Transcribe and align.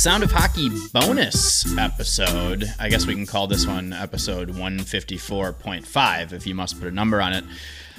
Sound 0.00 0.22
of 0.22 0.32
Hockey 0.32 0.70
bonus 0.94 1.76
episode. 1.76 2.64
I 2.78 2.88
guess 2.88 3.06
we 3.06 3.14
can 3.14 3.26
call 3.26 3.46
this 3.46 3.66
one 3.66 3.92
episode 3.92 4.48
154.5 4.48 6.32
if 6.32 6.46
you 6.46 6.54
must 6.54 6.78
put 6.78 6.88
a 6.88 6.90
number 6.90 7.20
on 7.20 7.34
it. 7.34 7.44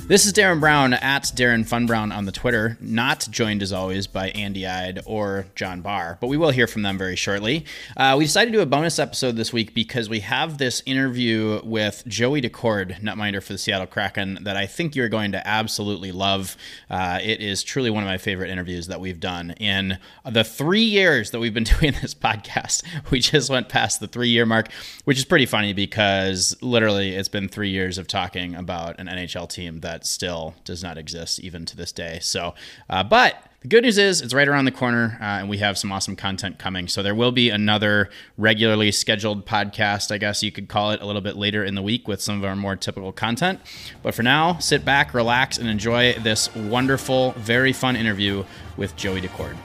This 0.08 0.26
is 0.26 0.34
Darren 0.34 0.60
Brown 0.60 0.94
at 0.94 1.24
Darren 1.24 1.66
Fun 1.66 1.86
Brown 1.86 2.12
on 2.12 2.26
the 2.26 2.34
Twitter, 2.34 2.78
not 2.82 3.26
joined 3.32 3.62
as 3.62 3.72
always 3.72 4.08
by 4.08 4.32
Andy 4.32 4.68
Eide 4.68 5.00
or 5.06 5.46
John 5.56 5.80
Barr, 5.80 6.18
but 6.20 6.28
we 6.28 6.36
will 6.36 6.50
hear 6.50 6.68
from 6.68 6.82
them 6.82 6.98
very 6.98 7.16
shortly. 7.16 7.64
Uh, 7.96 8.16
we 8.18 8.26
decided 8.26 8.52
to 8.52 8.58
do 8.58 8.62
a 8.62 8.66
bonus 8.66 9.00
episode 9.00 9.38
this 9.38 9.54
week 9.54 9.74
because 9.74 10.10
we 10.10 10.20
have 10.20 10.58
this 10.58 10.84
interview 10.86 11.62
with 11.64 12.04
Joey 12.08 12.42
Daccord, 12.42 13.00
netminder 13.00 13.42
for 13.42 13.54
the 13.54 13.58
Seattle 13.58 13.88
Kraken, 13.88 14.40
that 14.42 14.58
I 14.58 14.66
think 14.66 14.98
you're 14.98 15.08
going 15.08 15.32
to 15.32 15.48
absolutely 15.48 16.12
love. 16.12 16.58
Uh, 16.90 17.20
it 17.22 17.40
is 17.40 17.64
truly 17.64 17.90
one 17.90 18.04
of 18.04 18.08
my 18.08 18.18
favorite 18.18 18.50
interviews 18.50 18.88
that 18.88 19.00
we've 19.00 19.20
done 19.22 19.52
in 19.52 19.98
the 20.30 20.44
three 20.44 20.82
years 20.84 21.32
that 21.32 21.40
we've 21.40 21.54
been 21.54 21.64
doing 21.80 21.94
this 22.02 22.14
podcast. 22.14 22.84
We 23.12 23.22
just 23.22 23.50
went 23.50 23.70
past 23.70 24.02
the 24.02 24.08
three 24.08 24.30
year 24.30 24.46
mark, 24.46 24.68
which 25.06 25.18
is 25.18 25.24
pretty 25.24 25.46
funny 25.46 25.72
because 25.72 26.58
literally 26.62 27.12
it's 27.16 27.30
been 27.30 27.48
three 27.48 27.70
years 27.70 27.98
of 27.98 28.08
talking 28.08 28.56
about 28.56 29.00
an 29.00 29.08
NHL 29.08 29.48
team 29.48 29.80
that 29.82 29.91
that 29.92 30.06
still 30.06 30.56
does 30.64 30.82
not 30.82 30.98
exist 30.98 31.40
even 31.42 31.66
to 31.66 31.76
this 31.76 31.92
day. 31.92 32.20
So, 32.22 32.56
uh, 32.90 33.04
but 33.04 33.36
the 33.60 33.68
good 33.68 33.84
news 33.84 33.98
is 33.98 34.22
it's 34.22 34.34
right 34.34 34.48
around 34.48 34.66
the 34.66 34.72
corner, 34.72 35.18
uh, 35.20 35.40
and 35.40 35.50
we 35.50 35.58
have 35.58 35.78
some 35.78 35.92
awesome 35.92 36.16
content 36.16 36.58
coming. 36.58 36.88
So 36.88 37.04
there 37.04 37.14
will 37.14 37.34
be 37.34 37.50
another 37.50 38.10
regularly 38.38 38.92
scheduled 38.92 39.46
podcast, 39.46 40.10
I 40.10 40.18
guess 40.18 40.42
you 40.42 40.52
could 40.52 40.70
call 40.70 40.92
it, 40.92 41.02
a 41.02 41.06
little 41.06 41.22
bit 41.22 41.36
later 41.36 41.64
in 41.64 41.76
the 41.76 41.82
week 41.82 42.08
with 42.08 42.22
some 42.22 42.38
of 42.38 42.46
our 42.46 42.56
more 42.56 42.78
typical 42.78 43.12
content. 43.12 43.60
But 44.02 44.16
for 44.16 44.24
now, 44.24 44.58
sit 44.60 44.86
back, 44.86 45.14
relax, 45.14 45.58
and 45.58 45.68
enjoy 45.68 46.14
this 46.14 46.56
wonderful, 46.56 47.34
very 47.34 47.74
fun 47.74 47.98
interview 47.98 48.46
with 48.78 48.96
Joey 48.96 49.22
Daccord. 49.22 49.58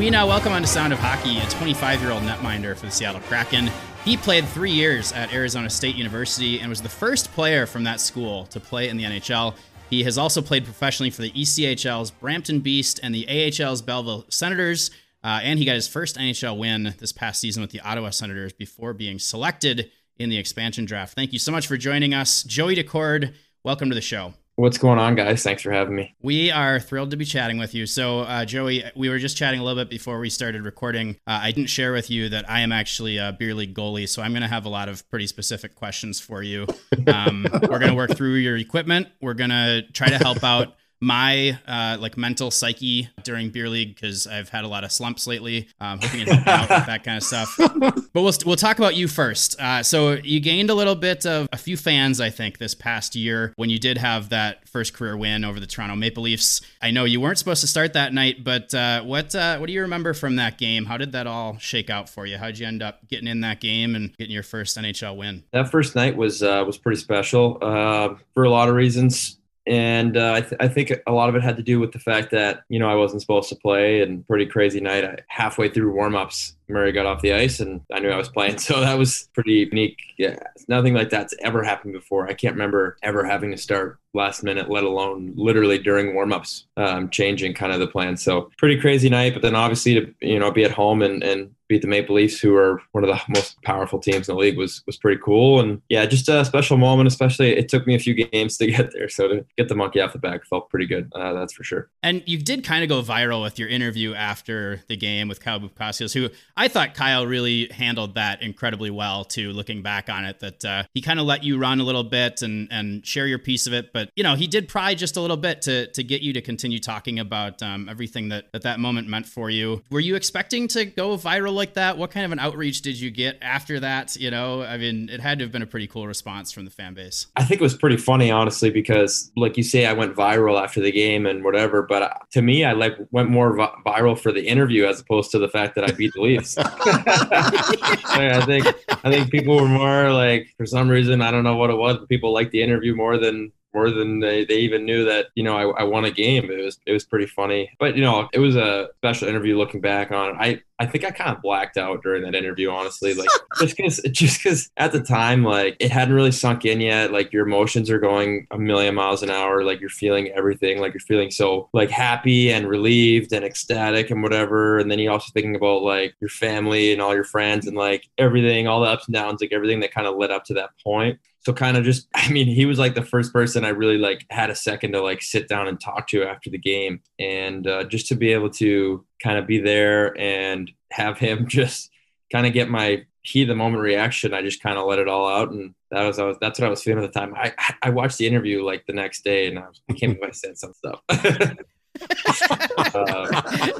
We 0.00 0.08
now 0.08 0.26
welcome 0.26 0.54
on 0.54 0.62
to 0.62 0.66
Sound 0.66 0.94
of 0.94 0.98
Hockey 0.98 1.40
a 1.40 1.50
25 1.50 2.00
year 2.00 2.10
old 2.10 2.22
netminder 2.22 2.74
for 2.74 2.86
the 2.86 2.90
Seattle 2.90 3.20
Kraken. 3.20 3.70
He 4.02 4.16
played 4.16 4.48
three 4.48 4.70
years 4.70 5.12
at 5.12 5.30
Arizona 5.30 5.68
State 5.68 5.94
University 5.94 6.58
and 6.58 6.70
was 6.70 6.80
the 6.80 6.88
first 6.88 7.30
player 7.32 7.66
from 7.66 7.84
that 7.84 8.00
school 8.00 8.46
to 8.46 8.58
play 8.58 8.88
in 8.88 8.96
the 8.96 9.04
NHL. 9.04 9.54
He 9.90 10.02
has 10.04 10.16
also 10.16 10.40
played 10.40 10.64
professionally 10.64 11.10
for 11.10 11.20
the 11.20 11.30
ECHL's 11.32 12.10
Brampton 12.12 12.60
Beast 12.60 12.98
and 13.02 13.14
the 13.14 13.26
AHL's 13.28 13.82
Belleville 13.82 14.24
Senators. 14.30 14.90
Uh, 15.22 15.40
and 15.42 15.58
he 15.58 15.66
got 15.66 15.74
his 15.74 15.86
first 15.86 16.16
NHL 16.16 16.56
win 16.56 16.94
this 16.98 17.12
past 17.12 17.38
season 17.38 17.60
with 17.60 17.70
the 17.70 17.80
Ottawa 17.80 18.08
Senators 18.08 18.54
before 18.54 18.94
being 18.94 19.18
selected 19.18 19.90
in 20.18 20.30
the 20.30 20.38
expansion 20.38 20.86
draft. 20.86 21.14
Thank 21.14 21.34
you 21.34 21.38
so 21.38 21.52
much 21.52 21.66
for 21.66 21.76
joining 21.76 22.14
us. 22.14 22.42
Joey 22.42 22.74
Daccord, 22.74 23.34
welcome 23.64 23.90
to 23.90 23.94
the 23.94 24.00
show. 24.00 24.32
What's 24.60 24.76
going 24.76 24.98
on, 24.98 25.14
guys? 25.14 25.42
Thanks 25.42 25.62
for 25.62 25.72
having 25.72 25.94
me. 25.94 26.14
We 26.20 26.50
are 26.50 26.78
thrilled 26.78 27.12
to 27.12 27.16
be 27.16 27.24
chatting 27.24 27.56
with 27.56 27.74
you. 27.74 27.86
So, 27.86 28.20
uh, 28.20 28.44
Joey, 28.44 28.84
we 28.94 29.08
were 29.08 29.18
just 29.18 29.34
chatting 29.34 29.58
a 29.58 29.64
little 29.64 29.82
bit 29.82 29.88
before 29.88 30.18
we 30.18 30.28
started 30.28 30.66
recording. 30.66 31.16
Uh, 31.26 31.40
I 31.44 31.50
didn't 31.50 31.70
share 31.70 31.94
with 31.94 32.10
you 32.10 32.28
that 32.28 32.48
I 32.48 32.60
am 32.60 32.70
actually 32.70 33.16
a 33.16 33.32
beer 33.32 33.54
league 33.54 33.74
goalie, 33.74 34.06
so 34.06 34.20
I'm 34.20 34.32
going 34.32 34.42
to 34.42 34.48
have 34.48 34.66
a 34.66 34.68
lot 34.68 34.90
of 34.90 35.08
pretty 35.08 35.26
specific 35.28 35.76
questions 35.76 36.20
for 36.20 36.42
you. 36.42 36.66
Um, 37.06 37.46
we're 37.50 37.78
going 37.78 37.88
to 37.88 37.94
work 37.94 38.14
through 38.14 38.34
your 38.34 38.58
equipment. 38.58 39.08
We're 39.22 39.32
going 39.32 39.48
to 39.48 39.82
try 39.92 40.10
to 40.10 40.18
help 40.18 40.44
out 40.44 40.74
my 41.00 41.58
uh, 41.66 41.96
like 41.98 42.16
mental 42.16 42.50
psyche 42.50 43.08
during 43.24 43.50
beer 43.50 43.68
league 43.68 43.94
because 43.94 44.26
I've 44.26 44.50
had 44.50 44.64
a 44.64 44.68
lot 44.68 44.84
of 44.84 44.92
slumps 44.92 45.26
lately. 45.26 45.68
Um, 45.80 45.98
hoping 46.00 46.26
to 46.26 46.34
help 46.34 46.70
out 46.70 46.78
with 46.78 46.86
that 46.86 47.04
kind 47.04 47.16
of 47.16 47.22
stuff. 47.22 47.58
But 48.12 48.22
we'll 48.22 48.32
we'll 48.44 48.56
talk 48.56 48.78
about 48.78 48.96
you 48.96 49.06
first. 49.06 49.60
Uh, 49.60 49.82
so 49.82 50.12
you 50.12 50.40
gained 50.40 50.68
a 50.68 50.74
little 50.74 50.96
bit 50.96 51.24
of 51.26 51.48
a 51.52 51.56
few 51.56 51.76
fans, 51.76 52.20
I 52.20 52.30
think, 52.30 52.58
this 52.58 52.74
past 52.74 53.14
year 53.14 53.52
when 53.56 53.70
you 53.70 53.78
did 53.78 53.98
have 53.98 54.30
that 54.30 54.68
first 54.68 54.94
career 54.94 55.16
win 55.16 55.44
over 55.44 55.60
the 55.60 55.66
Toronto 55.66 55.94
Maple 55.94 56.24
Leafs. 56.24 56.60
I 56.82 56.90
know 56.90 57.04
you 57.04 57.20
weren't 57.20 57.38
supposed 57.38 57.60
to 57.60 57.66
start 57.68 57.92
that 57.92 58.12
night, 58.12 58.42
but 58.42 58.74
uh, 58.74 59.02
what 59.02 59.34
uh, 59.34 59.58
what 59.58 59.66
do 59.66 59.72
you 59.72 59.82
remember 59.82 60.12
from 60.12 60.36
that 60.36 60.58
game? 60.58 60.86
How 60.86 60.96
did 60.96 61.12
that 61.12 61.26
all 61.26 61.58
shake 61.58 61.88
out 61.88 62.08
for 62.08 62.26
you? 62.26 62.36
How'd 62.36 62.58
you 62.58 62.66
end 62.66 62.82
up 62.82 63.06
getting 63.08 63.28
in 63.28 63.40
that 63.42 63.60
game 63.60 63.94
and 63.94 64.16
getting 64.16 64.34
your 64.34 64.42
first 64.42 64.76
NHL 64.76 65.16
win? 65.16 65.44
That 65.52 65.70
first 65.70 65.94
night 65.94 66.16
was 66.16 66.42
uh, 66.42 66.64
was 66.66 66.78
pretty 66.78 67.00
special 67.00 67.58
uh, 67.62 68.14
for 68.34 68.44
a 68.44 68.50
lot 68.50 68.68
of 68.68 68.74
reasons 68.74 69.36
and 69.70 70.16
uh, 70.16 70.32
I, 70.32 70.40
th- 70.40 70.56
I, 70.58 70.66
think 70.66 70.92
a 71.06 71.12
lot 71.12 71.28
of 71.28 71.36
it 71.36 71.44
had 71.44 71.56
to 71.56 71.62
do 71.62 71.78
with 71.78 71.92
the 71.92 72.00
fact 72.00 72.32
that 72.32 72.64
you 72.68 72.80
know 72.80 72.90
I 72.90 72.96
wasn't 72.96 73.22
supposed 73.22 73.48
to 73.50 73.54
play 73.54 74.02
and 74.02 74.26
pretty 74.26 74.44
crazy 74.44 74.80
night. 74.80 75.04
I, 75.04 75.18
halfway 75.28 75.68
through 75.68 75.94
warmups, 75.94 76.54
Murray 76.70 76.92
got 76.92 77.06
off 77.06 77.22
the 77.22 77.32
ice 77.32 77.60
and 77.60 77.80
I 77.92 78.00
knew 78.00 78.10
I 78.10 78.16
was 78.16 78.28
playing, 78.28 78.58
so 78.66 78.80
that 78.80 78.98
was 78.98 79.28
pretty 79.34 79.52
unique. 79.52 79.98
Yeah, 80.18 80.38
nothing 80.68 80.94
like 80.94 81.10
that's 81.10 81.34
ever 81.40 81.62
happened 81.62 81.92
before. 81.92 82.28
I 82.28 82.34
can't 82.34 82.54
remember 82.54 82.96
ever 83.02 83.24
having 83.24 83.50
to 83.50 83.56
start 83.56 83.98
last 84.14 84.42
minute, 84.42 84.70
let 84.70 84.84
alone 84.84 85.32
literally 85.36 85.78
during 85.78 86.14
warmups, 86.14 86.64
um, 86.76 87.10
changing 87.10 87.54
kind 87.54 87.72
of 87.72 87.80
the 87.80 87.86
plan. 87.86 88.16
So 88.16 88.50
pretty 88.58 88.80
crazy 88.80 89.08
night, 89.08 89.34
but 89.34 89.42
then 89.42 89.54
obviously 89.54 89.94
to 89.94 90.14
you 90.20 90.38
know 90.38 90.50
be 90.50 90.64
at 90.64 90.70
home 90.70 91.02
and 91.02 91.22
and 91.22 91.50
beat 91.70 91.82
the 91.82 91.88
Maple 91.88 92.16
Leafs, 92.16 92.40
who 92.40 92.56
are 92.56 92.82
one 92.90 93.04
of 93.04 93.08
the 93.08 93.20
most 93.28 93.62
powerful 93.62 94.00
teams 94.00 94.28
in 94.28 94.34
the 94.34 94.40
league, 94.40 94.58
was 94.58 94.82
was 94.86 94.98
pretty 94.98 95.20
cool. 95.24 95.60
And 95.60 95.80
yeah, 95.88 96.04
just 96.04 96.28
a 96.28 96.44
special 96.44 96.76
moment. 96.76 97.06
Especially, 97.06 97.56
it 97.56 97.68
took 97.68 97.86
me 97.86 97.94
a 97.94 97.98
few 97.98 98.12
games 98.32 98.58
to 98.58 98.66
get 98.66 98.92
there, 98.92 99.08
so 99.08 99.28
to 99.28 99.46
get 99.56 99.68
the 99.68 99.76
monkey 99.76 100.00
off 100.00 100.12
the 100.12 100.18
back 100.18 100.44
felt 100.44 100.68
pretty 100.68 100.86
good. 100.86 101.10
Uh, 101.14 101.32
that's 101.32 101.54
for 101.54 101.64
sure. 101.64 101.88
And 102.02 102.22
you 102.26 102.38
did 102.38 102.64
kind 102.64 102.82
of 102.82 102.88
go 102.88 103.00
viral 103.00 103.42
with 103.42 103.58
your 103.58 103.68
interview 103.68 104.12
after 104.14 104.82
the 104.88 104.96
game 104.96 105.28
with 105.28 105.40
Kyle 105.40 105.60
Bukauskas, 105.60 106.12
who 106.12 106.28
I 106.60 106.68
thought 106.68 106.94
Kyle 106.94 107.26
really 107.26 107.68
handled 107.68 108.14
that 108.14 108.42
incredibly 108.42 108.90
well. 108.90 109.24
Too, 109.24 109.52
looking 109.52 109.82
back 109.82 110.08
on 110.08 110.24
it, 110.24 110.40
that 110.40 110.64
uh, 110.64 110.82
he 110.94 111.00
kind 111.00 111.20
of 111.20 111.26
let 111.26 111.44
you 111.44 111.58
run 111.58 111.80
a 111.80 111.84
little 111.84 112.04
bit 112.04 112.42
and 112.42 112.68
and 112.70 113.06
share 113.06 113.26
your 113.26 113.38
piece 113.38 113.66
of 113.66 113.72
it, 113.72 113.92
but 113.92 114.10
you 114.16 114.24
know 114.24 114.34
he 114.34 114.46
did 114.46 114.66
pry 114.66 114.94
just 114.94 115.16
a 115.16 115.20
little 115.20 115.36
bit 115.36 115.62
to 115.62 115.86
to 115.92 116.02
get 116.02 116.22
you 116.22 116.32
to 116.32 116.40
continue 116.40 116.78
talking 116.78 117.18
about 117.18 117.62
um, 117.62 117.88
everything 117.88 118.30
that, 118.30 118.46
that 118.52 118.62
that 118.62 118.80
moment 118.80 119.08
meant 119.08 119.26
for 119.26 119.50
you. 119.50 119.82
Were 119.90 120.00
you 120.00 120.16
expecting 120.16 120.66
to 120.68 120.84
go 120.84 121.16
viral? 121.16 121.60
like 121.60 121.74
that? 121.74 121.98
What 121.98 122.10
kind 122.10 122.24
of 122.24 122.32
an 122.32 122.38
outreach 122.38 122.82
did 122.82 122.98
you 122.98 123.10
get 123.10 123.38
after 123.42 123.80
that? 123.80 124.16
You 124.16 124.30
know, 124.30 124.62
I 124.62 124.78
mean, 124.78 125.08
it 125.10 125.20
had 125.20 125.38
to 125.38 125.44
have 125.44 125.52
been 125.52 125.62
a 125.62 125.66
pretty 125.66 125.86
cool 125.86 126.06
response 126.06 126.50
from 126.50 126.64
the 126.64 126.70
fan 126.70 126.94
base. 126.94 127.26
I 127.36 127.44
think 127.44 127.60
it 127.60 127.64
was 127.64 127.76
pretty 127.76 127.96
funny, 127.96 128.30
honestly, 128.30 128.70
because 128.70 129.30
like 129.36 129.56
you 129.56 129.62
say, 129.62 129.86
I 129.86 129.92
went 129.92 130.16
viral 130.16 130.60
after 130.60 130.80
the 130.80 130.90
game 130.90 131.26
and 131.26 131.44
whatever. 131.44 131.82
But 131.82 132.02
uh, 132.02 132.14
to 132.32 132.42
me, 132.42 132.64
I 132.64 132.72
like 132.72 132.96
went 133.10 133.30
more 133.30 133.54
vi- 133.54 133.74
viral 133.86 134.18
for 134.18 134.32
the 134.32 134.46
interview 134.46 134.86
as 134.86 135.00
opposed 135.00 135.30
to 135.32 135.38
the 135.38 135.48
fact 135.48 135.74
that 135.74 135.84
I 135.84 135.92
beat 135.92 136.12
the 136.14 136.22
Leafs. 136.22 136.49
I 136.58 138.42
think 138.46 138.66
I 139.04 139.10
think 139.10 139.30
people 139.30 139.56
were 139.56 139.68
more 139.68 140.12
like, 140.12 140.54
for 140.56 140.66
some 140.66 140.88
reason, 140.88 141.22
I 141.22 141.30
don't 141.30 141.44
know 141.44 141.56
what 141.56 141.70
it 141.70 141.76
was, 141.76 141.98
but 141.98 142.08
people 142.08 142.32
liked 142.32 142.52
the 142.52 142.62
interview 142.62 142.94
more 142.94 143.18
than 143.18 143.52
more 143.72 143.90
than 143.90 144.18
they, 144.18 144.44
they 144.44 144.56
even 144.56 144.84
knew 144.84 145.04
that 145.04 145.26
you 145.34 145.42
know 145.42 145.56
I, 145.56 145.82
I 145.82 145.84
won 145.84 146.04
a 146.04 146.10
game. 146.10 146.50
It 146.50 146.64
was 146.64 146.78
it 146.86 146.92
was 146.92 147.04
pretty 147.04 147.26
funny, 147.26 147.70
but 147.78 147.96
you 147.96 148.02
know 148.02 148.28
it 148.32 148.38
was 148.38 148.56
a 148.56 148.88
special 148.96 149.28
interview. 149.28 149.56
Looking 149.56 149.80
back 149.80 150.10
on 150.10 150.30
it, 150.30 150.36
I 150.38 150.60
I 150.80 150.86
think 150.86 151.04
I 151.04 151.10
kind 151.10 151.36
of 151.36 151.42
blacked 151.42 151.76
out 151.76 152.02
during 152.02 152.22
that 152.22 152.34
interview, 152.34 152.70
honestly. 152.70 153.12
Like 153.12 153.28
just 153.58 153.76
because 153.76 153.96
just 154.10 154.42
because 154.42 154.70
at 154.78 154.92
the 154.92 155.00
time 155.00 155.44
like 155.44 155.76
it 155.78 155.90
hadn't 155.90 156.14
really 156.14 156.32
sunk 156.32 156.64
in 156.64 156.80
yet. 156.80 157.12
Like 157.12 157.34
your 157.34 157.46
emotions 157.46 157.90
are 157.90 157.98
going 157.98 158.46
a 158.50 158.58
million 158.58 158.94
miles 158.94 159.22
an 159.22 159.28
hour. 159.28 159.62
Like 159.62 159.78
you're 159.78 159.90
feeling 159.90 160.28
everything. 160.28 160.80
Like 160.80 160.94
you're 160.94 161.00
feeling 161.00 161.30
so 161.30 161.68
like 161.74 161.90
happy 161.90 162.50
and 162.50 162.66
relieved 162.66 163.34
and 163.34 163.44
ecstatic 163.44 164.10
and 164.10 164.22
whatever. 164.22 164.78
And 164.78 164.90
then 164.90 164.98
you're 164.98 165.12
also 165.12 165.30
thinking 165.34 165.54
about 165.54 165.82
like 165.82 166.14
your 166.18 166.30
family 166.30 166.92
and 166.92 167.02
all 167.02 167.14
your 167.14 167.24
friends 167.24 167.66
and 167.66 167.76
like 167.76 168.08
everything, 168.16 168.66
all 168.66 168.80
the 168.80 168.88
ups 168.88 169.06
and 169.06 169.14
downs, 169.14 169.42
like 169.42 169.52
everything 169.52 169.80
that 169.80 169.92
kind 169.92 170.06
of 170.06 170.16
led 170.16 170.30
up 170.30 170.44
to 170.44 170.54
that 170.54 170.70
point 170.82 171.18
so 171.42 171.54
kind 171.54 171.76
of 171.76 171.84
just 171.84 172.06
i 172.14 172.30
mean 172.30 172.46
he 172.46 172.66
was 172.66 172.78
like 172.78 172.94
the 172.94 173.02
first 173.02 173.32
person 173.32 173.64
i 173.64 173.70
really 173.70 173.96
like 173.96 174.26
had 174.28 174.50
a 174.50 174.54
second 174.54 174.92
to 174.92 175.02
like 175.02 175.22
sit 175.22 175.48
down 175.48 175.68
and 175.68 175.80
talk 175.80 176.06
to 176.06 176.22
after 176.22 176.50
the 176.50 176.58
game 176.58 177.00
and 177.18 177.66
uh, 177.66 177.82
just 177.84 178.06
to 178.06 178.14
be 178.14 178.30
able 178.32 178.50
to 178.50 179.02
kind 179.22 179.38
of 179.38 179.46
be 179.46 179.58
there 179.58 180.18
and 180.18 180.70
have 180.90 181.18
him 181.18 181.46
just 181.48 181.90
kind 182.32 182.46
of 182.46 182.52
get 182.52 182.68
my 182.68 183.04
of 183.42 183.48
the 183.48 183.54
moment 183.54 183.82
reaction. 183.82 184.32
I 184.32 184.42
just 184.42 184.62
kind 184.62 184.78
of 184.78 184.86
let 184.86 184.98
it 184.98 185.06
all 185.08 185.28
out. 185.28 185.50
And 185.50 185.74
that 185.90 186.04
was, 186.04 186.18
I 186.18 186.24
was 186.24 186.38
that's 186.40 186.58
what 186.58 186.66
i 186.66 186.70
was 186.70 186.82
feeling 186.82 187.04
at 187.04 187.12
the 187.12 187.18
time. 187.20 187.34
I 187.34 187.52
i 187.82 187.90
watched 187.90 188.18
the 188.18 188.26
interview 188.26 188.64
like 188.64 188.86
the 188.86 188.92
next 188.92 189.24
day 189.24 189.48
and 189.48 189.58
i, 189.58 189.66
was, 189.66 189.80
I 189.90 189.92
can't 189.94 190.14
believe 190.14 190.30
i 190.30 190.32
said 190.32 190.56
some 190.56 190.72
stuff 190.72 191.00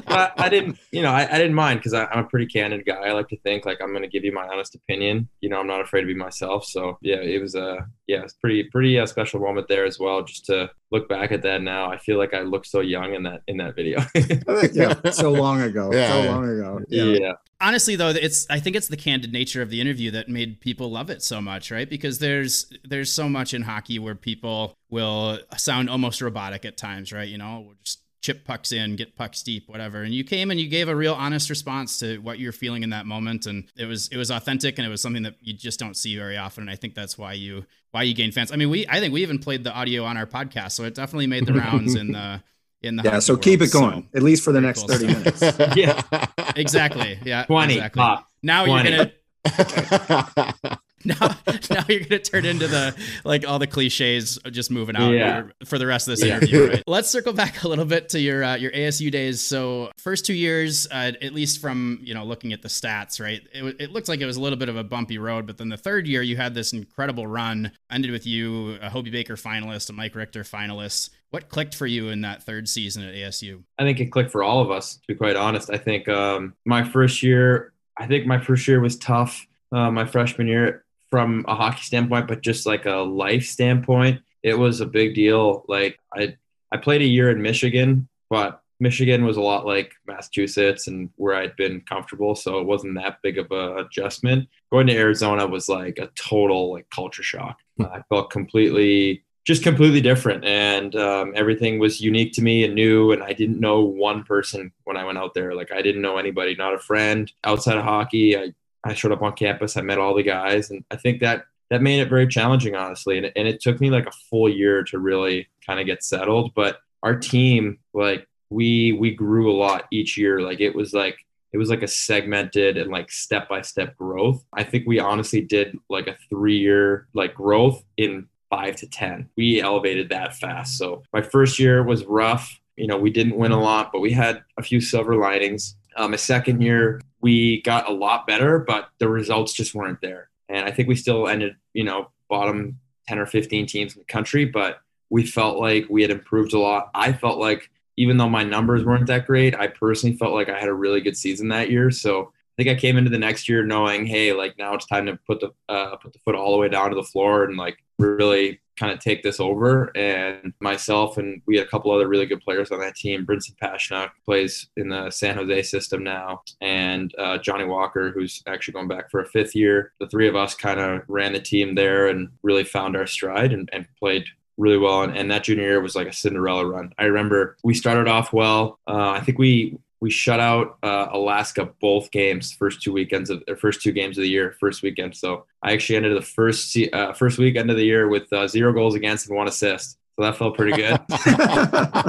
I, 0.07 0.31
I, 0.37 0.49
didn't, 0.49 0.77
you 0.91 1.01
know, 1.01 1.11
I, 1.11 1.27
I 1.29 1.37
didn't 1.37 1.53
mind 1.53 1.79
because 1.79 1.93
I'm 1.93 2.19
a 2.19 2.23
pretty 2.23 2.45
candid 2.45 2.85
guy. 2.85 2.95
I 2.95 3.11
like 3.11 3.27
to 3.29 3.37
think 3.37 3.65
like 3.65 3.79
I'm 3.81 3.89
going 3.89 4.03
to 4.03 4.07
give 4.07 4.23
you 4.23 4.31
my 4.31 4.47
honest 4.47 4.75
opinion. 4.75 5.27
You 5.41 5.49
know, 5.49 5.59
I'm 5.59 5.67
not 5.67 5.81
afraid 5.81 6.01
to 6.01 6.07
be 6.07 6.15
myself. 6.15 6.65
So 6.65 6.97
yeah, 7.01 7.17
it 7.21 7.41
was 7.41 7.55
a 7.55 7.87
yeah, 8.07 8.23
it's 8.23 8.33
pretty 8.33 8.63
pretty 8.65 8.99
uh, 8.99 9.05
special 9.05 9.39
moment 9.39 9.67
there 9.67 9.85
as 9.85 9.99
well. 9.99 10.23
Just 10.23 10.45
to 10.45 10.69
look 10.91 11.07
back 11.07 11.31
at 11.31 11.41
that 11.43 11.61
now, 11.61 11.89
I 11.89 11.97
feel 11.97 12.17
like 12.17 12.33
I 12.33 12.41
look 12.41 12.65
so 12.65 12.81
young 12.81 13.13
in 13.13 13.23
that 13.23 13.41
in 13.47 13.57
that 13.57 13.75
video. 13.75 13.99
yeah, 14.73 15.11
so 15.11 15.31
long 15.31 15.61
ago, 15.61 15.91
yeah, 15.93 16.11
so 16.11 16.31
long 16.31 16.49
ago. 16.49 16.81
Yeah. 16.89 17.03
yeah. 17.03 17.33
Honestly, 17.59 17.95
though, 17.95 18.09
it's 18.09 18.47
I 18.49 18.59
think 18.59 18.75
it's 18.75 18.87
the 18.87 18.97
candid 18.97 19.31
nature 19.31 19.61
of 19.61 19.69
the 19.69 19.79
interview 19.79 20.11
that 20.11 20.29
made 20.29 20.59
people 20.59 20.91
love 20.91 21.09
it 21.09 21.21
so 21.21 21.41
much, 21.41 21.71
right? 21.71 21.89
Because 21.89 22.19
there's 22.19 22.71
there's 22.83 23.11
so 23.11 23.29
much 23.29 23.53
in 23.53 23.61
hockey 23.61 23.99
where 23.99 24.15
people 24.15 24.75
will 24.89 25.39
sound 25.57 25.89
almost 25.89 26.21
robotic 26.21 26.65
at 26.65 26.75
times, 26.75 27.13
right? 27.13 27.27
You 27.27 27.37
know, 27.37 27.65
we're 27.67 27.75
just 27.83 28.00
chip 28.21 28.45
pucks 28.45 28.71
in, 28.71 28.95
get 28.95 29.15
pucks 29.15 29.43
deep, 29.43 29.67
whatever. 29.67 30.03
And 30.03 30.13
you 30.13 30.23
came 30.23 30.51
and 30.51 30.59
you 30.59 30.67
gave 30.69 30.87
a 30.87 30.95
real 30.95 31.13
honest 31.15 31.49
response 31.49 31.99
to 31.99 32.19
what 32.19 32.39
you're 32.39 32.51
feeling 32.51 32.83
in 32.83 32.91
that 32.91 33.05
moment, 33.05 33.45
and 33.47 33.65
it 33.77 33.85
was 33.85 34.07
it 34.09 34.17
was 34.17 34.29
authentic 34.31 34.77
and 34.77 34.85
it 34.85 34.89
was 34.89 35.01
something 35.01 35.23
that 35.23 35.35
you 35.41 35.53
just 35.53 35.79
don't 35.79 35.97
see 35.97 36.15
very 36.17 36.37
often. 36.37 36.61
And 36.63 36.69
I 36.69 36.75
think 36.75 36.93
that's 36.95 37.17
why 37.17 37.33
you 37.33 37.65
why 37.91 38.03
you 38.03 38.13
gain 38.13 38.31
fans. 38.31 38.51
I 38.51 38.55
mean, 38.55 38.69
we 38.69 38.87
I 38.87 38.99
think 38.99 39.13
we 39.13 39.21
even 39.23 39.39
played 39.39 39.63
the 39.63 39.73
audio 39.73 40.03
on 40.05 40.17
our 40.17 40.25
podcast, 40.27 40.71
so 40.73 40.83
it 40.85 40.95
definitely 40.95 41.27
made 41.27 41.45
the 41.45 41.53
rounds 41.53 41.95
in 41.95 42.11
the 42.11 42.41
in 42.83 42.95
the 42.95 43.03
yeah. 43.03 43.19
So 43.19 43.33
world. 43.33 43.43
keep 43.43 43.61
it 43.61 43.71
going 43.71 44.03
So, 44.11 44.17
at 44.17 44.23
least 44.23 44.43
for 44.43 44.51
the 44.51 44.61
next 44.61 44.79
cool 44.79 44.87
thirty 44.89 45.09
stuff. 45.09 45.57
minutes. 45.59 45.75
yeah, 45.77 46.25
exactly. 46.55 47.19
Yeah. 47.23 47.45
20 47.45 47.73
Exactly. 47.73 47.99
pop. 47.99 48.27
Now 48.43 48.65
20. 48.65 48.89
you're 48.89 49.05
gonna 49.45 50.79
now, 51.05 51.37
now 51.69 51.83
you're 51.89 52.01
gonna 52.01 52.19
turn 52.19 52.45
into 52.45 52.67
the 52.67 52.95
like 53.23 53.47
all 53.47 53.59
the 53.59 53.67
cliches 53.67 54.37
just 54.51 54.69
moving 54.71 54.95
out 54.95 55.11
Yeah. 55.11 55.43
for 55.65 55.77
the 55.77 55.85
rest 55.87 56.07
of 56.07 56.13
this 56.17 56.25
Yeah. 56.25 56.37
interview. 56.37 56.67
Right? 56.71 56.83
Let's 56.87 57.09
circle 57.09 57.33
back 57.33 57.63
a 57.63 57.67
little 57.67 57.85
bit 57.85 58.09
to 58.09 58.19
your 58.19 58.43
uh, 58.43 58.55
your 58.55 58.71
ASU 58.71 59.11
days. 59.11 59.41
So 59.41 59.91
first 59.97 60.25
two 60.25 60.33
years, 60.33 60.87
uh, 60.91 61.11
at 61.21 61.33
least 61.33 61.59
from 61.61 61.99
you 62.03 62.13
know 62.13 62.23
looking 62.23 62.53
at 62.53 62.61
the 62.61 62.67
stats, 62.67 63.19
right? 63.19 63.41
It, 63.53 63.75
it 63.79 63.91
looks 63.91 64.07
like 64.09 64.21
it 64.21 64.25
was 64.25 64.37
a 64.37 64.41
little 64.41 64.59
bit 64.59 64.69
of 64.69 64.77
a 64.77 64.83
bumpy 64.83 65.17
road, 65.17 65.47
but 65.47 65.57
then 65.57 65.69
the 65.69 65.77
third 65.77 66.07
year 66.07 66.21
you 66.21 66.37
had 66.37 66.53
this 66.53 66.73
incredible 66.73 67.25
run. 67.27 67.71
Ended 67.91 68.11
with 68.11 68.25
you, 68.27 68.77
a 68.81 68.89
Hobey 68.89 69.09
Baker 69.09 69.35
finalist, 69.35 69.89
a 69.89 69.93
Mike 69.93 70.15
Richter 70.15 70.43
finalist. 70.43 71.09
What 71.31 71.49
clicked 71.49 71.75
for 71.75 71.87
you 71.87 72.09
in 72.09 72.21
that 72.21 72.43
third 72.43 72.67
season 72.67 73.03
at 73.03 73.15
ASU? 73.15 73.63
I 73.79 73.83
think 73.83 73.99
it 73.99 74.07
clicked 74.07 74.31
for 74.31 74.43
all 74.43 74.61
of 74.61 74.69
us. 74.69 74.95
To 74.95 75.01
be 75.07 75.15
quite 75.15 75.35
honest, 75.35 75.69
I 75.71 75.77
think 75.77 76.07
um, 76.09 76.53
my 76.65 76.83
first 76.83 77.23
year, 77.23 77.71
I 77.97 78.05
think 78.07 78.25
my 78.25 78.39
first 78.39 78.67
year 78.67 78.79
was 78.81 78.97
tough. 78.97 79.47
Uh, 79.71 79.89
my 79.89 80.05
freshman 80.05 80.47
year, 80.47 80.83
from 81.11 81.45
a 81.47 81.53
hockey 81.53 81.83
standpoint, 81.83 82.27
but 82.27 82.41
just 82.41 82.65
like 82.65 82.85
a 82.85 82.95
life 82.95 83.45
standpoint, 83.45 84.21
it 84.41 84.57
was 84.57 84.81
a 84.81 84.85
big 84.85 85.13
deal. 85.13 85.63
Like 85.67 85.99
I, 86.15 86.37
I 86.71 86.77
played 86.77 87.01
a 87.01 87.07
year 87.07 87.29
in 87.29 87.41
Michigan, 87.41 88.07
but 88.29 88.63
Michigan 88.79 89.25
was 89.25 89.37
a 89.37 89.41
lot 89.41 89.67
like 89.67 89.93
Massachusetts 90.07 90.87
and 90.87 91.09
where 91.17 91.35
I'd 91.35 91.55
been 91.57 91.81
comfortable, 91.81 92.33
so 92.33 92.59
it 92.59 92.65
wasn't 92.65 92.95
that 92.95 93.21
big 93.21 93.37
of 93.37 93.51
a 93.51 93.75
adjustment. 93.75 94.47
Going 94.71 94.87
to 94.87 94.95
Arizona 94.97 95.45
was 95.45 95.69
like 95.69 95.99
a 95.99 96.09
total 96.15 96.71
like 96.71 96.89
culture 96.89 97.21
shock. 97.21 97.59
I 97.79 98.01
felt 98.09 98.31
completely 98.31 99.23
just 99.43 99.63
completely 99.63 100.01
different 100.01 100.45
and 100.45 100.95
um, 100.95 101.33
everything 101.35 101.79
was 101.79 101.99
unique 101.99 102.31
to 102.31 102.43
me 102.43 102.63
and 102.63 102.75
new 102.75 103.11
and 103.11 103.23
i 103.23 103.33
didn't 103.33 103.59
know 103.59 103.81
one 103.81 104.23
person 104.23 104.71
when 104.83 104.95
i 104.95 105.03
went 105.03 105.17
out 105.17 105.33
there 105.33 105.55
like 105.55 105.71
i 105.71 105.81
didn't 105.81 106.01
know 106.01 106.17
anybody 106.17 106.55
not 106.55 106.75
a 106.75 106.79
friend 106.79 107.31
outside 107.43 107.75
of 107.75 107.83
hockey 107.83 108.37
i, 108.37 108.53
I 108.83 108.93
showed 108.93 109.11
up 109.11 109.21
on 109.21 109.33
campus 109.33 109.77
i 109.77 109.81
met 109.81 109.99
all 109.99 110.15
the 110.15 110.23
guys 110.23 110.71
and 110.71 110.83
i 110.91 110.95
think 110.95 111.21
that 111.21 111.45
that 111.69 111.81
made 111.81 112.01
it 112.01 112.09
very 112.09 112.27
challenging 112.27 112.75
honestly 112.75 113.17
and, 113.17 113.31
and 113.35 113.47
it 113.47 113.61
took 113.61 113.79
me 113.79 113.89
like 113.89 114.07
a 114.07 114.11
full 114.29 114.49
year 114.49 114.83
to 114.85 114.99
really 114.99 115.47
kind 115.65 115.79
of 115.79 115.85
get 115.85 116.03
settled 116.03 116.53
but 116.55 116.79
our 117.03 117.15
team 117.15 117.79
like 117.93 118.27
we 118.49 118.91
we 118.93 119.11
grew 119.11 119.51
a 119.51 119.55
lot 119.55 119.87
each 119.91 120.17
year 120.17 120.41
like 120.41 120.59
it 120.59 120.75
was 120.75 120.93
like 120.93 121.17
it 121.53 121.57
was 121.57 121.69
like 121.69 121.83
a 121.83 121.87
segmented 121.87 122.77
and 122.77 122.91
like 122.91 123.11
step 123.11 123.47
by 123.47 123.61
step 123.61 123.95
growth 123.97 124.43
i 124.53 124.63
think 124.63 124.85
we 124.87 124.99
honestly 124.99 125.41
did 125.41 125.77
like 125.89 126.07
a 126.07 126.17
three 126.29 126.57
year 126.57 127.07
like 127.13 127.33
growth 127.33 127.83
in 127.97 128.27
five 128.51 128.75
to 128.75 128.87
10. 128.87 129.29
We 129.35 129.61
elevated 129.61 130.09
that 130.09 130.35
fast. 130.35 130.77
So 130.77 131.01
my 131.11 131.23
first 131.23 131.57
year 131.57 131.81
was 131.81 132.05
rough. 132.05 132.59
You 132.75 132.85
know, 132.85 132.97
we 132.97 133.09
didn't 133.09 133.37
win 133.37 133.51
a 133.51 133.59
lot, 133.59 133.91
but 133.91 134.01
we 134.01 134.11
had 134.11 134.43
a 134.57 134.61
few 134.61 134.81
silver 134.81 135.15
linings. 135.15 135.75
Um, 135.95 136.11
my 136.11 136.17
second 136.17 136.61
year, 136.61 137.01
we 137.21 137.61
got 137.61 137.89
a 137.89 137.93
lot 137.93 138.27
better, 138.27 138.59
but 138.59 138.89
the 138.97 139.09
results 139.09 139.53
just 139.53 139.75
weren't 139.75 140.01
there. 140.01 140.29
And 140.49 140.65
I 140.65 140.71
think 140.71 140.87
we 140.87 140.95
still 140.95 141.27
ended, 141.27 141.55
you 141.73 141.83
know, 141.83 142.09
bottom 142.29 142.79
10 143.07 143.19
or 143.19 143.25
15 143.25 143.65
teams 143.65 143.93
in 143.93 143.99
the 143.99 144.05
country, 144.05 144.45
but 144.45 144.79
we 145.09 145.25
felt 145.25 145.59
like 145.59 145.85
we 145.89 146.01
had 146.01 146.11
improved 146.11 146.53
a 146.53 146.59
lot. 146.59 146.89
I 146.95 147.13
felt 147.13 147.37
like 147.37 147.69
even 147.97 148.17
though 148.17 148.29
my 148.29 148.43
numbers 148.43 148.85
weren't 148.85 149.07
that 149.07 149.27
great, 149.27 149.53
I 149.53 149.67
personally 149.67 150.15
felt 150.15 150.33
like 150.33 150.49
I 150.49 150.59
had 150.59 150.69
a 150.69 150.73
really 150.73 151.01
good 151.01 151.17
season 151.17 151.49
that 151.49 151.69
year. 151.69 151.91
So 151.91 152.31
I 152.57 152.63
think 152.63 152.69
I 152.69 152.79
came 152.79 152.97
into 152.97 153.09
the 153.09 153.17
next 153.17 153.49
year 153.49 153.63
knowing, 153.63 154.05
hey, 154.05 154.33
like 154.33 154.57
now 154.57 154.73
it's 154.73 154.85
time 154.85 155.05
to 155.05 155.17
put 155.27 155.39
the 155.39 155.51
uh, 155.69 155.97
put 155.97 156.13
the 156.13 156.19
foot 156.19 156.35
all 156.35 156.51
the 156.51 156.57
way 156.57 156.69
down 156.69 156.89
to 156.89 156.95
the 156.95 157.03
floor 157.03 157.43
and 157.43 157.57
like 157.57 157.77
really 158.01 158.59
kind 158.77 158.91
of 158.91 158.99
take 158.99 159.21
this 159.21 159.39
over. 159.39 159.95
And 159.95 160.53
myself 160.59 161.17
and 161.17 161.41
we 161.45 161.57
had 161.57 161.67
a 161.67 161.69
couple 161.69 161.91
other 161.91 162.07
really 162.07 162.25
good 162.25 162.41
players 162.41 162.71
on 162.71 162.79
that 162.79 162.95
team. 162.95 163.25
Brinson 163.25 163.55
Pasichnuk 163.61 164.09
plays 164.25 164.67
in 164.75 164.89
the 164.89 165.11
San 165.11 165.35
Jose 165.35 165.63
system 165.63 166.03
now, 166.03 166.41
and 166.61 167.13
uh, 167.17 167.37
Johnny 167.37 167.65
Walker, 167.65 168.11
who's 168.11 168.41
actually 168.47 168.73
going 168.73 168.87
back 168.87 169.11
for 169.11 169.19
a 169.19 169.27
fifth 169.27 169.55
year. 169.55 169.93
The 169.99 170.07
three 170.07 170.27
of 170.27 170.35
us 170.35 170.55
kind 170.55 170.79
of 170.79 171.03
ran 171.07 171.33
the 171.33 171.39
team 171.39 171.75
there 171.75 172.07
and 172.07 172.29
really 172.41 172.63
found 172.63 172.95
our 172.95 173.05
stride 173.05 173.53
and, 173.53 173.69
and 173.71 173.85
played 173.99 174.25
really 174.57 174.77
well. 174.77 175.03
And, 175.03 175.15
and 175.15 175.29
that 175.31 175.43
junior 175.43 175.63
year 175.63 175.81
was 175.81 175.95
like 175.95 176.07
a 176.07 176.13
Cinderella 176.13 176.65
run. 176.65 176.93
I 176.97 177.05
remember 177.05 177.57
we 177.63 177.73
started 177.73 178.07
off 178.07 178.33
well. 178.33 178.79
Uh, 178.87 179.11
I 179.11 179.21
think 179.21 179.37
we 179.37 179.77
we 180.01 180.09
shut 180.09 180.39
out 180.39 180.77
uh, 180.83 181.07
Alaska 181.11 181.69
both 181.79 182.09
games, 182.11 182.51
first 182.51 182.81
two 182.81 182.91
weekends 182.91 183.29
of 183.29 183.43
or 183.47 183.55
first 183.55 183.81
two 183.81 183.91
games 183.91 184.17
of 184.17 184.23
the 184.23 184.29
year, 184.29 184.55
first 184.59 184.81
weekend. 184.81 185.15
So 185.15 185.45
I 185.61 185.73
actually 185.73 185.97
ended 185.97 186.17
the 186.17 186.21
first 186.25 186.75
uh, 186.91 187.13
first 187.13 187.37
weekend 187.37 187.69
of 187.69 187.77
the 187.77 187.85
year 187.85 188.07
with 188.09 188.31
uh, 188.33 188.47
zero 188.47 188.73
goals 188.73 188.95
against 188.95 189.27
and 189.29 189.37
one 189.37 189.47
assist. 189.47 189.97
So 190.17 190.25
that 190.25 190.35
felt 190.37 190.57
pretty 190.57 190.73
good. 190.75 190.91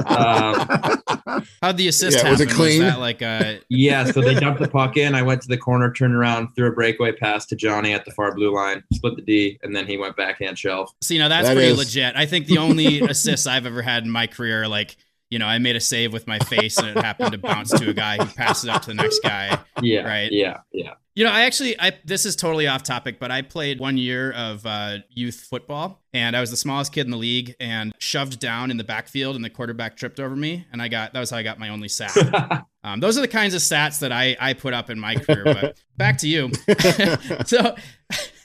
um, 0.07 1.43
How'd 1.61 1.77
the 1.77 1.87
assist 1.87 2.17
Yeah, 2.17 2.23
happen? 2.23 2.31
was 2.31 2.41
it 2.41 2.49
clean? 2.49 2.81
that 2.81 2.99
like 2.99 3.21
uh, 3.21 3.55
yeah, 3.69 4.03
so 4.05 4.21
they 4.21 4.33
dumped 4.35 4.59
the 4.61 4.67
puck 4.67 4.97
in. 4.97 5.15
I 5.15 5.21
went 5.21 5.41
to 5.43 5.47
the 5.47 5.57
corner, 5.57 5.91
turned 5.91 6.13
around, 6.13 6.49
threw 6.55 6.67
a 6.67 6.71
breakaway 6.71 7.11
pass 7.13 7.45
to 7.47 7.55
Johnny 7.55 7.93
at 7.93 8.05
the 8.05 8.11
far 8.11 8.33
blue 8.35 8.53
line, 8.53 8.83
split 8.93 9.15
the 9.15 9.21
D, 9.21 9.59
and 9.63 9.75
then 9.75 9.87
he 9.87 9.97
went 9.97 10.15
backhand 10.17 10.57
shelf. 10.59 10.91
So 11.01 11.15
now 11.15 11.27
that's 11.27 11.47
That 11.47 11.55
pretty 11.55 11.71
is- 11.71 11.77
legit. 11.77 12.15
I 12.15 12.25
think 12.25 12.47
the 12.47 12.57
only 12.57 12.99
assists 13.09 13.47
I've 13.47 13.65
ever 13.65 13.81
had 13.81 14.03
in 14.03 14.09
my 14.09 14.27
career, 14.27 14.67
like 14.67 14.97
you 15.33 15.39
know, 15.39 15.47
I 15.47 15.57
made 15.57 15.75
a 15.75 15.79
save 15.79 16.13
with 16.13 16.27
my 16.27 16.37
face 16.37 16.77
and 16.77 16.89
it 16.89 16.97
happened 16.97 17.31
to 17.31 17.39
bounce 17.39 17.71
to 17.71 17.89
a 17.89 17.93
guy 17.93 18.17
who 18.17 18.25
passes 18.35 18.65
it 18.65 18.69
up 18.69 18.83
to 18.83 18.89
the 18.89 18.93
next 18.93 19.17
guy. 19.23 19.57
Yeah, 19.81 20.03
Right. 20.03 20.31
Yeah, 20.31 20.59
yeah. 20.71 20.93
You 21.15 21.23
know, 21.23 21.31
I 21.31 21.41
actually, 21.45 21.79
I 21.79 21.93
this 22.05 22.27
is 22.27 22.35
totally 22.35 22.67
off 22.67 22.83
topic, 22.83 23.19
but 23.19 23.31
I 23.31 23.41
played 23.41 23.79
one 23.79 23.97
year 23.97 24.31
of 24.31 24.63
uh, 24.65 24.97
youth 25.09 25.39
football, 25.39 26.03
and 26.13 26.35
I 26.35 26.39
was 26.39 26.51
the 26.51 26.57
smallest 26.57 26.91
kid 26.91 27.05
in 27.05 27.11
the 27.11 27.17
league, 27.17 27.55
and 27.59 27.93
shoved 27.99 28.39
down 28.39 28.71
in 28.71 28.77
the 28.77 28.83
backfield, 28.83 29.35
and 29.35 29.43
the 29.43 29.49
quarterback 29.49 29.95
tripped 29.95 30.19
over 30.19 30.35
me, 30.35 30.65
and 30.71 30.81
I 30.81 30.87
got 30.87 31.13
that 31.13 31.19
was 31.19 31.29
how 31.29 31.37
I 31.37 31.43
got 31.43 31.59
my 31.59 31.69
only 31.69 31.87
sack. 31.87 32.15
Um, 32.85 32.99
those 32.99 33.17
are 33.17 33.21
the 33.21 33.29
kinds 33.29 33.53
of 33.53 33.61
stats 33.61 33.99
that 33.99 34.11
I 34.11 34.35
I 34.41 34.51
put 34.51 34.73
up 34.73 34.89
in 34.89 34.99
my 34.99 35.15
career. 35.15 35.45
But 35.45 35.81
back 35.97 36.17
to 36.17 36.27
you. 36.27 36.51
so, 37.45 37.77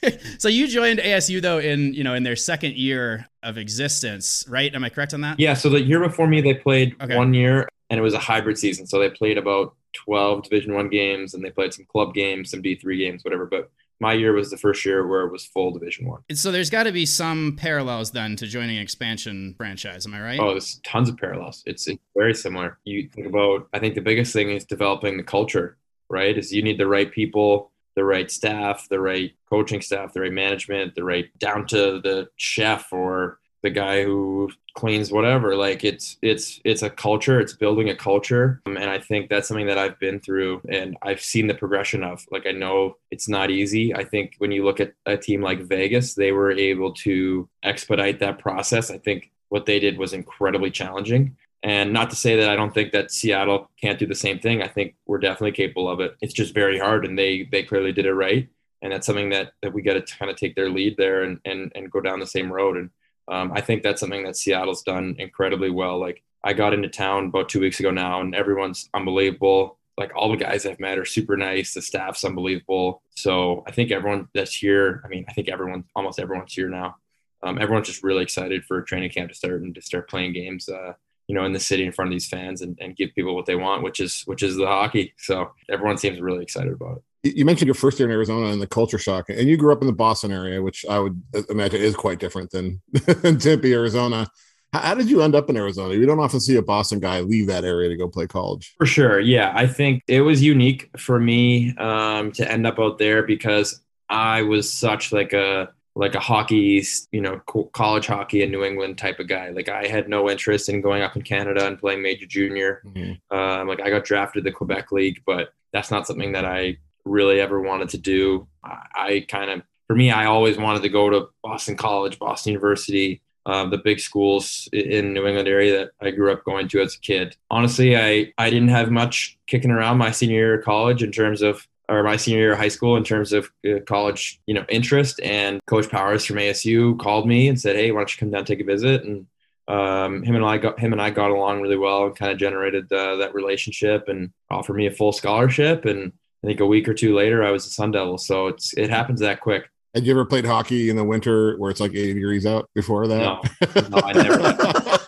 so 0.39 0.49
you 0.49 0.69
joined 0.69 0.99
ASU 1.01 1.41
though 1.43 1.59
in 1.59 1.95
you 1.95 2.05
know 2.05 2.15
in 2.15 2.23
their 2.23 2.37
second 2.37 2.75
year 2.75 3.27
of 3.43 3.59
existence, 3.59 4.45
right? 4.49 4.75
Am 4.75 4.85
I 4.85 4.89
correct 4.91 5.15
on 5.15 5.21
that? 5.23 5.39
Yeah, 5.39 5.55
so 5.55 5.69
the 5.69 5.81
year 5.81 6.01
before 6.01 6.27
me, 6.27 6.41
they 6.41 6.55
played 6.55 6.95
Okay. 7.01 7.17
one 7.17 7.35
year, 7.35 7.69
and 7.91 7.99
it 7.99 8.03
was 8.03 8.15
a 8.15 8.19
hybrid 8.19 8.59
season. 8.59 8.87
So 8.87 8.99
they 8.99 9.11
played 9.11 9.39
about 9.39 9.75
twelve 9.93 10.43
Division 10.45 10.75
One 10.75 10.89
games, 10.89 11.35
and 11.35 11.45
they 11.45 11.51
played 11.51 11.73
some 11.73 11.87
club 11.87 12.15
games, 12.15 12.51
some 12.51 12.63
D 12.63 12.75
three 12.75 12.99
games, 12.99 13.25
whatever. 13.25 13.47
But 13.47 13.71
my 14.01 14.13
year 14.13 14.33
was 14.33 14.51
the 14.51 14.57
first 14.57 14.85
year 14.85 15.05
where 15.09 15.23
it 15.23 15.33
was 15.33 15.45
full 15.45 15.73
Division 15.73 16.07
One. 16.07 16.23
So 16.33 16.53
there's 16.53 16.71
got 16.71 16.85
to 16.85 16.93
be 16.93 17.05
some 17.05 17.57
parallels 17.57 18.13
then 18.13 18.37
to 18.37 18.47
joining 18.47 18.77
an 18.77 18.83
expansion 18.83 19.55
franchise. 19.57 20.07
Am 20.07 20.15
I 20.15 20.21
right? 20.21 20.39
Oh, 20.41 20.51
there's 20.51 20.81
tons 20.85 21.09
of 21.09 21.17
parallels. 21.17 21.65
It's, 21.67 21.89
it's 21.89 21.99
very 22.17 22.33
similar. 22.35 22.79
You 22.85 23.09
think 23.13 23.27
about, 23.27 23.69
I 23.73 23.81
think 23.81 23.97
the 23.97 24.01
biggest 24.01 24.33
thing 24.33 24.51
is 24.51 24.65
developing 24.65 25.17
the 25.17 25.25
culture, 25.25 25.79
right? 26.09 26.39
Is 26.39 26.53
you 26.53 26.63
need 26.63 26.79
the 26.79 26.87
right 26.87 27.11
people, 27.11 27.73
the 27.99 28.05
right 28.05 28.31
staff, 28.31 28.89
the 28.89 29.01
right 29.01 29.33
coaching 29.51 29.81
staff, 29.81 30.13
the 30.13 30.21
right 30.21 30.33
management, 30.33 30.95
the 30.95 31.03
right 31.03 31.37
down 31.41 31.67
to 31.67 32.01
the 32.01 32.29
chef 32.37 32.93
or 32.93 33.41
the 33.63 33.71
guy 33.71 34.05
who 34.05 34.49
cleans 34.75 35.11
whatever. 35.11 35.57
Like 35.57 35.83
it's 35.83 36.17
it's 36.23 36.61
it's 36.65 36.83
a 36.83 36.91
culture. 36.91 37.41
It's 37.41 37.55
building 37.55 37.91
a 37.91 37.97
culture, 37.97 38.63
um, 38.67 38.77
and 38.77 38.89
I 38.89 39.01
think 39.01 39.29
that's 39.29 39.49
something 39.49 39.67
that 39.67 39.79
I've 39.79 39.99
been 39.99 40.21
through 40.21 40.63
and 40.69 40.97
I've 41.03 41.21
seen 41.21 41.49
the 41.49 41.55
progression 41.55 42.05
of. 42.05 42.25
Like 42.31 42.47
I 42.47 42.53
know 42.53 42.99
it's 43.11 43.29
not 43.29 43.51
easy. 43.51 43.93
I 43.93 44.05
think 44.05 44.37
when 44.39 44.53
you 44.53 44.65
look 44.65 44.79
at 44.79 44.93
a 45.05 45.17
team 45.17 45.43
like 45.43 45.63
Vegas, 45.63 46.15
they 46.15 46.31
were 46.31 46.53
able 46.53 46.93
to 47.03 47.49
expedite 47.65 48.21
that 48.21 48.39
process. 48.39 48.93
I 48.93 48.99
think 48.99 49.33
what 49.49 49.67
they 49.67 49.81
did 49.81 49.99
was 49.99 50.13
incredibly 50.13 50.71
challenging. 50.71 51.37
And 51.63 51.93
not 51.93 52.11
to 52.11 52.17
say 52.17 52.37
that 52.37 52.49
I 52.49 52.57
don't 52.57 52.73
think 52.73 52.93
that 52.93 53.11
Seattle 53.11 53.71
can't 53.81 53.99
do 53.99 54.07
the 54.07 54.15
same 54.15 54.39
thing. 54.39 54.63
I 54.63 54.69
think 54.69 54.95
we're 55.07 55.19
definitely 55.19 55.53
capable 55.53 55.91
of 55.91 56.01
it. 56.01 56.17
It's 56.21 56.35
just 56.35 56.55
very 56.55 56.79
hard, 56.79 57.05
and 57.05 57.19
they 57.19 57.49
they 57.51 57.65
clearly 57.65 57.93
did 57.93 58.07
it 58.07 58.15
right. 58.15 58.49
And 58.81 58.93
that's 58.93 59.07
something 59.07 59.31
that, 59.31 59.55
that 59.63 59.73
we 59.73 59.83
got 59.83 59.95
to 59.95 60.17
kind 60.17 60.31
of 60.31 60.37
take 60.37 60.55
their 60.55 60.71
lead 60.71 60.97
there 60.97 61.25
and, 61.25 61.41
and 61.45 61.73
and 61.75 61.91
go 61.91 62.01
down 62.01 62.21
the 62.21 62.27
same 62.27 62.53
road. 62.53 62.77
And 62.77 62.91
um, 63.27 63.53
I 63.53 63.61
think 63.61 63.83
that's 63.83 64.01
something 64.01 64.25
that 64.25 64.37
Seattle's 64.37 64.83
done 64.83 65.17
incredibly 65.19 65.71
well. 65.71 65.99
Like 65.99 66.23
I 66.45 66.53
got 66.53 66.75
into 66.75 66.89
town 66.89 67.27
about 67.27 67.49
two 67.49 67.61
weeks 67.61 67.81
ago 67.81 67.91
now, 67.91 68.21
and 68.21 68.35
everyone's 68.35 68.89
unbelievable. 68.95 69.79
Like 69.97 70.13
all 70.15 70.31
the 70.31 70.37
guys 70.37 70.65
I've 70.65 70.79
met 70.79 70.97
are 70.97 71.05
super 71.05 71.37
nice. 71.37 71.75
The 71.75 71.83
staff's 71.83 72.25
unbelievable. 72.25 73.03
So 73.17 73.65
I 73.67 73.73
think 73.73 73.91
everyone 73.91 74.29
that's 74.33 74.55
here. 74.55 75.03
I 75.05 75.09
mean, 75.09 75.25
I 75.29 75.33
think 75.33 75.49
everyone, 75.49 75.85
almost 75.97 76.21
everyone's 76.21 76.55
here 76.55 76.69
now. 76.69 76.99
Um, 77.43 77.59
everyone's 77.61 77.89
just 77.89 78.05
really 78.05 78.23
excited 78.23 78.65
for 78.65 78.81
training 78.83 79.11
camp 79.11 79.31
to 79.31 79.35
start 79.35 79.63
and 79.63 79.75
to 79.75 79.83
start 79.83 80.09
playing 80.09 80.35
games. 80.35 80.69
Uh, 80.69 80.93
you 81.29 81.35
know, 81.35 81.45
in 81.45 81.53
the 81.53 81.61
city 81.61 81.85
in 81.85 81.93
front 81.93 82.09
of 82.09 82.13
these 82.13 82.27
fans 82.27 82.63
and, 82.63 82.77
and 82.81 82.97
give 82.97 83.15
people 83.15 83.35
what 83.35 83.47
they 83.47 83.55
want, 83.55 83.83
which 83.83 84.01
is 84.01 84.23
which 84.25 84.43
is 84.43 84.57
the 84.57 84.67
hockey. 84.67 85.15
So 85.19 85.53
everyone 85.71 85.99
seems 85.99 86.21
really 86.21 86.43
excited 86.43 86.73
about 86.73 87.03
it. 87.23 87.37
You 87.37 87.45
mentioned 87.45 87.67
your 87.67 87.75
first 87.75 87.99
year 87.99 88.09
in 88.09 88.15
Arizona 88.15 88.47
and 88.47 88.63
the 88.63 88.67
culture 88.67 88.99
shock, 88.99 89.29
and 89.29 89.49
you 89.49 89.57
grew 89.57 89.73
up 89.73 89.83
in 89.83 89.87
the 89.87 89.93
Boston 89.93 90.33
area, 90.33 90.63
which 90.63 90.87
I 90.89 90.99
would 90.99 91.23
imagine 91.51 91.81
is 91.81 91.95
quite 91.95 92.19
different 92.19 92.51
than, 92.51 92.81
than 92.93 93.39
Tempe, 93.39 93.73
Arizona. 93.73 94.29
How, 94.73 94.81
how, 94.81 94.95
did 94.95 95.11
you 95.11 95.23
end 95.23 95.35
up 95.35 95.51
in 95.51 95.57
Arizona? 95.57 95.95
You 95.95 96.07
don't 96.07 96.21
often 96.21 96.41
see 96.41 96.57
a 96.57 96.63
Boston 96.63 97.01
guy 97.01 97.21
leave 97.21 97.49
that 97.49 97.65
area 97.65 97.89
to 97.89 97.97
go 97.97 98.09
play 98.09 98.27
college. 98.27 98.75
For 98.79 98.87
sure. 98.87 99.19
Yeah. 99.19 99.53
I 99.55 99.67
think 99.67 100.03
it 100.07 100.21
was 100.21 100.43
unique 100.43 100.91
for 100.97 101.19
me 101.19 101.75
um, 101.77 102.33
to 102.33 102.51
end 102.51 102.67
up 102.67 102.79
out 102.79 102.99
there 102.99 103.25
because 103.25 103.81
I 104.09 104.43
was 104.43 104.73
such 104.73 105.11
like 105.13 105.33
a 105.33 105.71
like 105.99 106.15
a 106.15 106.21
hockey, 106.21 106.81
you 107.11 107.21
know, 107.21 107.41
college 107.73 108.07
hockey 108.07 108.43
in 108.43 108.53
New 108.53 108.63
England 108.63 108.97
type 108.97 109.19
of 109.19 109.27
guy. 109.27 109.49
Like 109.49 109.69
I 109.69 109.89
had 109.89 110.09
no 110.09 110.31
interest 110.31 110.69
in 110.69 110.81
going 110.81 111.03
up 111.03 111.17
in 111.17 111.23
Canada 111.23 111.67
and 111.67 111.77
playing 111.77 112.03
major 112.03 112.25
junior. 112.25 112.83
Mm-hmm. 112.87 113.37
Um, 113.37 113.67
like 113.67 113.81
I 113.81 113.91
got 113.91 114.05
drafted 114.05 114.45
the 114.45 114.53
Quebec 114.53 114.93
League, 114.93 115.23
but 115.27 115.49
that's 115.73 115.91
not 115.91 116.07
something 116.07 116.33
that 116.33 116.45
I 116.45 116.77
really 117.05 117.41
ever 117.41 117.61
wanted 117.61 117.89
to 117.91 117.99
do. 117.99 118.47
I, 118.63 118.79
I 118.95 119.27
kind 119.29 119.51
of, 119.51 119.63
for 119.89 119.97
me, 119.97 120.13
I 120.13 120.27
always 120.27 120.57
wanted 120.57 120.83
to 120.83 120.89
go 120.89 121.11
to 121.11 121.31
Boston 121.43 121.77
College, 121.77 122.21
Boston 122.21 122.53
University, 122.53 123.21
uh, 123.45 123.69
the 123.69 123.79
big 123.79 123.99
schools 123.99 124.69
in 124.73 125.13
New 125.13 125.27
England 125.27 125.49
area 125.49 125.79
that 125.79 125.91
I 126.01 126.13
grew 126.13 126.31
up 126.31 126.45
going 126.45 126.69
to 126.69 126.81
as 126.81 126.95
a 126.95 127.01
kid. 127.01 127.37
Honestly, 127.51 127.97
I, 127.97 128.33
I 128.39 128.51
didn't 128.51 128.69
have 128.69 128.93
much 128.93 129.37
kicking 129.49 129.73
around 129.73 129.99
my 129.99 130.13
senior 130.13 130.37
year 130.37 130.59
of 130.61 130.65
college 130.65 131.03
in 131.03 131.11
terms 131.11 131.43
of 131.43 131.67
or 131.89 132.03
my 132.03 132.17
senior 132.17 132.41
year 132.41 132.53
of 132.53 132.59
high 132.59 132.69
school 132.69 132.97
in 132.97 133.05
terms 133.05 133.33
of 133.33 133.51
uh, 133.67 133.81
college, 133.87 134.41
you 134.47 134.55
know, 134.55 134.65
interest. 134.69 135.21
And 135.23 135.61
Coach 135.67 135.89
Powers 135.89 136.25
from 136.25 136.37
ASU 136.37 136.99
called 136.99 137.27
me 137.27 137.49
and 137.49 137.61
said, 137.61 137.77
"Hey, 137.77 137.91
why 137.91 138.01
don't 138.01 138.13
you 138.13 138.19
come 138.19 138.31
down 138.31 138.41
and 138.41 138.47
take 138.47 138.61
a 138.61 138.65
visit?" 138.65 139.05
And 139.05 139.27
um, 139.69 140.23
him 140.23 140.35
and 140.35 140.45
I 140.45 140.59
got 140.59 140.79
him 140.79 140.93
and 140.93 141.01
I 141.01 141.11
got 141.11 141.31
along 141.31 141.61
really 141.61 141.77
well 141.77 142.07
and 142.07 142.17
kind 142.17 142.33
of 142.33 142.39
generated 142.39 142.91
uh, 142.93 143.17
that 143.17 143.35
relationship 143.35 144.09
and 144.09 144.33
offered 144.51 144.75
me 144.75 144.87
a 144.87 144.91
full 144.91 145.13
scholarship. 145.13 145.85
And 145.85 146.13
I 146.43 146.47
think 146.47 146.61
a 146.61 146.67
week 146.67 146.89
or 146.89 146.95
two 146.95 147.15
later, 147.15 147.45
I 147.45 147.51
was 147.51 147.67
a 147.67 147.71
Sun 147.71 147.93
Devil. 147.93 148.19
So 148.19 148.49
it's 148.49 148.73
it 148.77 148.91
happens 148.91 149.21
that 149.21 149.41
quick. 149.41 149.71
Had 149.95 150.05
you 150.05 150.13
ever 150.13 150.25
played 150.25 150.45
hockey 150.45 150.91
in 150.91 150.97
the 150.97 151.05
winter 151.05 151.57
where 151.57 151.71
it's 151.71 151.81
like 151.81 151.93
80 151.93 152.15
degrees 152.15 152.47
out 152.47 152.69
before 152.75 153.09
that? 153.09 153.19
No, 153.19 153.43
no 153.89 153.99
I 154.05 154.13
never. 154.13 154.99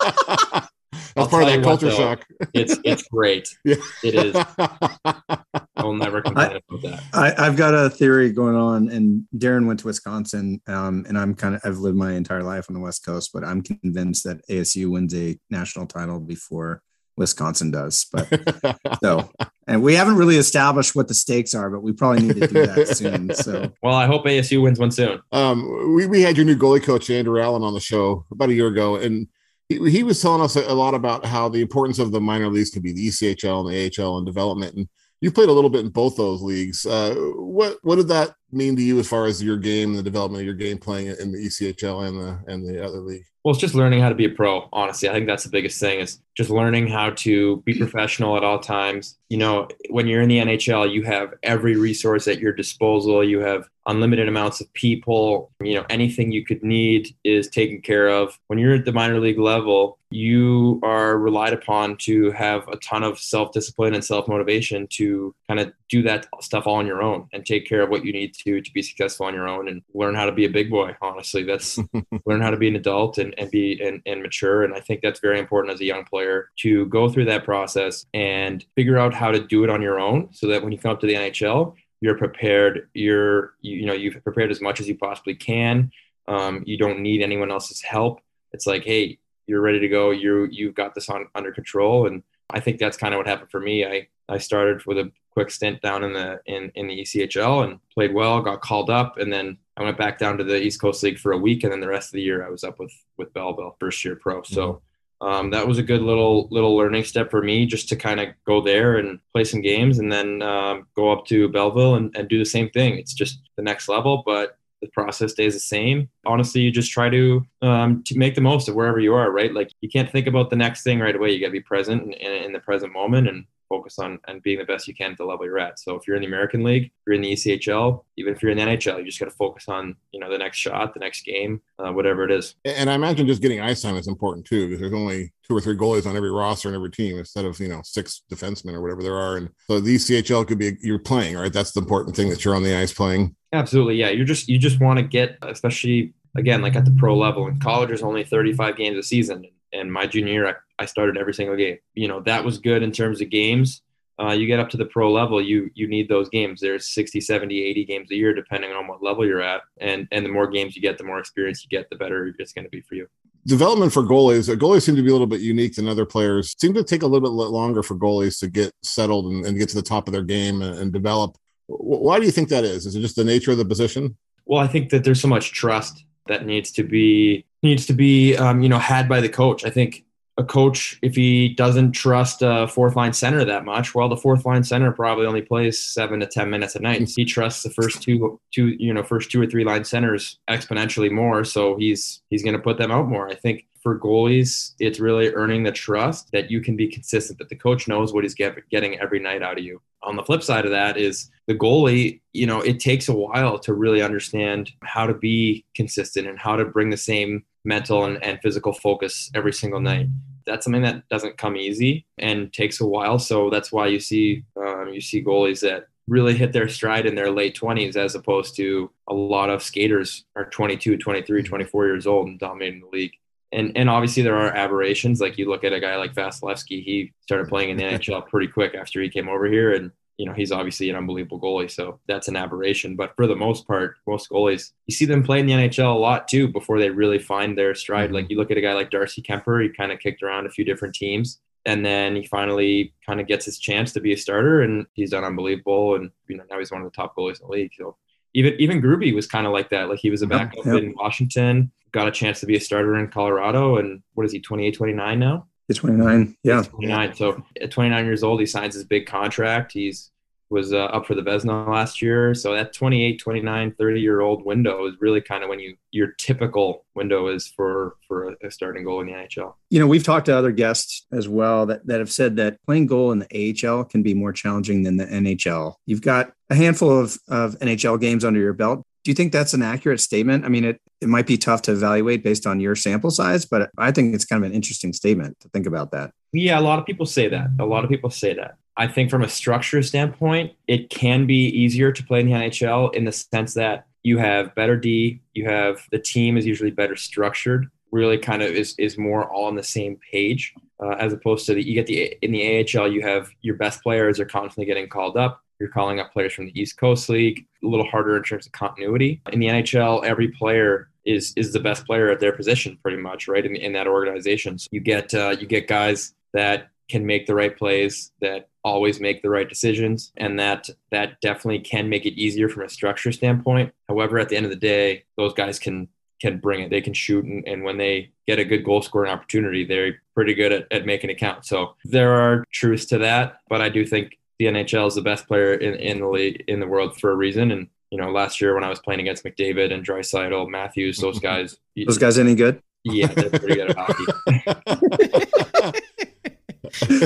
That's 1.14 1.29
part 1.29 1.45
of 1.45 1.49
that 1.49 1.62
culture 1.62 1.87
what, 1.87 1.97
shock. 1.97 2.26
it's 2.55 2.79
it's 2.85 3.02
great. 3.05 3.49
Yeah. 3.64 3.76
It 4.02 4.14
is. 4.14 4.45
I'll 5.76 5.95
never 5.95 6.21
complain 6.21 6.50
I, 6.50 6.61
about 6.69 6.83
that. 6.83 7.02
I, 7.38 7.45
have 7.45 7.57
got 7.57 7.75
a 7.75 7.88
theory 7.88 8.31
going 8.33 8.55
on, 8.55 8.88
and 8.88 9.25
Darren 9.37 9.67
went 9.67 9.81
to 9.81 9.87
Wisconsin, 9.87 10.61
um, 10.67 11.05
and 11.09 11.19
I'm 11.19 11.35
kind 11.35 11.55
of 11.55 11.62
I've 11.64 11.79
lived 11.79 11.97
my 11.97 12.12
entire 12.12 12.43
life 12.43 12.67
on 12.69 12.75
the 12.75 12.81
West 12.81 13.05
Coast, 13.05 13.31
but 13.33 13.45
I'm 13.45 13.62
convinced 13.62 14.25
that 14.25 14.47
ASU 14.49 14.90
wins 14.90 15.14
a 15.14 15.38
national 15.50 15.87
title 15.87 16.21
before 16.21 16.83
Wisconsin 17.17 17.71
does. 17.71 18.07
But 18.12 18.79
so, 19.02 19.31
and 19.67 19.83
we 19.83 19.95
haven't 19.95 20.17
really 20.17 20.37
established 20.37 20.97
what 20.97 21.09
the 21.09 21.14
stakes 21.14 21.55
are, 21.55 21.71
but 21.71 21.83
we 21.83 21.93
probably 21.93 22.23
need 22.23 22.40
to 22.40 22.47
do 22.49 22.67
that 22.67 22.88
soon. 22.97 23.33
So, 23.35 23.73
well, 23.83 23.95
I 23.95 24.07
hope 24.07 24.25
ASU 24.25 24.62
wins 24.62 24.81
one 24.81 24.90
soon. 24.90 25.21
Um, 25.33 25.95
we 25.95 26.07
we 26.07 26.23
had 26.23 26.37
your 26.37 26.47
new 26.47 26.57
goalie 26.57 26.83
coach 26.83 27.09
Andrew 27.11 27.40
Allen 27.40 27.62
on 27.62 27.75
the 27.75 27.81
show 27.81 28.26
about 28.31 28.49
a 28.49 28.55
year 28.55 28.69
ago, 28.69 28.97
and 28.97 29.29
he, 29.70 29.90
he 29.90 30.02
was 30.02 30.20
telling 30.20 30.42
us 30.42 30.56
a, 30.56 30.74
lot 30.74 30.94
about 30.94 31.24
how 31.24 31.48
the 31.48 31.62
importance 31.62 32.00
of 32.00 32.10
the 32.10 32.20
minor 32.20 32.48
leagues 32.48 32.70
could 32.70 32.82
be 32.82 32.92
the 32.92 33.08
ECHL 33.08 33.60
and 33.60 33.70
the 33.70 34.02
AHL 34.02 34.18
and 34.18 34.26
development. 34.26 34.74
And 34.74 34.88
you 35.20 35.30
played 35.30 35.48
a 35.48 35.52
little 35.52 35.70
bit 35.70 35.84
in 35.84 35.90
both 35.90 36.16
those 36.16 36.42
leagues. 36.42 36.84
Uh, 36.84 37.14
what 37.36 37.78
what 37.82 37.96
did 37.96 38.08
that 38.08 38.34
mean 38.52 38.76
to 38.76 38.83
you 38.83 38.99
as 38.99 39.09
far 39.09 39.26
as 39.26 39.42
your 39.42 39.57
game, 39.57 39.95
the 39.95 40.02
development 40.02 40.40
of 40.40 40.47
your 40.47 40.54
game 40.54 40.78
playing 40.78 41.09
in 41.09 41.33
the 41.33 41.38
ECHL 41.38 42.07
and 42.07 42.19
the 42.19 42.52
and 42.52 42.66
the 42.66 42.85
other 42.85 42.99
league? 42.99 43.25
Well, 43.42 43.52
it's 43.52 43.61
just 43.61 43.75
learning 43.75 44.00
how 44.00 44.11
to 44.11 44.14
be 44.14 44.26
a 44.26 44.30
pro. 44.30 44.69
Honestly, 44.71 45.09
I 45.09 45.12
think 45.12 45.26
that's 45.26 45.45
the 45.45 45.50
biggest 45.50 45.80
thing 45.80 46.00
is 46.00 46.21
just 46.37 46.50
learning 46.50 46.88
how 46.88 47.11
to 47.11 47.57
be 47.62 47.73
professional 47.73 48.37
at 48.37 48.45
all 48.45 48.59
times. 48.59 49.16
You 49.30 49.38
know, 49.38 49.69
when 49.88 50.07
you're 50.07 50.21
in 50.21 50.28
the 50.28 50.38
NHL, 50.38 50.92
you 50.92 51.04
have 51.04 51.33
every 51.42 51.76
resource 51.76 52.28
at 52.28 52.38
your 52.38 52.52
disposal. 52.52 53.25
You 53.25 53.40
have 53.40 53.66
unlimited 53.87 54.28
amounts 54.28 54.61
of 54.61 54.71
people. 54.75 55.50
You 55.62 55.76
know, 55.76 55.87
anything 55.88 56.30
you 56.33 56.45
could 56.45 56.62
need 56.62 57.16
is 57.25 57.49
taken 57.49 57.80
care 57.80 58.09
of. 58.09 58.38
When 58.49 58.59
you're 58.59 58.75
at 58.75 58.85
the 58.85 58.92
minor 58.92 59.19
league 59.19 59.38
level, 59.38 59.99
you 60.11 60.78
are 60.83 61.16
relied 61.16 61.52
upon 61.52 61.97
to 61.99 62.33
have 62.33 62.69
a 62.69 62.76
ton 62.76 63.02
of 63.02 63.19
self 63.19 63.52
discipline 63.52 63.95
and 63.95 64.04
self 64.04 64.28
motivation 64.28 64.87
to 64.88 65.35
kind 65.49 65.61
of 65.61 65.73
do 65.88 66.02
that 66.02 66.26
stuff 66.40 66.66
all 66.66 66.75
on 66.75 66.87
your 66.87 67.02
own 67.02 67.26
and 67.33 67.47
take 67.47 67.66
care 67.66 67.80
of 67.80 67.88
what 67.88 68.04
you 68.04 68.12
need 68.12 68.35
to 68.44 68.61
to 68.61 68.73
be 68.73 68.82
successful 68.82 69.26
on 69.26 69.35
your 69.35 69.49
own 69.49 69.68
and 69.68 69.82
learn 69.94 70.14
how 70.14 70.26
to 70.26 70.32
be 70.32 70.44
a 70.44 70.50
big 70.50 70.70
boy. 70.70 70.97
Honestly, 71.00 71.42
that's 71.42 71.78
learn 72.26 72.40
how 72.40 72.50
to 72.50 72.56
be 72.56 72.68
an 72.68 72.76
adult 72.76 73.18
and, 73.18 73.35
and 73.38 73.50
be 73.50 73.80
and, 73.82 74.02
and 74.06 74.23
mature. 74.23 74.64
And 74.64 74.75
I 74.75 74.80
think 74.80 75.00
that's 75.02 75.20
very 75.20 75.38
important 75.38 75.75
as 75.75 75.80
a 75.80 75.85
young 75.85 76.04
player 76.04 76.50
to 76.61 76.87
go 76.87 77.09
through 77.09 77.26
that 77.26 77.44
process 77.44 78.06
and 78.14 78.64
figure 78.75 78.99
out 78.99 79.14
how 79.14 79.30
to 79.30 79.40
do 79.40 79.64
it 79.64 79.70
on 79.70 79.82
your 79.82 80.00
own 80.00 80.28
so 80.32 80.47
that 80.49 80.62
when 80.62 80.73
you 80.73 80.78
come 80.78 80.92
up 80.92 81.00
to 81.00 81.06
the 81.06 81.14
NHL, 81.14 81.75
you're 82.00 82.16
prepared. 82.16 82.88
You're 82.94 83.54
you, 83.61 83.76
you 83.78 83.87
know 83.87 83.92
you've 83.92 84.23
prepared 84.23 84.50
as 84.50 84.61
much 84.61 84.80
as 84.80 84.88
you 84.88 84.97
possibly 84.97 85.35
can. 85.35 85.90
Um, 86.28 86.62
you 86.66 86.78
don't 86.78 87.00
need 87.00 87.23
anyone 87.23 87.50
else's 87.50 87.82
help. 87.82 88.20
It's 88.52 88.66
like, 88.66 88.85
hey, 88.85 89.18
you're 89.47 89.61
ready 89.61 89.80
to 89.80 89.88
go. 89.88 90.11
You 90.11 90.49
you've 90.50 90.75
got 90.75 90.94
this 90.94 91.09
on 91.09 91.26
under 91.35 91.52
control, 91.52 92.06
and 92.06 92.23
I 92.49 92.61
think 92.61 92.78
that's 92.78 92.97
kind 92.97 93.14
of 93.14 93.18
what 93.18 93.26
happened 93.26 93.50
for 93.50 93.61
me. 93.61 93.85
I 93.85 94.09
I 94.28 94.38
started 94.38 94.85
with 94.87 94.99
a 94.99 95.11
quick 95.30 95.50
stint 95.50 95.80
down 95.80 96.04
in 96.04 96.12
the 96.12 96.40
in 96.46 96.70
in 96.75 96.87
the 96.87 97.00
ECHL 97.00 97.64
and 97.64 97.78
played 97.92 98.14
well, 98.14 98.40
got 98.40 98.60
called 98.60 98.90
up, 98.90 99.18
and 99.18 99.32
then 99.32 99.58
I 99.76 99.82
went 99.82 99.99
back 99.99 100.18
down 100.18 100.38
to 100.38 100.44
the 100.44 100.60
East 100.60 100.80
Coast 100.80 101.02
League 101.02 101.18
for 101.18 101.32
a 101.32 101.38
week, 101.38 101.62
and 101.64 101.72
then 101.72 101.80
the 101.80 101.88
rest 101.88 102.08
of 102.08 102.12
the 102.12 102.22
year 102.22 102.46
I 102.46 102.50
was 102.50 102.64
up 102.64 102.78
with 102.78 102.92
with 103.16 103.32
Belleville, 103.32 103.76
first 103.78 104.04
year 104.04 104.16
pro. 104.16 104.42
So. 104.42 104.72
Mm-hmm. 104.72 104.84
Um, 105.22 105.50
that 105.50 105.68
was 105.68 105.76
a 105.76 105.82
good 105.82 106.00
little 106.00 106.49
little 106.50 106.75
learning 106.75 107.04
step 107.04 107.30
for 107.30 107.42
me 107.42 107.66
just 107.66 107.90
to 107.90 107.96
kind 107.96 108.20
of 108.20 108.28
go 108.46 108.62
there 108.62 108.96
and 108.96 109.18
play 109.34 109.44
some 109.44 109.60
games 109.60 109.99
and 109.99 110.10
then 110.10 110.40
um, 110.40 110.87
go 110.96 111.12
up 111.12 111.26
to 111.26 111.46
Belleville 111.50 111.96
and, 111.96 112.16
and 112.16 112.26
do 112.26 112.38
the 112.38 112.44
same 112.46 112.70
thing. 112.70 112.96
It's 112.96 113.12
just 113.12 113.42
the 113.56 113.62
next 113.62 113.87
level, 113.90 114.22
but 114.25 114.56
the 114.80 114.88
process 114.88 115.32
stays 115.32 115.54
the 115.54 115.60
same. 115.60 116.08
Honestly, 116.25 116.60
you 116.60 116.70
just 116.70 116.90
try 116.90 117.08
to 117.10 117.46
um, 117.62 118.02
to 118.04 118.16
make 118.16 118.34
the 118.34 118.40
most 118.40 118.68
of 118.68 118.75
wherever 118.75 118.99
you 118.99 119.14
are, 119.14 119.30
right? 119.30 119.52
Like 119.52 119.70
you 119.80 119.88
can't 119.88 120.10
think 120.10 120.26
about 120.26 120.50
the 120.50 120.56
next 120.56 120.82
thing 120.82 121.00
right 121.00 121.14
away. 121.14 121.30
You 121.32 121.40
got 121.40 121.46
to 121.46 121.52
be 121.52 121.60
present 121.60 122.02
in, 122.02 122.12
in, 122.14 122.44
in, 122.44 122.52
the 122.52 122.60
present 122.60 122.92
moment 122.92 123.28
and 123.28 123.44
focus 123.70 123.98
on 123.98 124.18
and 124.28 124.42
being 124.42 124.58
the 124.58 124.64
best 124.64 124.86
you 124.86 124.94
can 124.94 125.12
at 125.12 125.16
the 125.16 125.24
level 125.24 125.46
you're 125.46 125.58
at. 125.58 125.78
So 125.78 125.94
if 125.94 126.06
you're 126.06 126.16
in 126.16 126.22
the 126.22 126.28
American 126.28 126.62
League, 126.62 126.90
you're 127.06 127.14
in 127.14 127.22
the 127.22 127.32
ECHL, 127.32 128.04
even 128.18 128.34
if 128.34 128.42
you're 128.42 128.52
in 128.52 128.58
the 128.58 128.64
NHL, 128.64 128.98
you 128.98 129.04
just 129.04 129.18
got 129.18 129.26
to 129.26 129.30
focus 129.30 129.68
on 129.68 129.96
you 130.12 130.20
know 130.20 130.30
the 130.30 130.36
next 130.36 130.58
shot, 130.58 130.92
the 130.92 131.00
next 131.00 131.24
game, 131.24 131.62
uh, 131.78 131.90
whatever 131.92 132.24
it 132.24 132.30
is. 132.30 132.56
And 132.66 132.90
I 132.90 132.94
imagine 132.94 133.26
just 133.26 133.40
getting 133.40 133.60
ice 133.60 133.80
time 133.80 133.96
is 133.96 134.08
important 134.08 134.44
too, 134.44 134.66
because 134.66 134.80
there's 134.80 134.92
only 134.92 135.32
two 135.46 135.56
or 135.56 135.60
three 135.60 135.76
goalies 135.76 136.06
on 136.06 136.16
every 136.16 136.30
roster 136.30 136.68
and 136.68 136.76
every 136.76 136.90
team 136.90 137.16
instead 137.16 137.46
of 137.46 137.58
you 137.60 137.68
know 137.68 137.80
six 137.84 138.22
defensemen 138.30 138.74
or 138.74 138.82
whatever 138.82 139.02
there 139.02 139.16
are. 139.16 139.38
And 139.38 139.48
so 139.66 139.80
the 139.80 139.96
ECHL 139.96 140.46
could 140.46 140.58
be 140.58 140.72
you're 140.82 140.98
playing, 140.98 141.36
right? 141.36 141.52
That's 141.52 141.72
the 141.72 141.80
important 141.80 142.16
thing 142.16 142.28
that 142.28 142.44
you're 142.44 142.56
on 142.56 142.64
the 142.64 142.76
ice 142.76 142.92
playing. 142.92 143.34
Absolutely, 143.52 143.96
yeah. 143.96 144.10
You 144.10 144.24
just 144.24 144.48
you 144.48 144.58
just 144.58 144.80
want 144.80 144.98
to 144.98 145.04
get, 145.04 145.38
especially 145.42 146.12
again, 146.36 146.62
like 146.62 146.76
at 146.76 146.84
the 146.84 146.92
pro 146.92 147.16
level. 147.16 147.46
In 147.46 147.58
college, 147.58 147.88
there's 147.88 148.02
only 148.02 148.24
35 148.24 148.76
games 148.76 148.96
a 148.96 149.02
season, 149.02 149.44
and 149.72 149.92
my 149.92 150.06
junior 150.06 150.32
year, 150.32 150.48
I, 150.48 150.54
I 150.82 150.86
started 150.86 151.16
every 151.16 151.34
single 151.34 151.56
game. 151.56 151.78
You 151.94 152.08
know, 152.08 152.20
that 152.20 152.44
was 152.44 152.58
good 152.58 152.82
in 152.82 152.92
terms 152.92 153.20
of 153.20 153.30
games 153.30 153.82
uh, 154.20 154.32
you 154.32 154.46
get 154.46 154.60
up 154.60 154.68
to 154.68 154.76
the 154.76 154.84
pro 154.84 155.10
level, 155.10 155.40
you 155.40 155.70
you 155.74 155.88
need 155.88 156.08
those 156.08 156.28
games. 156.28 156.60
There's 156.60 156.92
60, 156.92 157.20
70, 157.20 157.62
80 157.62 157.84
games 157.86 158.10
a 158.10 158.14
year, 158.14 158.34
depending 158.34 158.72
on 158.72 158.86
what 158.86 159.02
level 159.02 159.26
you're 159.26 159.40
at. 159.40 159.62
And 159.80 160.06
and 160.12 160.24
the 160.24 160.28
more 160.28 160.46
games 160.46 160.76
you 160.76 160.82
get, 160.82 160.98
the 160.98 161.04
more 161.04 161.18
experience 161.18 161.64
you 161.64 161.70
get, 161.70 161.88
the 161.88 161.96
better 161.96 162.34
it's 162.38 162.52
going 162.52 162.64
to 162.64 162.70
be 162.70 162.82
for 162.82 162.96
you. 162.96 163.06
Development 163.46 163.90
for 163.90 164.02
goalies, 164.02 164.52
uh, 164.52 164.56
goalies 164.56 164.82
seem 164.82 164.96
to 164.96 165.02
be 165.02 165.08
a 165.08 165.12
little 165.12 165.26
bit 165.26 165.40
unique 165.40 165.74
than 165.74 165.88
other 165.88 166.04
players. 166.04 166.54
Seem 166.58 166.74
to 166.74 166.84
take 166.84 167.02
a 167.02 167.06
little 167.06 167.26
bit 167.26 167.32
longer 167.32 167.82
for 167.82 167.94
goalies 167.94 168.38
to 168.40 168.48
get 168.48 168.72
settled 168.82 169.32
and, 169.32 169.46
and 169.46 169.58
get 169.58 169.70
to 169.70 169.76
the 169.76 169.82
top 169.82 170.06
of 170.06 170.12
their 170.12 170.22
game 170.22 170.60
and, 170.60 170.78
and 170.78 170.92
develop. 170.92 171.38
Why 171.66 172.18
do 172.18 172.26
you 172.26 172.32
think 172.32 172.50
that 172.50 172.64
is? 172.64 172.84
Is 172.84 172.96
it 172.96 173.00
just 173.00 173.16
the 173.16 173.24
nature 173.24 173.52
of 173.52 173.58
the 173.58 173.64
position? 173.64 174.18
Well, 174.44 174.60
I 174.60 174.66
think 174.66 174.90
that 174.90 175.04
there's 175.04 175.20
so 175.20 175.28
much 175.28 175.52
trust 175.52 176.04
that 176.26 176.44
needs 176.44 176.72
to 176.72 176.82
be 176.82 177.46
needs 177.62 177.87
to 177.87 177.93
be 177.93 178.37
um, 178.37 178.62
you 178.62 178.69
know 178.69 178.79
had 178.79 179.09
by 179.09 179.21
the 179.21 179.29
coach. 179.29 179.64
I 179.64 179.71
think 179.71 180.05
a 180.40 180.45
coach 180.45 180.99
if 181.02 181.14
he 181.14 181.50
doesn't 181.50 181.93
trust 181.93 182.40
a 182.40 182.67
fourth 182.67 182.97
line 182.97 183.12
center 183.12 183.45
that 183.45 183.64
much 183.64 183.95
well 183.95 184.09
the 184.09 184.17
fourth 184.17 184.47
line 184.47 184.64
center 184.64 184.90
probably 184.90 185.26
only 185.26 185.43
plays 185.43 185.79
seven 185.79 186.19
to 186.21 186.26
ten 186.26 186.50
minutes 186.50 186.75
a 186.76 186.81
night. 186.81 187.09
He 187.09 187.25
trusts 187.25 187.62
the 187.62 187.71
first 187.71 188.02
two 188.02 188.40
two 188.50 188.69
you 188.79 188.93
know 188.93 189.02
first 189.02 189.31
two 189.31 189.40
or 189.40 189.47
three 189.47 189.64
line 189.64 189.85
centers 189.85 190.38
exponentially 190.49 191.11
more. 191.11 191.45
So 191.45 191.76
he's 191.76 192.23
he's 192.31 192.43
going 192.43 192.57
to 192.57 192.62
put 192.62 192.79
them 192.79 192.90
out 192.90 193.09
more. 193.09 193.29
I 193.29 193.35
think 193.35 193.67
for 193.83 193.99
goalies 193.99 194.75
it's 194.79 195.00
really 195.00 195.33
earning 195.33 195.62
the 195.62 195.73
trust 195.73 196.31
that 196.33 196.50
you 196.50 196.61
can 196.61 196.76
be 196.76 196.87
consistent 196.87 197.38
that 197.38 197.49
the 197.49 197.57
coach 197.57 197.88
knows 197.88 198.12
what 198.12 198.25
he's 198.25 198.35
get, 198.35 198.57
getting 198.71 198.99
every 198.99 199.19
night 199.19 199.43
out 199.43 199.59
of 199.59 199.64
you. 199.64 199.81
On 200.02 200.17
the 200.17 200.23
flip 200.23 200.43
side 200.43 200.64
of 200.64 200.71
that 200.71 200.97
is 200.97 201.31
the 201.47 201.55
goalie 201.55 202.21
you 202.33 202.47
know 202.47 202.61
it 202.61 202.81
takes 202.81 203.09
a 203.09 203.14
while 203.14 203.59
to 203.59 203.75
really 203.75 204.00
understand 204.00 204.73
how 204.83 205.07
to 205.07 205.14
be 205.14 205.64
consistent 205.75 206.26
and 206.26 206.38
how 206.38 206.57
to 206.57 206.64
bring 206.64 206.88
the 206.88 206.97
same 206.97 207.45
mental 207.64 208.05
and, 208.05 208.23
and 208.25 208.40
physical 208.43 208.73
focus 208.73 209.31
every 209.35 209.52
single 209.52 209.81
night. 209.81 210.09
That's 210.47 210.64
something 210.64 210.83
that 210.83 211.09
doesn't 211.09 211.38
come 211.38 211.57
easy 211.57 212.07
and 212.19 212.52
takes 212.52 212.81
a 212.81 212.87
while. 212.87 213.19
So 213.19 213.50
that's 213.50 213.71
why 213.71 213.88
you 213.88 214.00
see 214.00 214.45
um, 214.57 214.90
you 214.93 215.00
see 215.00 215.23
goalies 215.23 215.61
that 215.61 215.87
really 216.09 216.35
hit 216.35 216.52
their 216.52 216.69
stride 216.69 217.07
in 217.07 217.14
their 217.14 217.31
late 217.31 217.57
20s 217.57 217.95
as 217.97 218.17
opposed 218.17 218.57
to 218.57 218.90
a 219.09 219.14
lot 219.14 219.49
of 219.49 219.62
skaters 219.62 220.25
are 220.35 220.47
22 220.47 220.97
23 220.97 221.43
24 221.43 221.87
years 221.87 222.07
old 222.07 222.26
and 222.26 222.38
dominating 222.38 222.81
the 222.81 222.97
league. 222.97 223.12
And 223.52 223.73
and 223.76 223.90
obviously 223.90 224.23
there 224.23 224.37
are 224.37 224.55
aberrations. 224.57 225.21
Like 225.21 225.38
you 225.38 225.49
look 225.49 225.64
at 225.64 225.73
a 225.73 225.81
guy 225.81 225.97
like 225.97 226.14
Vasilevskiy 226.14 226.83
he 226.83 227.12
started 227.21 227.49
playing 227.49 227.71
in 227.71 227.76
the 227.76 227.85
NHL 227.85 228.26
pretty 228.29 228.49
quick 228.49 228.75
after 228.75 229.00
he 229.00 229.09
came 229.09 229.29
over 229.29 229.47
here. 229.47 229.73
And 229.73 229.93
you 230.20 230.26
know, 230.26 230.34
he's 230.34 230.52
obviously 230.52 230.90
an 230.90 230.96
unbelievable 230.96 231.40
goalie. 231.40 231.70
So 231.70 231.98
that's 232.06 232.28
an 232.28 232.36
aberration. 232.36 232.94
But 232.94 233.16
for 233.16 233.26
the 233.26 233.34
most 233.34 233.66
part, 233.66 233.96
most 234.06 234.28
goalies, 234.28 234.72
you 234.86 234.94
see 234.94 235.06
them 235.06 235.22
play 235.22 235.40
in 235.40 235.46
the 235.46 235.54
NHL 235.54 235.94
a 235.94 235.98
lot 235.98 236.28
too 236.28 236.46
before 236.46 236.78
they 236.78 236.90
really 236.90 237.18
find 237.18 237.56
their 237.56 237.74
stride. 237.74 238.08
Mm-hmm. 238.08 238.16
Like 238.16 238.30
you 238.30 238.36
look 238.36 238.50
at 238.50 238.58
a 238.58 238.60
guy 238.60 238.74
like 238.74 238.90
Darcy 238.90 239.22
Kuemper, 239.22 239.62
he 239.62 239.70
kind 239.70 239.90
of 239.90 239.98
kicked 239.98 240.22
around 240.22 240.44
a 240.44 240.50
few 240.50 240.62
different 240.62 240.94
teams. 240.94 241.40
And 241.64 241.86
then 241.86 242.16
he 242.16 242.26
finally 242.26 242.92
kind 243.06 243.18
of 243.18 243.28
gets 243.28 243.46
his 243.46 243.58
chance 243.58 243.94
to 243.94 244.00
be 244.00 244.12
a 244.12 244.16
starter 244.16 244.60
and 244.60 244.84
he's 244.92 245.12
done 245.12 245.24
unbelievable. 245.24 245.94
And 245.94 246.10
you 246.28 246.36
know, 246.36 246.44
now 246.50 246.58
he's 246.58 246.70
one 246.70 246.82
of 246.82 246.92
the 246.92 246.94
top 246.94 247.16
goalies 247.16 247.40
in 247.40 247.46
the 247.46 247.52
league. 247.52 247.72
So 247.78 247.96
even 248.34 248.52
even 248.58 248.82
Gruby 248.82 249.14
was 249.14 249.26
kind 249.26 249.46
of 249.46 249.54
like 249.54 249.70
that. 249.70 249.88
Like 249.88 250.00
he 250.00 250.10
was 250.10 250.20
a 250.20 250.26
backup 250.26 250.66
yep, 250.66 250.66
yep. 250.66 250.82
in 250.82 250.94
Washington, 250.96 251.72
got 251.92 252.08
a 252.08 252.12
chance 252.12 252.40
to 252.40 252.46
be 252.46 252.56
a 252.56 252.60
starter 252.60 252.96
in 252.96 253.08
Colorado, 253.08 253.78
and 253.78 254.02
what 254.14 254.26
is 254.26 254.32
he, 254.32 254.40
28, 254.40 254.76
29 254.76 255.18
now? 255.18 255.46
He's 255.70 255.78
29. 255.78 256.36
Yeah. 256.42 256.56
He's 256.56 256.66
29. 256.66 257.14
So 257.14 257.44
at 257.60 257.70
29 257.70 258.04
years 258.04 258.24
old, 258.24 258.40
he 258.40 258.46
signs 258.46 258.74
his 258.74 258.82
big 258.82 259.06
contract. 259.06 259.70
He's 259.70 260.10
was 260.48 260.72
uh, 260.72 260.86
up 260.86 261.06
for 261.06 261.14
the 261.14 261.22
Vezina 261.22 261.68
last 261.68 262.02
year. 262.02 262.34
So 262.34 262.54
that 262.54 262.72
28, 262.72 263.20
29, 263.20 263.76
30 263.78 264.00
year 264.00 264.20
old 264.20 264.44
window 264.44 264.84
is 264.86 264.96
really 265.00 265.20
kind 265.20 265.44
of 265.44 265.48
when 265.48 265.60
you 265.60 265.76
your 265.92 266.08
typical 266.18 266.84
window 266.96 267.28
is 267.28 267.46
for 267.46 267.94
for 268.08 268.34
a 268.42 268.50
starting 268.50 268.82
goal 268.82 269.00
in 269.00 269.06
the 269.06 269.12
NHL. 269.12 269.54
You 269.70 269.78
know, 269.78 269.86
we've 269.86 270.02
talked 270.02 270.26
to 270.26 270.36
other 270.36 270.50
guests 270.50 271.06
as 271.12 271.28
well 271.28 271.66
that, 271.66 271.86
that 271.86 272.00
have 272.00 272.10
said 272.10 272.34
that 272.36 272.60
playing 272.66 272.86
goal 272.86 273.12
in 273.12 273.20
the 273.20 273.54
AHL 273.64 273.84
can 273.84 274.02
be 274.02 274.12
more 274.12 274.32
challenging 274.32 274.82
than 274.82 274.96
the 274.96 275.06
NHL. 275.06 275.76
You've 275.86 276.02
got 276.02 276.32
a 276.50 276.56
handful 276.56 276.98
of, 276.98 277.16
of 277.28 277.56
NHL 277.60 278.00
games 278.00 278.24
under 278.24 278.40
your 278.40 278.54
belt. 278.54 278.84
Do 279.02 279.11
you 279.11 279.14
think 279.14 279.33
that's 279.33 279.54
an 279.54 279.62
accurate 279.62 280.00
statement? 280.00 280.45
I 280.45 280.49
mean, 280.49 280.64
it, 280.64 280.80
it 281.00 281.09
might 281.09 281.26
be 281.26 281.38
tough 281.38 281.62
to 281.62 281.73
evaluate 281.73 282.23
based 282.23 282.47
on 282.47 282.61
your 282.61 282.76
sample 282.76 283.11
size, 283.11 283.47
but 283.47 283.71
I 283.78 283.92
think 283.92 284.14
it's 284.14 284.26
kind 284.26 284.45
of 284.45 284.50
an 284.50 284.54
interesting 284.54 284.92
statement 284.92 285.40
to 285.40 285.49
think 285.49 285.66
about 285.66 285.90
that. 285.92 286.12
Yeah, 286.33 286.59
a 286.59 286.61
lot 286.61 286.78
of 286.78 286.85
people 286.85 287.07
say 287.07 287.28
that. 287.28 287.49
A 287.59 287.64
lot 287.64 287.85
of 287.85 287.90
people 287.90 288.11
say 288.11 288.35
that. 288.35 288.57
I 288.76 288.87
think 288.87 289.11
from 289.11 289.23
a 289.23 289.28
structure 289.28 289.83
standpoint, 289.83 290.52
it 290.66 290.90
can 290.90 291.26
be 291.26 291.47
easier 291.47 291.92
to 291.92 292.04
play 292.04 292.21
in 292.21 292.26
the 292.26 292.33
NHL 292.33 292.95
in 292.95 293.04
the 293.04 293.12
sense 293.12 293.54
that 293.54 293.87
you 294.02 294.19
have 294.19 294.54
better 294.54 294.76
D, 294.76 295.21
you 295.35 295.45
have 295.47 295.83
the 295.90 295.99
team 295.99 296.37
is 296.37 296.47
usually 296.47 296.71
better 296.71 296.97
structured, 296.97 297.71
really 297.92 298.19
kind 298.19 298.42
of 298.42 298.50
is, 298.50 298.75
is 298.78 298.97
more 298.97 299.30
all 299.30 299.47
on 299.47 299.57
the 299.57 299.62
same 299.62 299.99
page. 300.11 300.54
Uh, 300.83 300.92
as 300.92 301.12
opposed 301.12 301.45
to 301.45 301.52
the, 301.52 301.62
you 301.62 301.75
get 301.75 301.87
the 301.87 302.16
in 302.23 302.33
the 302.33 302.61
AHL, 302.61 302.90
you 302.90 303.02
have 303.02 303.28
your 303.42 303.57
best 303.57 303.83
players 303.83 304.19
are 304.19 304.25
constantly 304.25 304.64
getting 304.64 304.88
called 304.88 305.19
up. 305.19 305.42
You're 305.61 305.69
calling 305.69 306.00
up 306.00 306.12
players 306.12 306.33
from 306.33 306.47
the 306.47 306.61
East 306.61 306.79
Coast 306.79 307.09
League, 307.11 307.47
a 307.62 307.67
little 307.67 307.87
harder 307.87 308.17
in 308.17 308.23
terms 308.23 308.47
of 308.47 308.52
continuity. 308.52 309.21
In 309.31 309.40
the 309.40 309.47
NHL, 309.47 310.05
every 310.05 310.29
player 310.29 310.88
is 311.05 311.33
is 311.37 311.52
the 311.52 311.61
best 311.61 311.87
player 311.87 312.11
at 312.11 312.19
their 312.19 312.33
position, 312.33 312.79
pretty 312.83 312.97
much, 312.97 313.29
right? 313.29 313.45
In, 313.45 313.57
in 313.57 313.73
that 313.75 313.87
organization, 313.87 314.59
so 314.59 314.69
you 314.73 314.81
get 314.81 315.12
uh, 315.14 315.37
you 315.38 315.47
get 315.47 315.69
guys 315.69 316.14
that 316.33 316.71
can 316.88 317.07
make 317.07 317.26
the 317.26 317.35
right 317.35 317.57
plays, 317.57 318.11
that 318.21 318.49
always 318.64 319.00
make 319.00 319.23
the 319.23 319.31
right 319.31 319.49
decisions, 319.49 320.12
and 320.17 320.38
that 320.38 320.69
that 320.90 321.21
definitely 321.21 321.61
can 321.61 321.88
make 321.88 322.07
it 322.07 322.19
easier 322.19 322.49
from 322.49 322.64
a 322.64 322.69
structure 322.69 323.12
standpoint. 323.12 323.73
However, 323.88 324.19
at 324.19 324.29
the 324.29 324.37
end 324.37 324.47
of 324.47 324.50
the 324.50 324.57
day, 324.57 325.05
those 325.17 325.35
guys 325.35 325.59
can 325.59 325.88
can 326.21 326.38
bring 326.38 326.61
it. 326.61 326.71
They 326.71 326.81
can 326.81 326.95
shoot, 326.95 327.25
and, 327.25 327.47
and 327.47 327.64
when 327.64 327.79
they 327.79 328.12
get 328.26 328.38
a 328.38 328.45
good 328.45 328.64
goal 328.64 328.83
scoring 328.83 329.11
opportunity, 329.11 329.64
they're 329.64 330.00
pretty 330.14 330.35
good 330.35 330.52
at, 330.52 330.67
at 330.71 330.87
making 330.87 331.11
it 331.11 331.19
count. 331.19 331.47
So 331.47 331.76
there 331.85 332.12
are 332.12 332.45
truths 332.52 332.87
to 332.87 332.99
that, 332.99 333.38
but 333.49 333.61
I 333.61 333.69
do 333.69 333.87
think 333.87 334.19
the 334.40 334.47
NHL 334.47 334.88
is 334.88 334.94
the 334.94 335.02
best 335.02 335.28
player 335.28 335.52
in, 335.52 335.75
in 335.75 336.00
the 336.00 336.09
league 336.09 336.42
in 336.49 336.61
the 336.61 336.66
world 336.66 336.99
for 336.99 337.11
a 337.11 337.14
reason. 337.14 337.50
And 337.50 337.68
you 337.90 337.99
know, 337.99 338.11
last 338.11 338.40
year 338.40 338.54
when 338.54 338.64
I 338.64 338.70
was 338.70 338.80
playing 338.80 339.00
against 339.00 339.23
McDavid 339.23 339.70
and 339.70 339.87
Draisaitl, 339.87 340.49
Matthews, 340.49 340.97
those 340.97 341.16
mm-hmm. 341.18 341.26
guys. 341.26 341.59
Those 341.76 341.99
guys 341.99 342.18
any 342.18 342.35
good? 342.35 342.62
Yeah, 342.82 343.09
they're 343.09 343.28
pretty 343.28 343.56
good 343.56 343.70
at 343.70 343.76
hockey. 343.76 344.06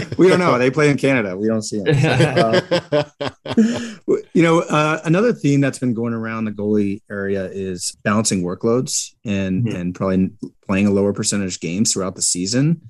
we 0.17 0.29
don't 0.29 0.39
know. 0.39 0.57
They 0.59 0.71
play 0.71 0.91
in 0.91 0.97
Canada. 0.97 1.37
We 1.37 1.49
don't 1.49 1.63
see 1.63 1.81
them. 1.81 1.97
Uh, 1.99 3.05
you 4.33 4.43
know, 4.45 4.61
uh, 4.61 5.01
another 5.05 5.33
theme 5.33 5.61
that's 5.61 5.81
been 5.81 5.93
going 5.93 6.15
around 6.15 6.45
the 6.45 6.53
goalie 6.53 7.03
area 7.11 7.47
is 7.47 7.97
balancing 8.05 8.45
workloads 8.45 9.13
and 9.25 9.67
mm-hmm. 9.67 9.77
and 9.77 9.93
probably 9.93 10.31
playing 10.69 10.87
a 10.87 10.91
lower 10.93 11.13
percentage 11.13 11.59
games 11.59 11.93
throughout 11.93 12.15
the 12.15 12.23
season. 12.23 12.81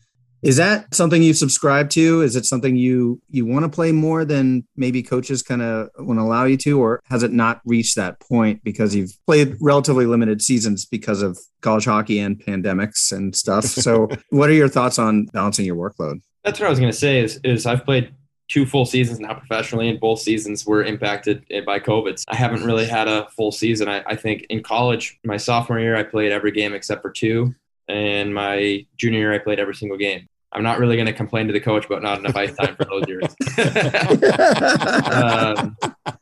Is 0.44 0.56
that 0.58 0.94
something 0.94 1.22
you 1.22 1.32
subscribe 1.32 1.88
to? 1.90 2.20
Is 2.20 2.36
it 2.36 2.44
something 2.44 2.76
you 2.76 3.20
you 3.30 3.46
want 3.46 3.64
to 3.64 3.68
play 3.70 3.92
more 3.92 4.26
than 4.26 4.66
maybe 4.76 5.02
coaches 5.02 5.42
kind 5.42 5.62
of 5.62 5.88
want 5.98 6.18
to 6.18 6.22
allow 6.22 6.44
you 6.44 6.58
to, 6.58 6.78
or 6.82 7.00
has 7.06 7.22
it 7.22 7.32
not 7.32 7.62
reached 7.64 7.96
that 7.96 8.20
point 8.20 8.62
because 8.62 8.94
you've 8.94 9.12
played 9.24 9.56
relatively 9.58 10.04
limited 10.04 10.42
seasons 10.42 10.84
because 10.84 11.22
of 11.22 11.38
college 11.62 11.86
hockey 11.86 12.18
and 12.18 12.38
pandemics 12.44 13.10
and 13.10 13.34
stuff? 13.34 13.64
So, 13.64 14.10
what 14.28 14.50
are 14.50 14.52
your 14.52 14.68
thoughts 14.68 14.98
on 14.98 15.24
balancing 15.32 15.64
your 15.64 15.76
workload? 15.76 16.20
That's 16.44 16.60
what 16.60 16.66
I 16.66 16.70
was 16.70 16.78
going 16.78 16.92
to 16.92 16.98
say. 16.98 17.20
Is 17.20 17.40
is 17.42 17.64
I've 17.64 17.86
played 17.86 18.14
two 18.48 18.66
full 18.66 18.84
seasons 18.84 19.20
now 19.20 19.32
professionally, 19.32 19.88
and 19.88 19.98
both 19.98 20.20
seasons 20.20 20.66
were 20.66 20.84
impacted 20.84 21.42
eh, 21.50 21.62
by 21.62 21.80
COVID. 21.80 22.22
I 22.28 22.36
haven't 22.36 22.64
really 22.64 22.84
had 22.84 23.08
a 23.08 23.30
full 23.30 23.50
season. 23.50 23.88
I, 23.88 24.02
I 24.06 24.14
think 24.14 24.44
in 24.50 24.62
college, 24.62 25.18
my 25.24 25.38
sophomore 25.38 25.80
year, 25.80 25.96
I 25.96 26.02
played 26.02 26.32
every 26.32 26.52
game 26.52 26.74
except 26.74 27.00
for 27.00 27.10
two 27.10 27.54
and 27.88 28.34
my 28.34 28.86
junior 28.96 29.18
year 29.18 29.34
I 29.34 29.38
played 29.38 29.60
every 29.60 29.74
single 29.74 29.98
game. 29.98 30.26
I'm 30.54 30.62
not 30.62 30.78
really 30.78 30.96
going 30.96 31.06
to 31.06 31.12
complain 31.12 31.48
to 31.48 31.52
the 31.52 31.60
coach 31.60 31.84
about 31.86 32.02
not 32.02 32.20
enough 32.20 32.36
ice 32.36 32.54
time 32.54 32.76
for 32.76 32.84
those 32.84 33.04
years. 33.08 33.24
um, 35.12 35.76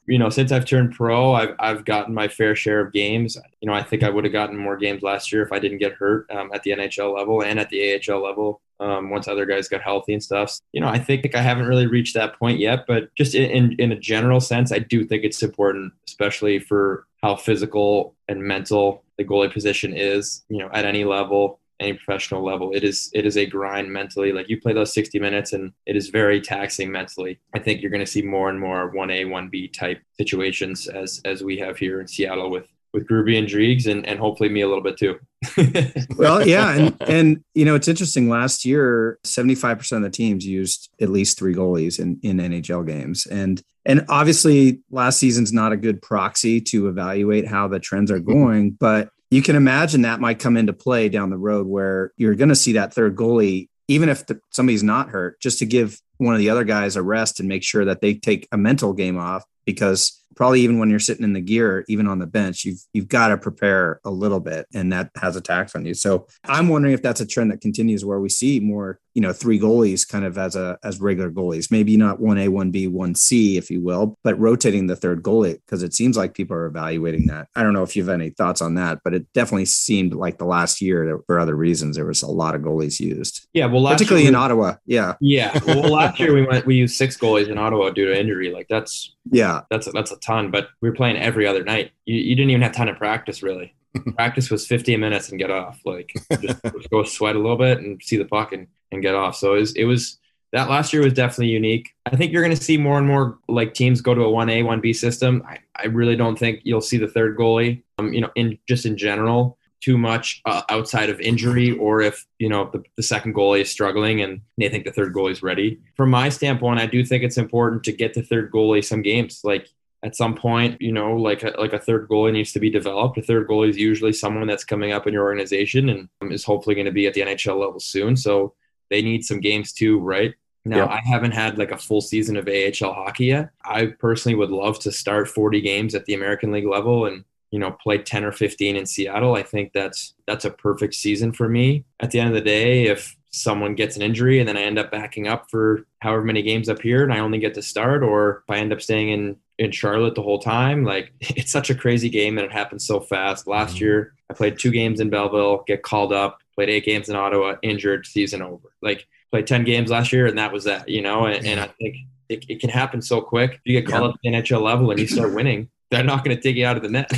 you 0.07 0.19
know, 0.19 0.31
since 0.31 0.53
I've 0.53 0.65
turned 0.65 0.93
pro, 0.93 1.33
I've, 1.33 1.55
I've 1.59 1.85
gotten 1.85 2.15
my 2.15 2.29
fair 2.29 2.57
share 2.57 2.81
of 2.81 2.93
games. 2.93 3.37
You 3.61 3.69
know, 3.69 3.75
I 3.75 3.83
think 3.83 4.03
I 4.03 4.09
would 4.09 4.25
have 4.25 4.33
gotten 4.33 4.57
more 4.57 4.77
games 4.77 5.03
last 5.03 5.33
year 5.33 5.43
if 5.43 5.53
I 5.53 5.59
didn't 5.59 5.79
get 5.79 5.93
hurt 5.93 6.31
um, 6.31 6.51
at 6.55 6.63
the 6.63 6.71
NHL 6.71 7.15
level 7.15 7.43
and 7.43 7.61
at 7.61 7.69
the 7.69 8.01
AHL 8.09 8.23
level. 8.23 8.61
Um, 8.81 9.11
once 9.11 9.29
other 9.29 9.47
guys 9.47 9.69
got 9.69 9.81
healthy 9.81 10.13
and 10.13 10.23
stuff, 10.23 10.59
you 10.73 10.81
know, 10.81 10.89
I 10.89 10.99
think 10.99 11.37
I 11.37 11.41
haven't 11.41 11.67
really 11.67 11.87
reached 11.87 12.15
that 12.15 12.37
point 12.37 12.59
yet. 12.59 12.85
But 12.89 13.15
just 13.15 13.35
in, 13.35 13.49
in, 13.51 13.73
in 13.79 13.93
a 13.93 13.99
general 13.99 14.41
sense, 14.41 14.73
I 14.73 14.81
do 14.81 15.05
think 15.05 15.23
it's 15.23 15.41
important, 15.43 15.93
especially 16.09 16.59
for 16.59 17.07
how 17.23 17.37
physical 17.37 18.17
and 18.29 18.43
mental 18.43 19.05
the 19.19 19.25
goalie 19.25 19.53
position 19.53 19.97
is. 19.97 20.43
You 20.49 20.59
know, 20.59 20.71
at 20.73 20.85
any 20.85 21.05
level, 21.05 21.61
any 21.83 21.95
professional 21.95 22.45
level. 22.45 22.73
It 22.75 22.85
is 22.85 23.11
it 23.13 23.27
is 23.27 23.37
a 23.37 23.47
grind 23.47 23.93
mentally. 23.93 24.33
Like 24.33 24.49
you 24.49 24.61
play 24.61 24.73
those 24.73 24.93
60 24.95 25.19
minutes 25.19 25.53
and 25.53 25.73
it 25.87 25.97
is 25.97 26.09
very 26.09 26.41
taxing 26.41 26.91
mentally. 26.91 27.41
I 27.55 27.59
think 27.59 27.83
you're 27.83 27.91
going 27.91 28.05
to 28.05 28.11
see 28.11 28.23
more 28.23 28.49
and 28.49 28.59
more 28.59 28.93
1A, 28.93 29.27
1B 29.27 29.73
type 29.73 30.01
situations 30.19 30.89
as 30.89 31.21
as 31.25 31.43
we 31.43 31.59
have 31.59 31.77
here 31.77 32.01
in 32.01 32.07
Seattle 32.07 32.51
with 32.51 32.67
with 32.93 33.07
Gruby 33.07 33.39
and 33.39 33.87
and, 33.87 34.07
and 34.07 34.19
hopefully 34.19 34.49
me 34.49 34.61
a 34.61 34.69
little 34.69 34.83
bit 34.83 34.99
too. 34.99 35.19
well, 36.17 36.47
yeah. 36.47 36.73
And, 36.73 36.97
and, 37.01 37.45
you 37.55 37.65
know, 37.65 37.75
it's 37.75 37.89
interesting. 37.89 38.29
Last 38.29 38.65
year, 38.65 39.19
75% 39.25 39.97
of 39.97 40.03
the 40.03 40.11
teams 40.11 40.45
used 40.45 40.91
at 41.01 41.09
least 41.09 41.39
three 41.39 41.55
goalies 41.55 41.99
in, 41.99 42.21
in 42.23 42.37
NHL 42.37 42.87
games. 42.87 43.27
And, 43.27 43.63
and 43.87 44.05
obviously 44.09 44.81
last 44.91 45.19
season's 45.19 45.53
not 45.53 45.73
a 45.73 45.77
good 45.77 46.03
proxy 46.03 46.61
to 46.61 46.89
evaluate 46.89 47.47
how 47.47 47.67
the 47.69 47.81
trends 47.81 48.11
are 48.11 48.21
going, 48.21 48.73
but 48.73 49.09
you 49.33 49.41
can 49.41 49.57
imagine 49.57 50.03
that 50.03 50.21
might 50.21 50.39
come 50.39 50.59
into 50.59 50.75
play 50.75 51.09
down 51.09 51.31
the 51.31 51.39
road 51.39 51.67
where 51.67 52.13
you're 52.19 52.35
going 52.35 52.51
to 52.51 52.55
see 52.55 52.73
that 52.73 52.93
third 52.93 53.17
goalie, 53.17 53.71
even 53.89 54.11
if 54.11 54.27
the, 54.27 54.39
somebody's 54.51 54.83
not 54.83 55.09
hurt, 55.09 55.41
just 55.41 55.59
to 55.61 55.65
give 55.65 55.99
one 56.19 56.35
of 56.35 56.39
the 56.39 56.51
other 56.51 56.65
guys 56.65 56.97
a 56.97 57.03
rest 57.03 57.41
and 57.41 57.49
make 57.49 57.63
sure 57.63 57.87
that 57.87 58.03
they 58.03 58.13
take 58.13 58.47
a 58.53 58.59
mental 58.59 58.93
game 58.93 59.17
off 59.17 59.43
because 59.65 60.22
probably 60.35 60.61
even 60.61 60.79
when 60.79 60.91
you're 60.91 60.99
sitting 60.99 61.25
in 61.25 61.33
the 61.33 61.41
gear, 61.41 61.85
even 61.89 62.07
on 62.07 62.19
the 62.19 62.27
bench, 62.27 62.65
you've 62.65 62.83
you've 62.93 63.09
got 63.09 63.29
to 63.29 63.39
prepare 63.39 64.01
a 64.05 64.11
little 64.11 64.41
bit, 64.41 64.67
and 64.75 64.93
that 64.93 65.11
has 65.17 65.37
a 65.37 65.41
tax 65.41 65.75
on 65.75 65.85
you. 65.85 65.95
So 65.95 66.27
I'm 66.45 66.69
wondering 66.69 66.95
if 66.95 67.03
that's 67.03 67.21
a 67.21 67.27
trend 67.27 67.51
that 67.51 67.61
continues 67.61 68.05
where 68.05 68.21
we 68.21 68.29
see 68.29 68.61
more, 68.61 68.99
you 69.15 69.23
know, 69.23 69.33
three 69.33 69.59
goalies 69.59 70.09
kind 70.09 70.25
of 70.25 70.39
as 70.39 70.57
a 70.57 70.79
as 70.83 71.01
regular 71.01 71.31
goalies, 71.31 71.71
maybe 71.71 71.97
not 71.97 72.21
one 72.21 72.39
A, 72.39 72.49
one 72.49 72.71
B, 72.71 72.87
one 72.87 73.15
C, 73.15 73.57
if 73.57 73.71
you 73.71 73.81
will, 73.81 74.19
but 74.25 74.39
rotating 74.39 74.87
the 74.87 74.97
third 74.97 75.23
goalie 75.23 75.61
because 75.67 75.83
it 75.83 75.95
seems 75.95 76.17
like 76.17 76.35
people 76.35 76.57
are 76.57 76.67
evaluating 76.67 77.27
that. 77.27 77.49
I 77.55 77.63
don't 77.63 77.73
know 77.73 77.83
if 77.83 77.97
you 77.97 78.03
have 78.03 78.13
any 78.13 78.31
thoughts 78.31 78.63
on 78.63 78.75
that, 78.75 79.01
but 79.05 79.15
it 79.15 79.33
definitely 79.33 79.67
seemed 79.67 80.15
like 80.15 80.39
the 80.39 80.45
last 80.45 80.81
year 80.81 81.21
for 81.27 81.39
other 81.39 81.57
reasons 81.57 81.97
there 81.97 82.07
was 82.07 82.23
a 82.23 82.31
lot 82.31 82.55
of 82.55 82.63
goalies 82.63 83.01
used. 83.01 83.47
Yeah, 83.53 83.67
well, 83.67 83.87
particularly 83.87 84.27
in 84.27 84.35
Ottawa. 84.35 84.77
Yeah, 84.87 85.15
yeah. 85.21 85.59
Well, 85.67 85.93
last 85.93 86.19
year 86.19 86.35
we 86.35 86.47
went 86.47 86.67
we 86.67 86.75
used 86.75 86.97
six 86.97 87.17
goalies 87.17 87.49
in 87.49 87.59
Ottawa 87.59 87.91
due 87.91 88.07
to 88.07 88.19
injury. 88.19 88.51
Like 88.53 88.69
that's 88.69 89.15
yeah, 89.31 89.63
that's 89.71 89.87
a, 89.87 89.91
that's 89.93 90.11
a 90.11 90.17
ton. 90.23 90.51
But 90.51 90.69
we 90.81 90.89
were 90.89 90.95
playing 90.95 91.17
every 91.17 91.47
other 91.47 91.65
night. 91.65 91.93
You, 92.05 92.17
you 92.17 92.35
didn't 92.35 92.51
even 92.51 92.63
have 92.63 92.73
time 92.73 92.89
to 92.89 92.95
practice 92.95 93.43
really. 93.43 93.75
practice 94.17 94.51
was 94.51 94.67
15 94.67 94.99
minutes 94.99 95.29
and 95.29 95.39
get 95.39 95.51
off. 95.51 95.81
Like 95.85 96.13
just, 96.41 96.61
go 96.91 97.05
sweat 97.05 97.37
a 97.37 97.39
little 97.39 97.57
bit 97.57 97.79
and 97.79 98.01
see 98.03 98.17
the 98.17 98.25
puck 98.25 98.53
and, 98.53 98.67
and 98.91 99.03
get 99.03 99.15
off. 99.15 99.37
So 99.37 99.55
it 99.55 99.61
was, 99.61 99.73
it 99.75 99.85
was 99.85 100.19
that 100.53 100.69
last 100.69 100.93
year 100.93 101.03
was 101.03 101.15
definitely 101.15 101.49
unique. 101.49 101.95
I 102.07 102.17
think 102.17 102.33
you're 102.33 102.43
going 102.43 102.57
to 102.57 102.63
see 102.63 102.77
more 102.77 102.99
and 102.99 103.07
more 103.07 103.39
like 103.49 103.75
teams 103.75 104.01
go 104.01 104.15
to 104.15 104.23
a 104.23 104.29
1A, 104.29 104.65
1B 104.65 104.95
system. 104.95 105.43
I, 105.47 105.59
I 105.77 105.87
really 105.87 106.17
don't 106.17 106.39
think 106.39 106.61
you'll 106.65 106.83
see 106.83 106.99
the 106.99 107.09
third 107.09 107.37
goalie, 107.39 107.83
um, 107.99 108.13
you 108.13 108.21
know, 108.21 108.31
in 108.35 108.59
just 108.69 108.87
in 108.87 108.97
general 108.97 109.59
too 109.83 109.99
much 109.99 110.41
uh, 110.47 110.63
outside 110.69 111.11
of 111.11 111.21
injury 111.21 111.73
or 111.73 112.01
if 112.01 112.25
you 112.39 112.49
know 112.49 112.71
the, 112.73 112.83
the 112.97 113.03
second 113.03 113.35
goalie 113.35 113.63
is 113.63 113.71
struggling 113.71 114.23
and 114.23 114.41
they 114.57 114.69
think 114.69 114.85
the 114.85 114.93
third 114.93 115.13
goalie 115.13 115.33
is 115.33 115.43
ready 115.43 115.81
from 115.97 116.09
my 116.09 116.29
standpoint 116.29 116.79
i 116.79 116.87
do 116.87 117.05
think 117.05 117.25
it's 117.25 117.37
important 117.37 117.83
to 117.83 117.91
get 117.91 118.15
the 118.15 118.23
third 118.23 118.51
goalie 118.53 118.85
some 118.85 119.03
games 119.03 119.41
like 119.43 119.69
at 120.03 120.17
some 120.17 120.35
point 120.35 120.81
you 120.81 120.93
know 120.93 121.15
like 121.15 121.43
a, 121.43 121.55
like 121.59 121.73
a 121.73 121.79
third 121.79 122.09
goalie 122.09 122.33
needs 122.33 122.53
to 122.53 122.61
be 122.61 122.71
developed 122.71 123.19
a 123.19 123.23
third 123.23 123.47
goalie 123.49 123.71
is 123.71 123.77
usually 123.77 124.13
someone 124.13 124.47
that's 124.47 124.65
coming 124.65 124.93
up 124.93 125.07
in 125.07 125.13
your 125.13 125.25
organization 125.25 125.89
and 125.89 126.09
um, 126.21 126.33
is 126.33 126.45
hopefully 126.45 126.75
going 126.75 126.87
to 126.87 126.93
be 126.93 127.07
at 127.07 127.15
the 127.15 127.21
nhl 127.21 127.61
level 127.61 127.81
soon 127.81 128.17
so 128.17 128.55
they 128.91 129.03
need 129.03 129.25
some 129.25 129.41
games 129.41 129.73
too 129.73 129.99
right 129.99 130.35
Now, 130.65 130.79
Yep. 130.79 130.89
I 130.91 131.01
haven't 131.05 131.33
had 131.33 131.59
like 131.59 131.73
a 131.73 131.79
full 131.79 132.01
season 132.01 132.37
of 132.37 132.47
AHL 132.47 132.93
hockey 132.93 133.27
yet. 133.27 133.51
I 133.65 133.87
personally 133.99 134.37
would 134.37 134.51
love 134.51 134.79
to 134.81 134.93
start 134.93 135.29
40 135.29 135.61
games 135.61 135.95
at 135.95 136.05
the 136.05 136.15
American 136.15 136.53
League 136.53 136.67
level 136.69 137.07
and 137.07 137.25
you 137.51 137.59
know 137.59 137.73
play 137.83 137.99
10 137.99 138.25
or 138.25 138.33
15 138.33 138.77
in 138.77 138.87
Seattle. 138.87 139.35
I 139.35 139.43
think 139.43 139.73
that's 139.73 140.15
that's 140.27 140.45
a 140.45 140.51
perfect 140.51 140.95
season 140.95 141.33
for 141.33 141.49
me. 141.49 141.85
At 142.01 142.11
the 142.11 142.21
end 142.21 142.29
of 142.29 142.35
the 142.35 142.41
day, 142.59 142.85
if 142.87 143.17
someone 143.31 143.75
gets 143.75 143.97
an 143.97 144.03
injury 144.03 144.39
and 144.41 144.49
then 144.49 144.57
I 144.59 144.63
end 144.63 144.79
up 144.79 144.91
backing 144.91 145.27
up 145.27 145.51
for 145.51 145.87
however 146.01 146.23
many 146.23 146.43
games 146.43 146.69
up 146.69 146.81
here 146.83 147.03
and 147.03 147.13
I 147.13 147.21
only 147.21 147.39
get 147.39 147.55
to 147.55 147.63
start, 147.63 148.03
or 148.03 148.45
if 148.47 148.51
I 148.55 148.59
end 148.59 148.73
up 148.73 148.83
staying 148.83 149.09
in 149.11 149.37
in 149.59 149.71
Charlotte 149.71 150.15
the 150.15 150.23
whole 150.23 150.39
time, 150.39 150.85
like 150.85 151.13
it's 151.21 151.53
such 151.53 151.71
a 151.71 151.75
crazy 151.75 152.09
game 152.09 152.39
and 152.39 152.45
it 152.47 152.53
happens 152.53 152.87
so 152.87 153.01
fast. 153.01 153.47
Last 153.47 153.77
Mhm. 153.77 153.81
year, 153.81 154.15
I 154.31 154.35
played 154.35 154.59
two 154.59 154.71
games 154.71 155.01
in 155.01 155.11
Belleville, 155.11 155.65
get 155.67 155.83
called 155.83 156.13
up, 156.13 156.39
played 156.55 156.71
eight 156.71 156.85
games 156.85 157.09
in 157.09 157.17
Ottawa, 157.17 157.57
injured, 157.63 158.07
season 158.07 158.43
over. 158.43 158.73
Like 158.81 159.07
played 159.31 159.47
10 159.47 159.65
games 159.65 159.91
last 159.91 160.13
year 160.13 160.27
and 160.27 160.39
that 160.39 160.53
was 160.53 160.65
that, 160.65 160.89
you 160.89 161.03
know, 161.03 161.27
and, 161.27 161.47
and 161.47 161.61
I 161.61 161.67
think 161.81 161.97
it, 162.29 162.45
it 162.49 162.61
can 162.61 162.71
happen 162.71 163.01
so 163.03 163.21
quick. 163.21 163.61
You 163.65 163.79
get 163.81 163.91
called 163.91 164.11
up 164.11 164.15
to 164.15 164.19
the 164.23 164.31
NHL 164.31 164.63
level 164.63 164.91
and 164.91 164.99
you 165.01 165.07
start 165.07 165.35
winning, 165.35 165.69
they're 165.93 166.03
not 166.03 166.25
going 166.25 166.37
to 166.37 166.43
take 166.43 166.57
you 166.57 166.67
out 166.67 166.77
of 166.77 166.83
the 166.83 166.89
net. 166.89 167.11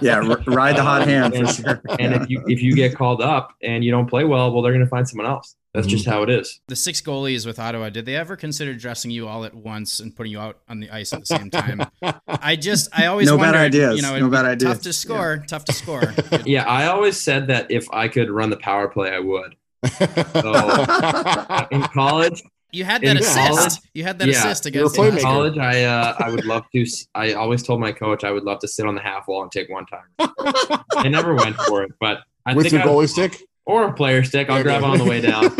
Yeah, 0.02 0.18
ride 0.46 0.76
the 0.76 0.82
hot 0.82 1.06
hand 1.06 1.34
for 1.34 1.40
And- 1.40 1.48
sure. 1.50 1.82
And 1.98 2.14
if 2.14 2.30
you 2.30 2.42
if 2.46 2.62
you 2.62 2.74
get 2.74 2.94
called 2.94 3.20
up 3.20 3.52
and 3.62 3.84
you 3.84 3.90
don't 3.90 4.06
play 4.06 4.24
well, 4.24 4.52
well, 4.52 4.62
they're 4.62 4.72
going 4.72 4.84
to 4.84 4.88
find 4.90 5.06
someone 5.08 5.26
else. 5.26 5.56
That's 5.74 5.86
Mm-hmm. 5.86 5.96
just 5.96 6.06
how 6.06 6.22
it 6.22 6.30
is. 6.30 6.60
The 6.68 6.76
six 6.76 7.02
goalies 7.02 7.44
with 7.44 7.58
Ottawa, 7.58 7.90
did 7.90 8.06
they 8.06 8.16
ever 8.16 8.34
consider 8.36 8.72
dressing 8.72 9.10
you 9.10 9.28
all 9.28 9.44
at 9.44 9.54
once 9.54 10.00
and 10.00 10.14
putting 10.16 10.32
you 10.32 10.38
out 10.40 10.58
on 10.70 10.80
the 10.80 10.88
ice 10.90 11.12
at 11.12 11.20
the 11.20 11.26
same 11.26 11.50
time? 11.50 11.82
I 12.26 12.56
just, 12.56 12.88
I 12.98 13.06
always 13.06 13.28
No 13.30 13.36
bad 13.36 13.54
ideas. 13.54 13.96
You 13.96 14.02
know, 14.02 14.18
No 14.18 14.30
bad 14.30 14.46
ideas. 14.46 14.72
Tough 14.74 14.82
to 14.84 14.92
score. 14.94 15.44
Tough 15.46 15.64
to 15.66 15.72
score. 15.74 16.14
Yeah, 16.46 16.64
I 16.64 16.86
always 16.86 17.18
said 17.20 17.48
that 17.48 17.70
if 17.70 17.86
I 17.92 18.08
could 18.08 18.30
run 18.30 18.48
the 18.48 18.56
power 18.56 18.88
play, 18.88 19.10
I 19.10 19.18
would. 19.18 19.54
So, 20.40 21.66
In 21.70 21.82
college, 21.82 22.42
You 22.72 22.84
had 22.84 23.02
In 23.04 23.16
that 23.16 23.24
college- 23.24 23.58
assist. 23.58 23.86
You 23.94 24.02
had 24.04 24.18
that 24.18 24.28
Yeah, 24.28 24.38
assist 24.38 24.66
against 24.66 24.98
in 24.98 25.16
college, 25.18 25.56
I 25.56 25.84
uh, 25.84 26.14
I 26.18 26.30
would 26.30 26.44
love 26.44 26.64
to. 26.72 26.82
s- 26.82 27.06
I 27.14 27.32
always 27.32 27.62
told 27.62 27.80
my 27.80 27.92
coach 27.92 28.24
I 28.24 28.30
would 28.32 28.42
love 28.44 28.58
to 28.60 28.68
sit 28.68 28.86
on 28.86 28.94
the 28.94 29.00
half 29.00 29.28
wall 29.28 29.42
and 29.42 29.50
take 29.52 29.68
one 29.70 29.86
time. 29.86 30.04
I 30.96 31.08
never 31.08 31.34
went 31.34 31.56
for 31.56 31.82
it, 31.84 31.92
but 32.00 32.18
I 32.44 32.54
With 32.54 32.64
think 32.70 32.72
your 32.74 32.82
I- 32.82 32.86
goalie 32.86 33.08
stick? 33.08 33.42
or 33.64 33.84
a 33.88 33.92
player 33.92 34.22
stick. 34.24 34.48
I'll 34.50 34.62
grab 34.62 34.84
on 34.84 34.98
the 34.98 35.04
way 35.04 35.20
down. 35.20 35.44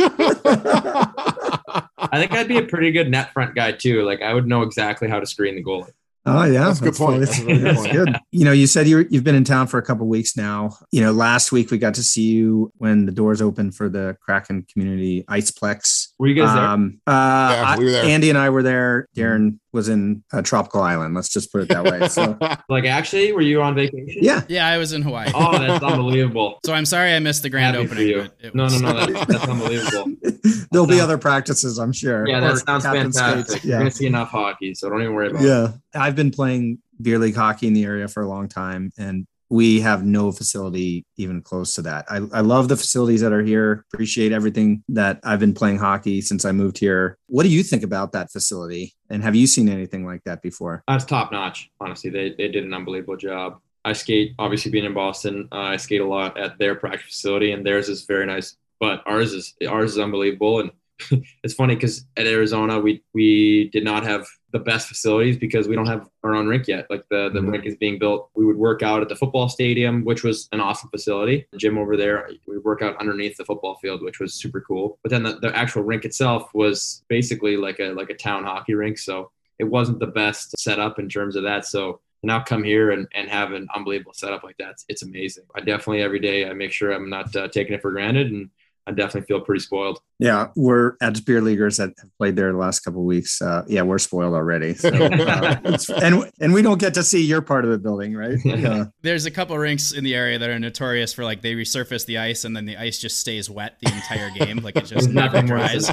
I 1.99 2.19
think 2.21 2.33
I'd 2.33 2.47
be 2.49 2.59
a 2.59 2.63
pretty 2.63 2.93
good 2.93 3.11
net 3.11 3.33
front 3.33 3.55
guy 3.55 3.73
too. 3.73 4.03
Like 4.03 4.23
I 4.23 4.33
would 4.35 4.47
know 4.47 4.63
exactly 4.63 5.09
how 5.09 5.19
to 5.21 5.27
screen 5.27 5.57
the 5.57 5.65
goalie. 5.65 5.91
Oh 6.27 6.45
yeah, 6.45 6.65
That's 6.65 6.81
a 6.81 6.85
good 6.85 6.95
point. 6.95 7.25
totally- 7.25 7.25
That's 7.25 7.39
a 7.39 7.45
good 7.45 7.61
that's 7.63 7.87
good. 7.93 8.17
You 8.33 8.45
know, 8.45 8.53
you 8.53 8.67
said 8.67 8.87
you 8.89 9.07
you've 9.11 9.25
been 9.25 9.35
in 9.35 9.45
town 9.45 9.67
for 9.69 9.79
a 9.79 9.83
couple 9.83 10.07
weeks 10.09 10.37
now. 10.37 10.77
You 10.91 11.01
know, 11.03 11.13
last 11.13 11.53
week 11.53 11.71
we 11.71 11.79
got 11.79 11.95
to 11.95 12.03
see 12.03 12.23
you 12.33 12.73
when 12.79 13.07
the 13.07 13.13
doors 13.13 13.41
opened 13.41 13.75
for 13.77 13.89
the 13.89 14.17
Kraken 14.21 14.67
Community 14.73 15.25
Iceplex. 15.29 16.09
Were 16.19 16.27
you 16.27 16.35
guys 16.35 16.55
there? 16.55 16.65
Um, 16.65 17.01
uh, 17.07 17.11
I- 17.11 17.77
we 17.79 17.85
were 17.85 17.91
there. 17.93 18.05
Andy 18.05 18.29
and 18.31 18.39
I 18.39 18.51
were 18.51 18.63
there. 18.63 19.09
Darren 19.17 19.59
was 19.73 19.89
in 19.91 20.25
a 20.33 20.43
tropical 20.43 20.81
island. 20.83 21.15
Let's 21.15 21.29
just 21.29 21.53
put 21.53 21.61
it 21.63 21.69
that 21.69 21.85
way. 21.85 22.09
So 22.09 22.39
Like 22.69 22.85
actually, 22.87 23.33
were 23.33 23.43
you 23.43 23.61
on 23.63 23.75
vacation? 23.75 24.09
yeah, 24.23 24.43
Yeah, 24.49 24.67
I 24.67 24.79
was 24.79 24.93
in 24.95 25.03
Hawaii. 25.03 25.31
Oh, 25.35 25.59
that's 25.59 25.85
unbelievable. 25.85 26.59
So 26.65 26.73
I'm 26.73 26.87
sorry 26.87 27.13
I 27.13 27.19
missed 27.19 27.43
the 27.43 27.51
grand 27.51 27.77
Happy 27.77 27.87
opening. 27.87 28.09
you. 28.09 28.23
But 28.23 28.35
it 28.41 28.55
No, 28.55 28.69
no, 28.69 28.79
no. 28.79 29.07
That's, 29.07 29.27
that's 29.27 29.49
unbelievable. 29.49 30.13
there'll 30.71 30.87
be 30.87 31.01
other 31.01 31.19
practices, 31.19 31.79
I'm 31.79 31.93
sure. 31.93 32.27
Yeah, 32.29 32.41
that 32.41 32.59
sounds 32.59 32.85
captain 32.85 33.13
fantastic. 33.13 33.47
skates. 33.47 33.65
You're 33.65 33.73
Yeah. 33.75 33.79
gonna 33.79 33.91
see 33.91 34.07
enough 34.07 34.31
hockey, 34.31 34.75
so 34.75 34.89
don't 34.89 35.03
even 35.03 35.15
worry 35.15 35.29
about 35.31 35.43
it. 35.43 35.47
Yeah. 35.47 35.73
I've 35.95 36.17
been 36.17 36.31
playing 36.31 36.79
beer 37.01 37.19
league 37.19 37.37
hockey 37.37 37.67
in 37.67 37.73
the 37.75 37.85
area 37.85 38.09
for 38.09 38.23
a 38.23 38.29
long 38.29 38.49
time 38.49 38.91
and 38.99 39.27
we 39.49 39.81
have 39.81 40.05
no 40.05 40.33
facility 40.33 41.05
even 41.19 41.41
close 41.41 41.75
to 41.75 41.83
that. 41.83 42.05
I, 42.11 42.17
I 42.33 42.41
love 42.41 42.67
the 42.69 42.77
facilities 42.77 43.21
that 43.21 43.33
are 43.33 43.43
here. 43.43 43.85
Appreciate 43.93 44.33
everything 44.33 44.83
that 44.89 45.21
I've 45.23 45.39
been 45.39 45.55
playing 45.55 45.79
hockey 45.79 46.21
since 46.21 46.45
I 46.45 46.51
moved 46.51 46.79
here. 46.79 47.17
What 47.29 47.45
do 47.45 47.49
you 47.49 47.63
think 47.63 47.85
about 47.85 48.11
that 48.13 48.33
facility? 48.33 48.95
And 49.09 49.23
have 49.23 49.37
you 49.37 49.47
seen 49.47 49.69
anything 49.69 50.05
like 50.05 50.25
that 50.25 50.43
before? 50.43 50.83
That's 50.89 51.05
top 51.05 51.31
notch. 51.31 51.71
Honestly, 51.81 52.11
they, 52.11 52.31
they 52.31 52.49
did 52.49 52.65
an 52.65 52.75
unbelievable 52.75 53.17
job. 53.17 53.61
I 53.85 53.93
skate, 53.93 54.33
obviously 54.41 54.73
being 54.73 54.85
in 54.85 54.95
Boston, 54.95 55.49
uh, 55.53 55.59
I 55.59 55.77
skate 55.77 56.01
a 56.01 56.07
lot 56.07 56.37
at 56.37 56.59
their 56.59 56.75
practice 56.75 57.07
facility, 57.07 57.53
and 57.53 57.65
theirs 57.65 57.89
is 57.89 58.05
very 58.05 58.27
nice. 58.27 58.57
But 58.81 59.03
ours 59.07 59.33
is 59.33 59.55
ours 59.69 59.93
is 59.93 59.99
unbelievable, 59.99 60.61
and 60.61 60.71
it's 61.43 61.55
funny 61.55 61.75
because 61.75 62.05
at 62.17 62.27
Arizona 62.27 62.79
we 62.81 63.03
we 63.15 63.69
did 63.71 63.85
not 63.85 64.05
have 64.05 64.27
the 64.53 64.59
best 64.59 64.89
facilities 64.89 65.37
because 65.37 65.69
we 65.69 65.77
don't 65.77 65.87
have 65.87 66.09
our 66.25 66.35
own 66.35 66.47
rink 66.47 66.67
yet. 66.69 66.87
Like 66.89 67.05
the 67.11 67.29
the 67.33 67.41
Mhm. 67.41 67.53
rink 67.53 67.67
is 67.67 67.77
being 67.77 67.99
built. 67.99 68.31
We 68.35 68.45
would 68.47 68.57
work 68.57 68.83
out 68.83 69.03
at 69.03 69.09
the 69.09 69.17
football 69.17 69.49
stadium, 69.49 70.05
which 70.05 70.23
was 70.25 70.49
an 70.53 70.61
awesome 70.61 70.89
facility. 70.91 71.47
The 71.53 71.59
gym 71.59 71.77
over 71.79 71.97
there, 71.97 72.29
we 72.47 72.59
work 72.59 72.81
out 72.83 72.97
underneath 72.99 73.37
the 73.37 73.45
football 73.45 73.75
field, 73.77 74.03
which 74.03 74.21
was 74.21 74.33
super 74.35 74.61
cool. 74.63 74.99
But 75.03 75.11
then 75.11 75.23
the, 75.23 75.35
the 75.41 75.55
actual 75.55 75.83
rink 75.83 76.05
itself 76.05 76.51
was 76.55 77.03
basically 77.09 77.57
like 77.57 77.79
a 77.81 77.89
like 77.93 78.11
a 78.11 78.15
town 78.15 78.45
hockey 78.45 78.75
rink, 78.75 78.97
so 78.99 79.31
it 79.59 79.65
wasn't 79.65 80.01
the 80.01 80.07
best 80.07 80.59
setup 80.59 80.99
in 80.99 81.09
terms 81.09 81.35
of 81.37 81.43
that. 81.45 81.65
So 81.67 82.01
now 82.23 82.41
come 82.43 82.65
here 82.65 82.91
and, 82.93 83.07
and 83.15 83.29
have 83.29 83.53
an 83.53 83.69
unbelievable 83.75 84.13
setup 84.15 84.43
like 84.43 84.57
that, 84.59 84.71
it's, 84.71 84.85
it's 84.89 85.03
amazing. 85.03 85.45
I 85.55 85.61
definitely 85.61 86.01
every 86.03 86.19
day 86.19 86.49
I 86.49 86.53
make 86.55 86.73
sure 86.73 86.91
I'm 86.93 87.09
not 87.11 87.35
uh, 87.37 87.49
taking 87.49 87.75
it 87.75 87.83
for 87.83 87.91
granted, 87.93 88.33
and 88.33 88.49
I 88.89 88.93
definitely 88.93 89.27
feel 89.27 89.41
pretty 89.41 89.61
spoiled. 89.61 90.01
Yeah, 90.21 90.49
we're 90.55 90.93
as 91.01 91.21
beer 91.21 91.41
leaguers 91.41 91.79
that 91.79 91.93
have 91.99 92.17
played 92.19 92.37
there 92.37 92.53
the 92.53 92.59
last 92.59 92.81
couple 92.81 93.01
of 93.01 93.07
weeks. 93.07 93.43
Uh, 93.43 93.65
yeah, 93.67 93.83
we're 93.83 93.99
spoiled 93.99 94.35
already. 94.35 94.75
So, 94.75 94.91
uh, 94.91 95.79
and 96.03 96.31
and 96.41 96.55
we 96.55 96.63
don't 96.63 96.79
get 96.79 96.95
to 96.95 97.03
see 97.03 97.25
your 97.25 97.43
part 97.43 97.65
of 97.65 97.73
the 97.73 97.79
building, 97.79 98.15
right? 98.15 98.39
Yeah. 98.45 98.85
There's 99.03 99.27
a 99.27 99.31
couple 99.31 99.59
rinks 99.59 99.93
in 99.93 100.05
the 100.05 100.15
area 100.15 100.39
that 100.39 100.49
are 100.49 100.59
notorious 100.59 101.13
for 101.13 101.25
like 101.25 101.43
they 101.43 101.55
resurface 101.55 102.07
the 102.07 102.19
ice 102.19 102.45
and 102.45 102.57
then 102.57 102.65
the 102.65 102.77
ice 102.77 102.99
just 102.99 103.19
stays 103.19 103.51
wet 103.51 103.77
the 103.83 103.93
entire 103.93 104.31
game, 104.31 104.59
like 104.59 104.77
it 104.77 104.85
just 104.85 105.09
never 105.11 105.43
nothing 105.43 105.47
dries. 105.47 105.91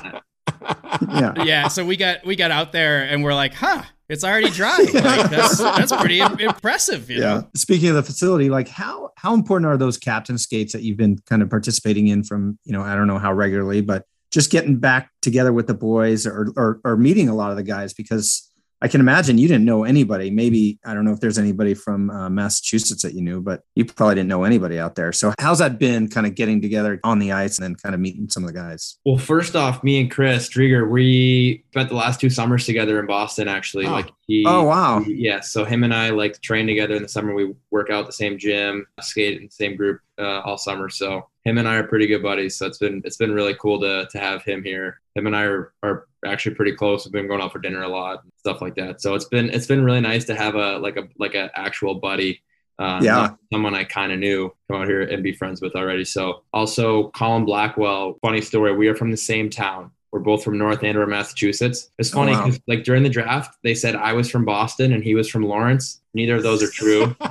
yeah. 1.10 1.44
Yeah, 1.44 1.68
so 1.70 1.84
we 1.84 1.98
got 1.98 2.24
we 2.26 2.36
got 2.36 2.52
out 2.52 2.74
there 2.74 3.04
and 3.04 3.24
we're 3.24 3.34
like, 3.34 3.56
huh, 3.56 3.82
it's 4.10 4.24
already 4.24 4.50
dry. 4.50 4.78
Like, 4.94 5.30
that's 5.30 5.58
that's 5.58 5.92
pretty 5.96 6.20
impressive. 6.20 7.10
You 7.10 7.20
yeah. 7.20 7.34
know? 7.34 7.48
Speaking 7.56 7.90
of 7.90 7.96
the 7.96 8.04
facility, 8.04 8.50
like 8.50 8.68
how 8.68 9.12
how 9.18 9.34
important 9.34 9.68
are 9.68 9.78
those 9.78 9.98
captain 9.98 10.38
skates 10.38 10.74
that 10.74 10.84
you've 10.84 10.98
been 10.98 11.18
kind 11.30 11.42
of 11.42 11.50
participating 11.50 12.08
in 12.08 12.24
from 12.24 12.58
you 12.64 12.74
know 12.74 12.82
I 12.82 12.96
don't 12.96 13.08
know 13.08 13.20
how 13.20 13.34
regularly, 13.34 13.82
but 13.82 14.06
just 14.32 14.50
getting 14.50 14.78
back 14.78 15.12
together 15.22 15.54
with 15.54 15.68
the 15.68 15.74
boys 15.74 16.26
or 16.26 16.52
or, 16.56 16.82
or 16.84 16.98
meeting 16.98 17.30
a 17.30 17.36
lot 17.36 17.52
of 17.52 17.58
the 17.58 17.64
guys 17.64 17.94
because 17.94 18.52
I 18.84 18.90
can 18.90 19.00
imagine 19.00 19.38
you 19.38 19.48
didn't 19.48 19.64
know 19.64 19.86
anybody. 19.86 20.30
Maybe 20.30 20.78
I 20.86 20.94
don't 20.94 21.06
know 21.06 21.14
if 21.14 21.22
there's 21.22 21.38
anybody 21.38 21.74
from 21.74 22.10
uh, 22.10 22.30
Massachusetts 22.30 23.02
that 23.04 23.14
you 23.14 23.22
knew, 23.22 23.40
but 23.42 23.62
you 23.76 23.86
probably 23.86 24.16
didn't 24.16 24.28
know 24.28 24.44
anybody 24.44 24.78
out 24.78 24.96
there. 24.96 25.14
So 25.14 25.34
how's 25.40 25.60
that 25.60 25.80
been, 25.80 26.10
kind 26.10 26.28
of 26.28 26.36
getting 26.36 26.62
together 26.62 27.00
on 27.04 27.20
the 27.20 27.32
ice 27.32 27.58
and 27.58 27.64
then 27.64 27.76
kind 27.76 27.96
of 27.96 28.02
meeting 28.02 28.28
some 28.30 28.44
of 28.44 28.48
the 28.48 28.54
guys? 28.60 28.98
Well, 29.06 29.18
first 29.18 29.56
off, 29.56 29.84
me 29.86 30.02
and 30.02 30.12
Chris 30.12 30.50
Driedger, 30.50 30.90
we 30.90 31.64
spent 31.72 31.88
the 31.90 31.96
last 31.96 32.20
two 32.20 32.30
summers 32.30 32.66
together 32.66 33.00
in 33.00 33.06
Boston. 33.08 33.48
Actually, 33.48 33.86
Oh. 33.86 33.92
like 33.92 34.10
he, 34.28 34.44
Oh 34.46 34.64
wow, 34.64 35.00
yeah. 35.08 35.40
So 35.40 35.64
him 35.64 35.84
and 35.86 35.94
I 35.94 36.10
like 36.10 36.42
train 36.42 36.68
together 36.68 36.96
in 36.96 37.04
the 37.04 37.10
summer. 37.10 37.34
We 37.34 37.54
work 37.72 37.90
out 37.90 38.02
at 38.02 38.08
the 38.08 38.14
same 38.14 38.38
gym, 38.38 38.86
skate 39.02 39.38
in 39.38 39.46
the 39.46 39.52
same 39.52 39.78
group 39.78 40.02
uh, 40.20 40.42
all 40.42 40.58
summer. 40.58 40.90
So 40.90 41.30
him 41.46 41.58
and 41.58 41.68
I 41.68 41.76
are 41.76 41.84
pretty 41.88 42.08
good 42.08 42.22
buddies. 42.22 42.58
So 42.58 42.66
it's 42.68 42.78
been 42.80 43.02
it's 43.06 43.18
been 43.18 43.32
really 43.32 43.56
cool 43.56 43.80
to 43.80 44.08
to 44.12 44.20
have 44.20 44.44
him 44.44 44.62
here. 44.64 45.00
Him 45.16 45.28
and 45.28 45.36
I 45.36 45.44
are, 45.44 45.74
are 45.84 46.08
actually 46.26 46.56
pretty 46.56 46.74
close. 46.74 47.06
We've 47.06 47.12
been 47.14 47.28
going 47.28 47.42
out 47.42 47.52
for 47.52 47.60
dinner 47.60 47.84
a 47.84 47.88
lot 47.88 48.24
and 48.24 48.32
stuff 48.38 48.62
like 48.62 48.76
that. 48.76 49.02
So 49.02 49.14
it's 49.16 49.26
been 49.26 49.50
it's 49.50 49.68
been 49.68 49.84
really 49.84 50.02
nice 50.02 50.26
to 50.26 50.36
have 50.36 50.56
a 50.56 50.78
like 50.80 50.98
a 50.98 51.04
like 51.20 51.36
an 51.36 51.50
actual 51.56 51.96
buddy. 51.96 52.42
Uh, 52.80 53.00
Yeah. 53.04 53.30
someone 53.52 53.76
I 53.76 53.84
kind 53.84 54.12
of 54.12 54.18
knew 54.20 54.52
come 54.70 54.82
out 54.82 54.88
here 54.88 55.02
and 55.04 55.22
be 55.24 55.32
friends 55.34 55.62
with 55.62 55.76
already. 55.76 56.04
So 56.06 56.44
also 56.54 57.10
Colin 57.12 57.46
Blackwell. 57.46 58.18
Funny 58.22 58.42
story. 58.42 58.76
We 58.76 58.88
are 58.88 58.96
from 58.96 59.12
the 59.12 59.18
same 59.18 59.50
town. 59.50 59.92
We're 60.12 60.20
both 60.20 60.44
from 60.44 60.58
North 60.60 60.84
Andover, 60.84 61.08
Massachusetts. 61.08 61.90
It's 61.98 62.12
Oh, 62.14 62.18
funny 62.18 62.34
wow. 62.34 62.52
like 62.68 62.84
during 62.84 63.02
the 63.04 63.10
draft, 63.10 63.58
they 63.64 63.74
said 63.74 63.96
I 63.96 64.14
was 64.14 64.30
from 64.30 64.46
Boston 64.46 64.94
and 64.94 65.04
he 65.04 65.16
was 65.16 65.28
from 65.30 65.44
Lawrence. 65.44 66.02
Neither 66.14 66.36
of 66.36 66.44
those 66.44 66.62
are 66.62 66.70
true. 66.70 67.16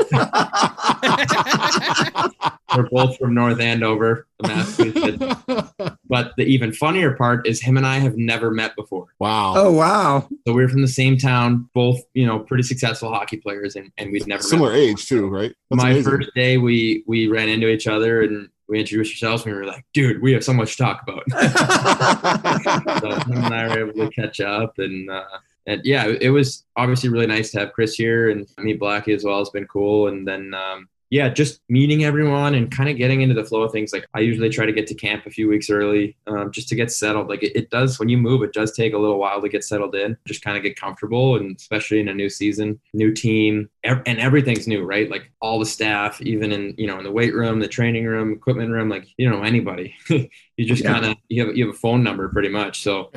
We're 2.77 2.89
both 2.91 3.19
from 3.19 3.35
North 3.35 3.61
Andover, 3.61 4.27
Massachusetts. 4.43 5.23
But 6.13 6.35
the 6.37 6.45
even 6.45 6.75
funnier 6.75 7.13
part 7.13 7.47
is 7.47 7.63
him 7.63 7.79
and 7.79 7.87
I 7.87 7.99
have 7.99 8.19
never 8.19 8.51
met 8.51 8.77
before. 8.77 9.07
wow. 9.19 9.55
oh 9.57 9.73
wow, 9.73 10.29
So 10.47 10.53
we 10.53 10.63
are 10.63 10.69
from 10.69 10.83
the 10.83 10.87
same 10.87 11.17
town, 11.17 11.71
both 11.73 12.03
you 12.13 12.27
know 12.27 12.41
pretty 12.41 12.65
successful 12.65 13.09
hockey 13.09 13.39
players, 13.39 13.77
and, 13.77 13.91
and 13.97 14.13
we'd 14.13 14.27
never 14.27 14.43
Similar 14.43 14.73
met 14.73 14.79
age 14.79 15.09
too, 15.09 15.27
right? 15.29 15.55
That's 15.71 15.83
my 15.83 15.93
amazing. 15.93 16.13
first 16.13 16.35
day, 16.35 16.59
we 16.59 17.03
we 17.07 17.29
ran 17.29 17.49
into 17.49 17.67
each 17.67 17.87
other 17.87 18.21
and 18.21 18.51
we 18.69 18.79
introduced 18.79 19.13
ourselves, 19.15 19.47
and 19.47 19.55
we 19.55 19.59
were 19.59 19.67
like, 19.67 19.87
"Dude, 19.95 20.21
we 20.21 20.35
have 20.35 20.45
so 20.45 20.53
much 20.53 20.77
to 20.77 20.83
talk 20.83 21.03
about." 21.03 21.23
so 23.01 23.33
him 23.33 23.45
and 23.45 23.55
I 23.55 23.69
were 23.69 23.89
able 23.89 24.07
to 24.07 24.11
catch 24.11 24.39
up, 24.41 24.79
and 24.81 25.09
uh, 25.09 25.25
and 25.67 25.81
yeah, 25.83 26.09
it 26.21 26.29
was 26.29 26.67
obviously 26.77 27.09
really 27.09 27.27
nice 27.27 27.53
to 27.53 27.61
have 27.61 27.73
Chris 27.73 27.95
here 27.95 28.29
and 28.29 28.47
meet 28.59 28.79
Blackie 28.79 29.15
as 29.15 29.25
well. 29.25 29.41
It's 29.41 29.49
been 29.49 29.67
cool, 29.67 30.09
and 30.09 30.29
then 30.29 30.53
um, 30.53 30.91
yeah, 31.13 31.29
just 31.29 31.61
meeting 31.69 32.05
everyone 32.05 32.55
and 32.55 32.71
kind 32.71 32.89
of 32.89 32.97
getting 32.97 33.21
into 33.21 33.35
the 33.35 33.45
flow 33.45 33.61
of 33.61 33.71
things. 33.71 33.93
Like 33.93 34.07
I 34.15 34.21
usually 34.21 34.49
try 34.49 34.65
to 34.65 34.73
get 34.73 34.87
to 34.87 34.95
camp 34.95 35.27
a 35.27 35.31
few 35.31 35.47
weeks 35.47 35.69
early, 35.69 36.17
um, 36.27 36.51
just 36.51 36.71
to 36.71 36.75
get 36.75 36.91
settled. 36.91 37.29
Like 37.29 37.43
it, 37.43 37.53
it 37.55 37.69
does 37.69 37.99
when 37.99 38.09
you 38.09 38.17
move, 38.17 38.43
it 38.43 38.55
does 38.55 38.73
take 38.73 38.95
a 38.95 38.99
little 38.99 39.19
while 39.19 39.43
to 39.43 39.49
get 39.51 39.63
settled 39.63 39.95
in, 39.95 40.17
just 40.27 40.43
kind 40.43 40.57
of 40.57 40.63
get 40.63 40.75
comfortable, 40.81 41.37
and 41.37 41.55
especially 41.55 42.01
in 42.01 42.09
a 42.09 42.15
new 42.15 42.31
season, 42.31 42.81
new 42.95 43.13
team, 43.13 43.69
ev- 43.85 44.01
and 44.07 44.19
everything's 44.21 44.67
new, 44.67 44.85
right? 44.85 45.11
Like 45.11 45.31
all 45.43 45.59
the 45.59 45.67
staff, 45.67 46.19
even 46.23 46.51
in 46.51 46.75
you 46.79 46.87
know 46.87 46.97
in 46.97 47.05
the 47.05 47.13
weight 47.13 47.35
room, 47.35 47.61
the 47.61 47.69
training 47.69 48.07
room, 48.07 48.33
equipment 48.33 48.71
room, 48.71 48.89
like 48.89 49.07
you 49.19 49.29
don't 49.29 49.39
know 49.39 49.45
anybody. 49.47 49.95
you 50.09 50.65
just 50.65 50.83
Yeah. 50.83 50.95
kind 50.95 51.05
of 51.05 51.17
you 51.29 51.47
have 51.47 51.55
you 51.55 51.67
have 51.67 51.75
a 51.75 51.79
phone 51.79 52.03
number 52.03 52.31
pretty 52.31 52.49
much. 52.49 52.83
So 52.83 53.13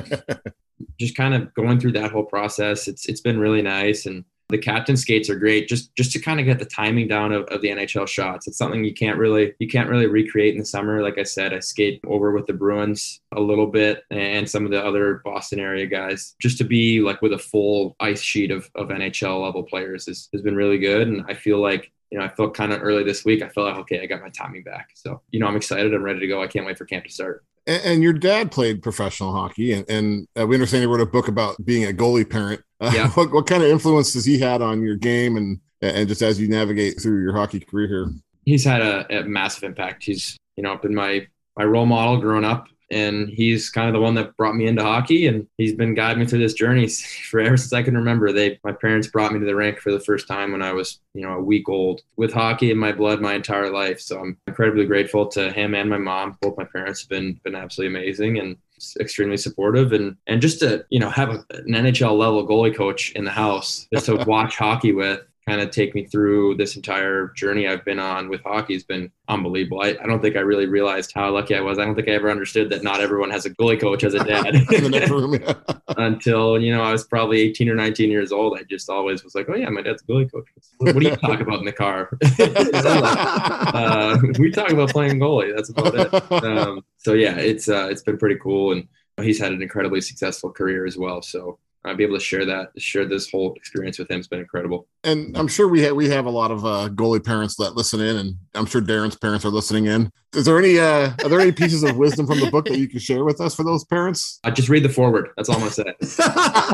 just 1.00 1.16
kind 1.16 1.32
of 1.34 1.54
going 1.54 1.80
through 1.80 1.92
that 1.92 2.12
whole 2.12 2.24
process, 2.24 2.88
it's 2.88 3.06
it's 3.06 3.22
been 3.22 3.38
really 3.40 3.62
nice. 3.62 4.04
And 4.04 4.24
the 4.48 4.58
captain 4.58 4.96
skates 4.96 5.28
are 5.28 5.38
great 5.38 5.68
just 5.68 5.94
just 5.96 6.12
to 6.12 6.20
kind 6.20 6.38
of 6.38 6.46
get 6.46 6.58
the 6.58 6.64
timing 6.64 7.08
down 7.08 7.32
of, 7.32 7.44
of 7.46 7.60
the 7.60 7.68
NHL 7.68 8.06
shots. 8.06 8.46
It's 8.46 8.58
something 8.58 8.84
you 8.84 8.94
can't 8.94 9.18
really 9.18 9.54
you 9.58 9.68
can't 9.68 9.88
really 9.88 10.06
recreate 10.06 10.54
in 10.54 10.60
the 10.60 10.66
summer. 10.66 11.02
Like 11.02 11.18
I 11.18 11.24
said, 11.24 11.52
I 11.52 11.60
skate 11.60 12.00
over 12.06 12.32
with 12.32 12.46
the 12.46 12.52
Bruins 12.52 13.20
a 13.34 13.40
little 13.40 13.66
bit 13.66 14.04
and 14.10 14.48
some 14.48 14.64
of 14.64 14.70
the 14.70 14.84
other 14.84 15.20
Boston 15.24 15.58
area 15.58 15.86
guys. 15.86 16.34
Just 16.40 16.58
to 16.58 16.64
be 16.64 17.00
like 17.00 17.22
with 17.22 17.32
a 17.32 17.38
full 17.38 17.96
ice 18.00 18.20
sheet 18.20 18.50
of, 18.50 18.70
of 18.74 18.88
NHL 18.88 19.42
level 19.42 19.62
players 19.62 20.08
is, 20.08 20.28
has 20.32 20.42
been 20.42 20.56
really 20.56 20.78
good. 20.78 21.08
And 21.08 21.24
I 21.28 21.34
feel 21.34 21.60
like 21.60 21.92
you 22.10 22.18
know, 22.18 22.24
I 22.24 22.28
felt 22.28 22.54
kind 22.54 22.72
of 22.72 22.82
early 22.82 23.02
this 23.04 23.24
week. 23.24 23.42
I 23.42 23.48
felt 23.48 23.66
like, 23.68 23.76
okay, 23.80 24.00
I 24.02 24.06
got 24.06 24.22
my 24.22 24.28
timing 24.30 24.62
back. 24.62 24.90
So, 24.94 25.22
you 25.30 25.40
know, 25.40 25.46
I'm 25.46 25.56
excited. 25.56 25.92
I'm 25.94 26.02
ready 26.02 26.20
to 26.20 26.26
go. 26.26 26.42
I 26.42 26.46
can't 26.46 26.64
wait 26.66 26.78
for 26.78 26.84
camp 26.84 27.04
to 27.04 27.10
start. 27.12 27.44
And, 27.66 27.82
and 27.84 28.02
your 28.02 28.12
dad 28.12 28.50
played 28.52 28.82
professional 28.82 29.32
hockey, 29.32 29.72
and, 29.72 29.84
and 29.90 30.28
uh, 30.38 30.46
we 30.46 30.54
understand 30.54 30.82
he 30.82 30.86
wrote 30.86 31.00
a 31.00 31.06
book 31.06 31.28
about 31.28 31.56
being 31.64 31.84
a 31.84 31.92
goalie 31.92 32.28
parent. 32.28 32.60
Uh, 32.80 32.90
Yeah. 32.94 33.08
what, 33.10 33.32
what 33.32 33.46
kind 33.46 33.62
of 33.62 33.68
influence 33.70 34.14
has 34.14 34.24
he 34.24 34.38
had 34.38 34.62
on 34.62 34.82
your 34.82 34.96
game 34.96 35.36
and 35.36 35.60
and 35.82 36.08
just 36.08 36.22
as 36.22 36.40
you 36.40 36.48
navigate 36.48 37.00
through 37.00 37.22
your 37.22 37.34
hockey 37.34 37.60
career 37.60 37.86
here? 37.88 38.10
He's 38.44 38.64
had 38.64 38.80
a, 38.80 39.20
a 39.20 39.24
massive 39.24 39.62
impact. 39.64 40.04
He's, 40.04 40.36
you 40.56 40.62
know, 40.62 40.76
been 40.76 40.94
my 40.94 41.26
my 41.56 41.64
role 41.64 41.86
model 41.86 42.18
growing 42.20 42.44
up. 42.44 42.66
And 42.90 43.28
he's 43.28 43.68
kind 43.68 43.88
of 43.88 43.94
the 43.94 44.00
one 44.00 44.14
that 44.14 44.36
brought 44.36 44.54
me 44.54 44.66
into 44.66 44.82
hockey, 44.82 45.26
and 45.26 45.46
he's 45.58 45.74
been 45.74 45.94
guiding 45.94 46.20
me 46.20 46.26
through 46.26 46.38
this 46.38 46.54
journey 46.54 46.88
for 47.30 47.40
ever 47.40 47.56
since 47.56 47.72
I 47.72 47.82
can 47.82 47.96
remember. 47.96 48.32
They, 48.32 48.60
my 48.62 48.72
parents, 48.72 49.08
brought 49.08 49.32
me 49.32 49.40
to 49.40 49.44
the 49.44 49.56
rink 49.56 49.78
for 49.78 49.90
the 49.90 50.00
first 50.00 50.28
time 50.28 50.52
when 50.52 50.62
I 50.62 50.72
was, 50.72 51.00
you 51.14 51.22
know, 51.22 51.34
a 51.34 51.42
week 51.42 51.68
old, 51.68 52.02
with 52.16 52.32
hockey 52.32 52.70
in 52.70 52.78
my 52.78 52.92
blood 52.92 53.20
my 53.20 53.34
entire 53.34 53.70
life. 53.70 54.00
So 54.00 54.20
I'm 54.20 54.36
incredibly 54.46 54.86
grateful 54.86 55.26
to 55.28 55.52
him 55.52 55.74
and 55.74 55.90
my 55.90 55.98
mom. 55.98 56.38
Both 56.40 56.56
my 56.56 56.64
parents 56.64 57.00
have 57.02 57.08
been 57.08 57.40
been 57.44 57.54
absolutely 57.54 57.98
amazing 57.98 58.38
and 58.38 58.56
extremely 59.00 59.36
supportive, 59.36 59.92
and 59.92 60.16
and 60.26 60.40
just 60.40 60.60
to 60.60 60.84
you 60.90 61.00
know 61.00 61.10
have 61.10 61.30
a, 61.30 61.44
an 61.50 61.72
NHL 61.72 62.16
level 62.16 62.46
goalie 62.46 62.74
coach 62.74 63.12
in 63.12 63.24
the 63.24 63.30
house 63.30 63.88
just 63.92 64.06
to 64.06 64.16
watch 64.26 64.56
hockey 64.56 64.92
with 64.92 65.22
kind 65.46 65.60
of 65.60 65.70
take 65.70 65.94
me 65.94 66.04
through 66.04 66.56
this 66.56 66.74
entire 66.74 67.28
journey 67.36 67.68
I've 67.68 67.84
been 67.84 68.00
on 68.00 68.28
with 68.28 68.42
hockey 68.42 68.74
has 68.74 68.82
been 68.82 69.12
unbelievable. 69.28 69.80
I, 69.80 69.90
I 70.02 70.06
don't 70.06 70.20
think 70.20 70.34
I 70.34 70.40
really 70.40 70.66
realized 70.66 71.12
how 71.14 71.30
lucky 71.30 71.54
I 71.54 71.60
was. 71.60 71.78
I 71.78 71.84
don't 71.84 71.94
think 71.94 72.08
I 72.08 72.12
ever 72.12 72.30
understood 72.30 72.68
that 72.70 72.82
not 72.82 73.00
everyone 73.00 73.30
has 73.30 73.46
a 73.46 73.50
goalie 73.50 73.80
coach 73.80 74.02
as 74.02 74.14
a 74.14 74.24
dad 74.24 74.56
in 74.56 74.64
the 74.64 74.88
next 74.88 75.10
room. 75.10 75.38
Until, 75.96 76.60
you 76.60 76.74
know, 76.74 76.82
I 76.82 76.90
was 76.90 77.04
probably 77.04 77.40
18 77.40 77.68
or 77.68 77.76
19 77.76 78.10
years 78.10 78.32
old. 78.32 78.58
I 78.58 78.64
just 78.64 78.90
always 78.90 79.22
was 79.22 79.36
like, 79.36 79.48
oh, 79.48 79.54
yeah, 79.54 79.68
my 79.68 79.82
dad's 79.82 80.02
a 80.02 80.06
goalie 80.06 80.30
coach. 80.30 80.46
What, 80.78 80.94
what 80.94 81.00
do 81.00 81.08
you 81.10 81.16
talk 81.16 81.40
about 81.40 81.60
in 81.60 81.64
the 81.64 81.72
car? 81.72 82.10
uh, 83.74 84.18
we 84.40 84.50
talk 84.50 84.70
about 84.70 84.90
playing 84.90 85.20
goalie. 85.20 85.54
That's 85.54 85.68
about 85.70 85.94
it. 85.94 86.32
Um, 86.44 86.84
so, 86.98 87.12
yeah, 87.12 87.36
it's 87.38 87.68
uh, 87.68 87.86
it's 87.88 88.02
been 88.02 88.18
pretty 88.18 88.36
cool. 88.42 88.72
And 88.72 88.88
he's 89.22 89.38
had 89.38 89.52
an 89.52 89.62
incredibly 89.62 90.00
successful 90.00 90.50
career 90.50 90.86
as 90.86 90.98
well. 90.98 91.22
So, 91.22 91.60
uh, 91.86 91.94
be 91.94 92.04
able 92.04 92.16
to 92.18 92.24
share 92.24 92.44
that, 92.44 92.68
share 92.78 93.06
this 93.06 93.30
whole 93.30 93.54
experience 93.54 93.98
with 93.98 94.10
him 94.10 94.18
has 94.18 94.26
been 94.28 94.40
incredible. 94.40 94.88
and 95.04 95.36
I'm 95.38 95.48
sure 95.48 95.68
we 95.68 95.82
have 95.82 95.94
we 95.94 96.08
have 96.10 96.26
a 96.26 96.30
lot 96.30 96.50
of 96.50 96.64
uh, 96.66 96.88
goalie 96.90 97.24
parents 97.24 97.56
that 97.56 97.76
listen 97.76 98.00
in, 98.00 98.16
and 98.16 98.34
I'm 98.54 98.66
sure 98.66 98.80
Darren's 98.82 99.16
parents 99.16 99.44
are 99.44 99.50
listening 99.50 99.86
in. 99.86 100.10
Is 100.34 100.44
there 100.44 100.58
any 100.58 100.78
uh, 100.78 101.12
are 101.24 101.28
there 101.30 101.40
any 101.40 101.52
pieces 101.52 101.82
of 101.84 101.96
wisdom 101.96 102.26
from 102.26 102.40
the 102.40 102.50
book 102.50 102.66
that 102.66 102.76
you 102.78 102.88
can 102.88 102.98
share 102.98 103.24
with 103.24 103.40
us 103.40 103.54
for 103.54 103.62
those 103.64 103.84
parents? 103.84 104.38
I 104.44 104.50
just 104.50 104.68
read 104.68 104.82
the 104.82 104.88
foreword. 104.90 105.30
That's 105.36 105.48
all 105.48 105.54
I'm 105.54 105.60
going 105.62 105.72
to 105.72 106.06
say. 106.06 106.16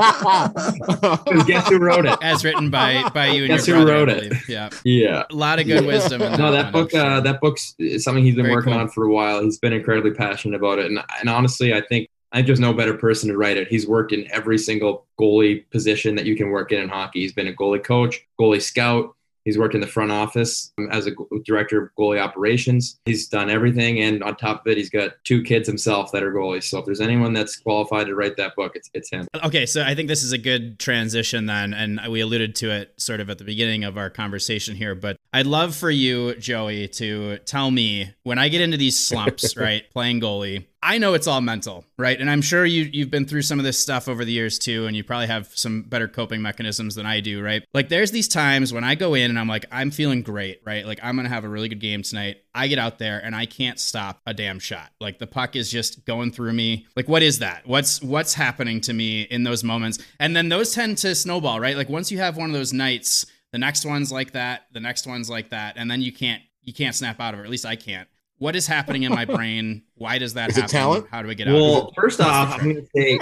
'Cause 0.03 1.43
Guess 1.45 1.69
who 1.69 1.77
wrote 1.79 2.05
it? 2.05 2.17
As 2.21 2.43
written 2.43 2.69
by 2.69 3.07
by 3.13 3.27
you 3.27 3.43
and 3.43 3.51
Guess 3.51 3.67
your 3.67 3.77
who 3.77 3.85
brother. 3.85 3.99
wrote 4.05 4.09
it? 4.23 4.33
Yeah, 4.49 4.69
Yeah. 4.83 5.23
a 5.29 5.35
lot 5.35 5.59
of 5.59 5.67
good 5.67 5.85
wisdom. 5.85 6.21
In 6.21 6.31
that 6.31 6.39
No, 6.39 6.51
that 6.51 6.65
I'm 6.67 6.71
book, 6.71 6.91
sure. 6.91 6.99
uh, 6.99 7.21
that 7.21 7.39
book's 7.41 7.75
something 7.99 8.23
he's 8.23 8.35
been 8.35 8.45
Very 8.45 8.55
working 8.55 8.73
cool. 8.73 8.81
on 8.81 8.89
for 8.89 9.05
a 9.05 9.11
while. 9.13 9.41
He's 9.43 9.59
been 9.59 9.73
incredibly 9.73 10.11
passionate 10.11 10.55
about 10.57 10.79
it, 10.79 10.87
and 10.87 10.99
and 11.19 11.29
honestly, 11.29 11.73
I 11.73 11.81
think 11.81 12.09
I 12.33 12.37
think 12.37 12.47
there's 12.47 12.59
no 12.59 12.73
better 12.73 12.95
person 12.95 13.29
to 13.29 13.37
write 13.37 13.57
it. 13.57 13.67
He's 13.67 13.87
worked 13.87 14.11
in 14.11 14.29
every 14.31 14.57
single 14.57 15.05
goalie 15.19 15.69
position 15.69 16.15
that 16.15 16.25
you 16.25 16.35
can 16.35 16.49
work 16.49 16.71
in 16.71 16.81
in 16.81 16.89
hockey. 16.89 17.21
He's 17.21 17.33
been 17.33 17.47
a 17.47 17.53
goalie 17.53 17.83
coach, 17.83 18.25
goalie 18.39 18.61
scout. 18.61 19.15
He's 19.45 19.57
worked 19.57 19.75
in 19.75 19.81
the 19.81 19.87
front 19.87 20.11
office 20.11 20.71
um, 20.77 20.87
as 20.89 21.05
a 21.05 21.11
director 21.45 21.83
of 21.83 21.89
goalie 21.99 22.19
operations. 22.19 22.97
He's 23.05 23.27
done 23.27 23.49
everything, 23.49 23.99
and 23.99 24.23
on 24.23 24.37
top 24.37 24.65
of 24.65 24.71
it, 24.71 24.77
he's 24.77 24.89
got 24.89 25.11
two 25.25 25.43
kids 25.43 25.67
himself 25.67 26.11
that 26.13 26.23
are 26.23 26.31
goalies. 26.31 26.63
So 26.63 26.79
if 26.79 26.85
there's 26.85 27.01
anyone 27.01 27.33
that's 27.33 27.57
qualified 27.57 28.07
to 28.07 28.15
write 28.15 28.37
that 28.37 28.55
book, 28.55 28.71
it's 28.75 28.89
it's 28.93 29.09
him. 29.11 29.27
Okay, 29.43 29.65
so 29.65 29.83
I 29.83 29.95
think 29.95 30.07
this 30.07 30.23
is 30.23 30.31
a 30.31 30.37
good 30.37 30.79
transition 30.79 31.45
then, 31.45 31.73
and 31.73 31.99
we 32.09 32.21
alluded 32.21 32.55
to 32.57 32.71
it 32.71 32.93
sort 32.97 33.19
of 33.19 33.29
at 33.29 33.37
the 33.37 33.43
beginning 33.43 33.83
of 33.83 33.97
our 33.97 34.09
conversation 34.09 34.75
here. 34.75 34.95
But 34.95 35.17
I'd 35.33 35.45
love 35.45 35.75
for 35.75 35.91
you, 35.91 36.35
Joey, 36.35 36.87
to 36.89 37.39
tell 37.39 37.69
me 37.69 38.13
when 38.23 38.39
I 38.39 38.47
get 38.47 38.61
into 38.61 38.77
these 38.77 38.97
slumps, 38.97 39.57
right, 39.57 39.83
playing 39.91 40.21
goalie. 40.21 40.65
I 40.83 40.97
know 40.97 41.13
it's 41.13 41.27
all 41.27 41.39
mental, 41.39 41.85
right? 41.97 42.19
And 42.19 42.29
I'm 42.29 42.41
sure 42.41 42.65
you 42.65 42.89
you've 42.91 43.09
been 43.09 43.25
through 43.25 43.43
some 43.43 43.57
of 43.57 43.63
this 43.63 43.79
stuff 43.79 44.09
over 44.09 44.25
the 44.25 44.33
years 44.33 44.59
too, 44.59 44.85
and 44.85 44.95
you 44.95 45.03
probably 45.03 45.27
have 45.27 45.47
some 45.55 45.83
better 45.83 46.09
coping 46.09 46.41
mechanisms 46.41 46.95
than 46.95 47.05
I 47.05 47.21
do, 47.21 47.41
right? 47.41 47.63
Like 47.73 47.87
there's 47.87 48.11
these 48.11 48.27
times 48.27 48.73
when 48.73 48.83
I 48.83 48.95
go 48.95 49.13
in 49.13 49.29
and 49.29 49.39
I'm 49.39 49.47
like, 49.47 49.65
I'm 49.71 49.91
feeling 49.91 50.21
great, 50.21 50.59
right? 50.65 50.85
Like 50.85 50.99
I'm 51.01 51.15
gonna 51.15 51.29
have 51.29 51.45
a 51.45 51.49
really 51.49 51.69
good 51.69 51.79
game 51.79 52.03
tonight. 52.03 52.37
I 52.53 52.67
get 52.67 52.79
out 52.79 52.99
there 52.99 53.19
and 53.23 53.33
I 53.33 53.45
can't 53.45 53.79
stop 53.79 54.21
a 54.25 54.33
damn 54.33 54.59
shot. 54.59 54.91
Like 54.99 55.19
the 55.19 55.27
puck 55.27 55.55
is 55.55 55.71
just 55.71 56.05
going 56.05 56.31
through 56.31 56.53
me. 56.53 56.85
Like 56.97 57.07
what 57.07 57.23
is 57.23 57.39
that? 57.39 57.65
What's 57.65 58.01
what's 58.01 58.33
happening 58.33 58.81
to 58.81 58.93
me 58.93 59.21
in 59.21 59.43
those 59.43 59.63
moments? 59.63 59.99
And 60.19 60.35
then 60.35 60.49
those 60.49 60.73
tend 60.73 60.97
to 60.99 61.15
snowball, 61.15 61.61
right? 61.61 61.77
Like 61.77 61.89
once 61.89 62.11
you 62.11 62.17
have 62.17 62.35
one 62.35 62.49
of 62.49 62.53
those 62.53 62.73
nights, 62.73 63.25
the 63.53 63.57
next 63.57 63.85
one's 63.85 64.11
like 64.11 64.31
that, 64.33 64.63
the 64.73 64.81
next 64.81 65.07
one's 65.07 65.29
like 65.29 65.49
that, 65.51 65.75
and 65.77 65.89
then 65.89 66.01
you 66.01 66.11
can't 66.11 66.41
you 66.61 66.73
can't 66.73 66.95
snap 66.95 67.21
out 67.21 67.33
of 67.33 67.39
it. 67.39 67.43
At 67.43 67.49
least 67.49 67.65
I 67.65 67.75
can't. 67.77 68.07
What 68.43 68.57
is 68.57 68.67
happening 68.67 69.03
in 69.03 69.13
my 69.13 69.23
brain? 69.37 69.83
Why 69.95 70.17
does 70.17 70.33
that 70.33 70.49
Is 70.49 70.57
it 70.57 70.61
happen? 70.63 70.75
talent? 70.75 71.05
Uh, 71.05 71.07
How 71.11 71.21
do 71.21 71.29
we 71.29 71.35
get 71.35 71.47
out 71.47 71.55
of 71.55 71.61
Well, 71.61 71.93
first 71.95 72.19
off, 72.19 72.59
I'm 72.59 72.73
going 72.73 72.85
to 72.85 72.87
say? 72.93 73.17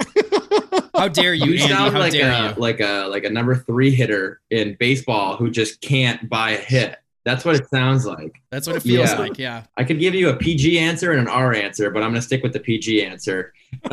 How 0.96 1.06
dare 1.06 1.32
you, 1.32 1.52
you 1.52 1.60
Andy? 1.62 1.72
sound 1.72 1.92
How 1.94 2.00
like 2.00 2.12
dare 2.12 2.32
a 2.32 2.48
you? 2.48 2.54
like 2.60 2.80
a 2.80 3.06
like 3.08 3.22
a 3.22 3.30
number 3.30 3.54
three 3.54 3.94
hitter 3.94 4.40
in 4.50 4.76
baseball 4.80 5.36
who 5.36 5.48
just 5.48 5.80
can't 5.80 6.28
buy 6.28 6.50
a 6.50 6.56
hit. 6.58 6.96
That's 7.24 7.44
what 7.44 7.54
it 7.54 7.68
sounds 7.70 8.04
like. 8.04 8.42
That's 8.50 8.66
what 8.66 8.74
it 8.76 8.82
feels 8.82 9.10
Yeah. 9.10 9.18
like. 9.18 9.38
Yeah. 9.38 9.62
I 9.76 9.84
could 9.84 10.00
give 10.00 10.14
you 10.14 10.28
a 10.30 10.36
PG 10.36 10.78
answer 10.78 11.12
and 11.12 11.20
an 11.20 11.28
R 11.28 11.54
answer, 11.54 11.90
but 11.90 12.02
I'm 12.02 12.10
going 12.10 12.20
to 12.20 12.26
stick 12.26 12.42
with 12.42 12.52
the 12.52 12.60
PG 12.60 13.04
answer. 13.04 13.52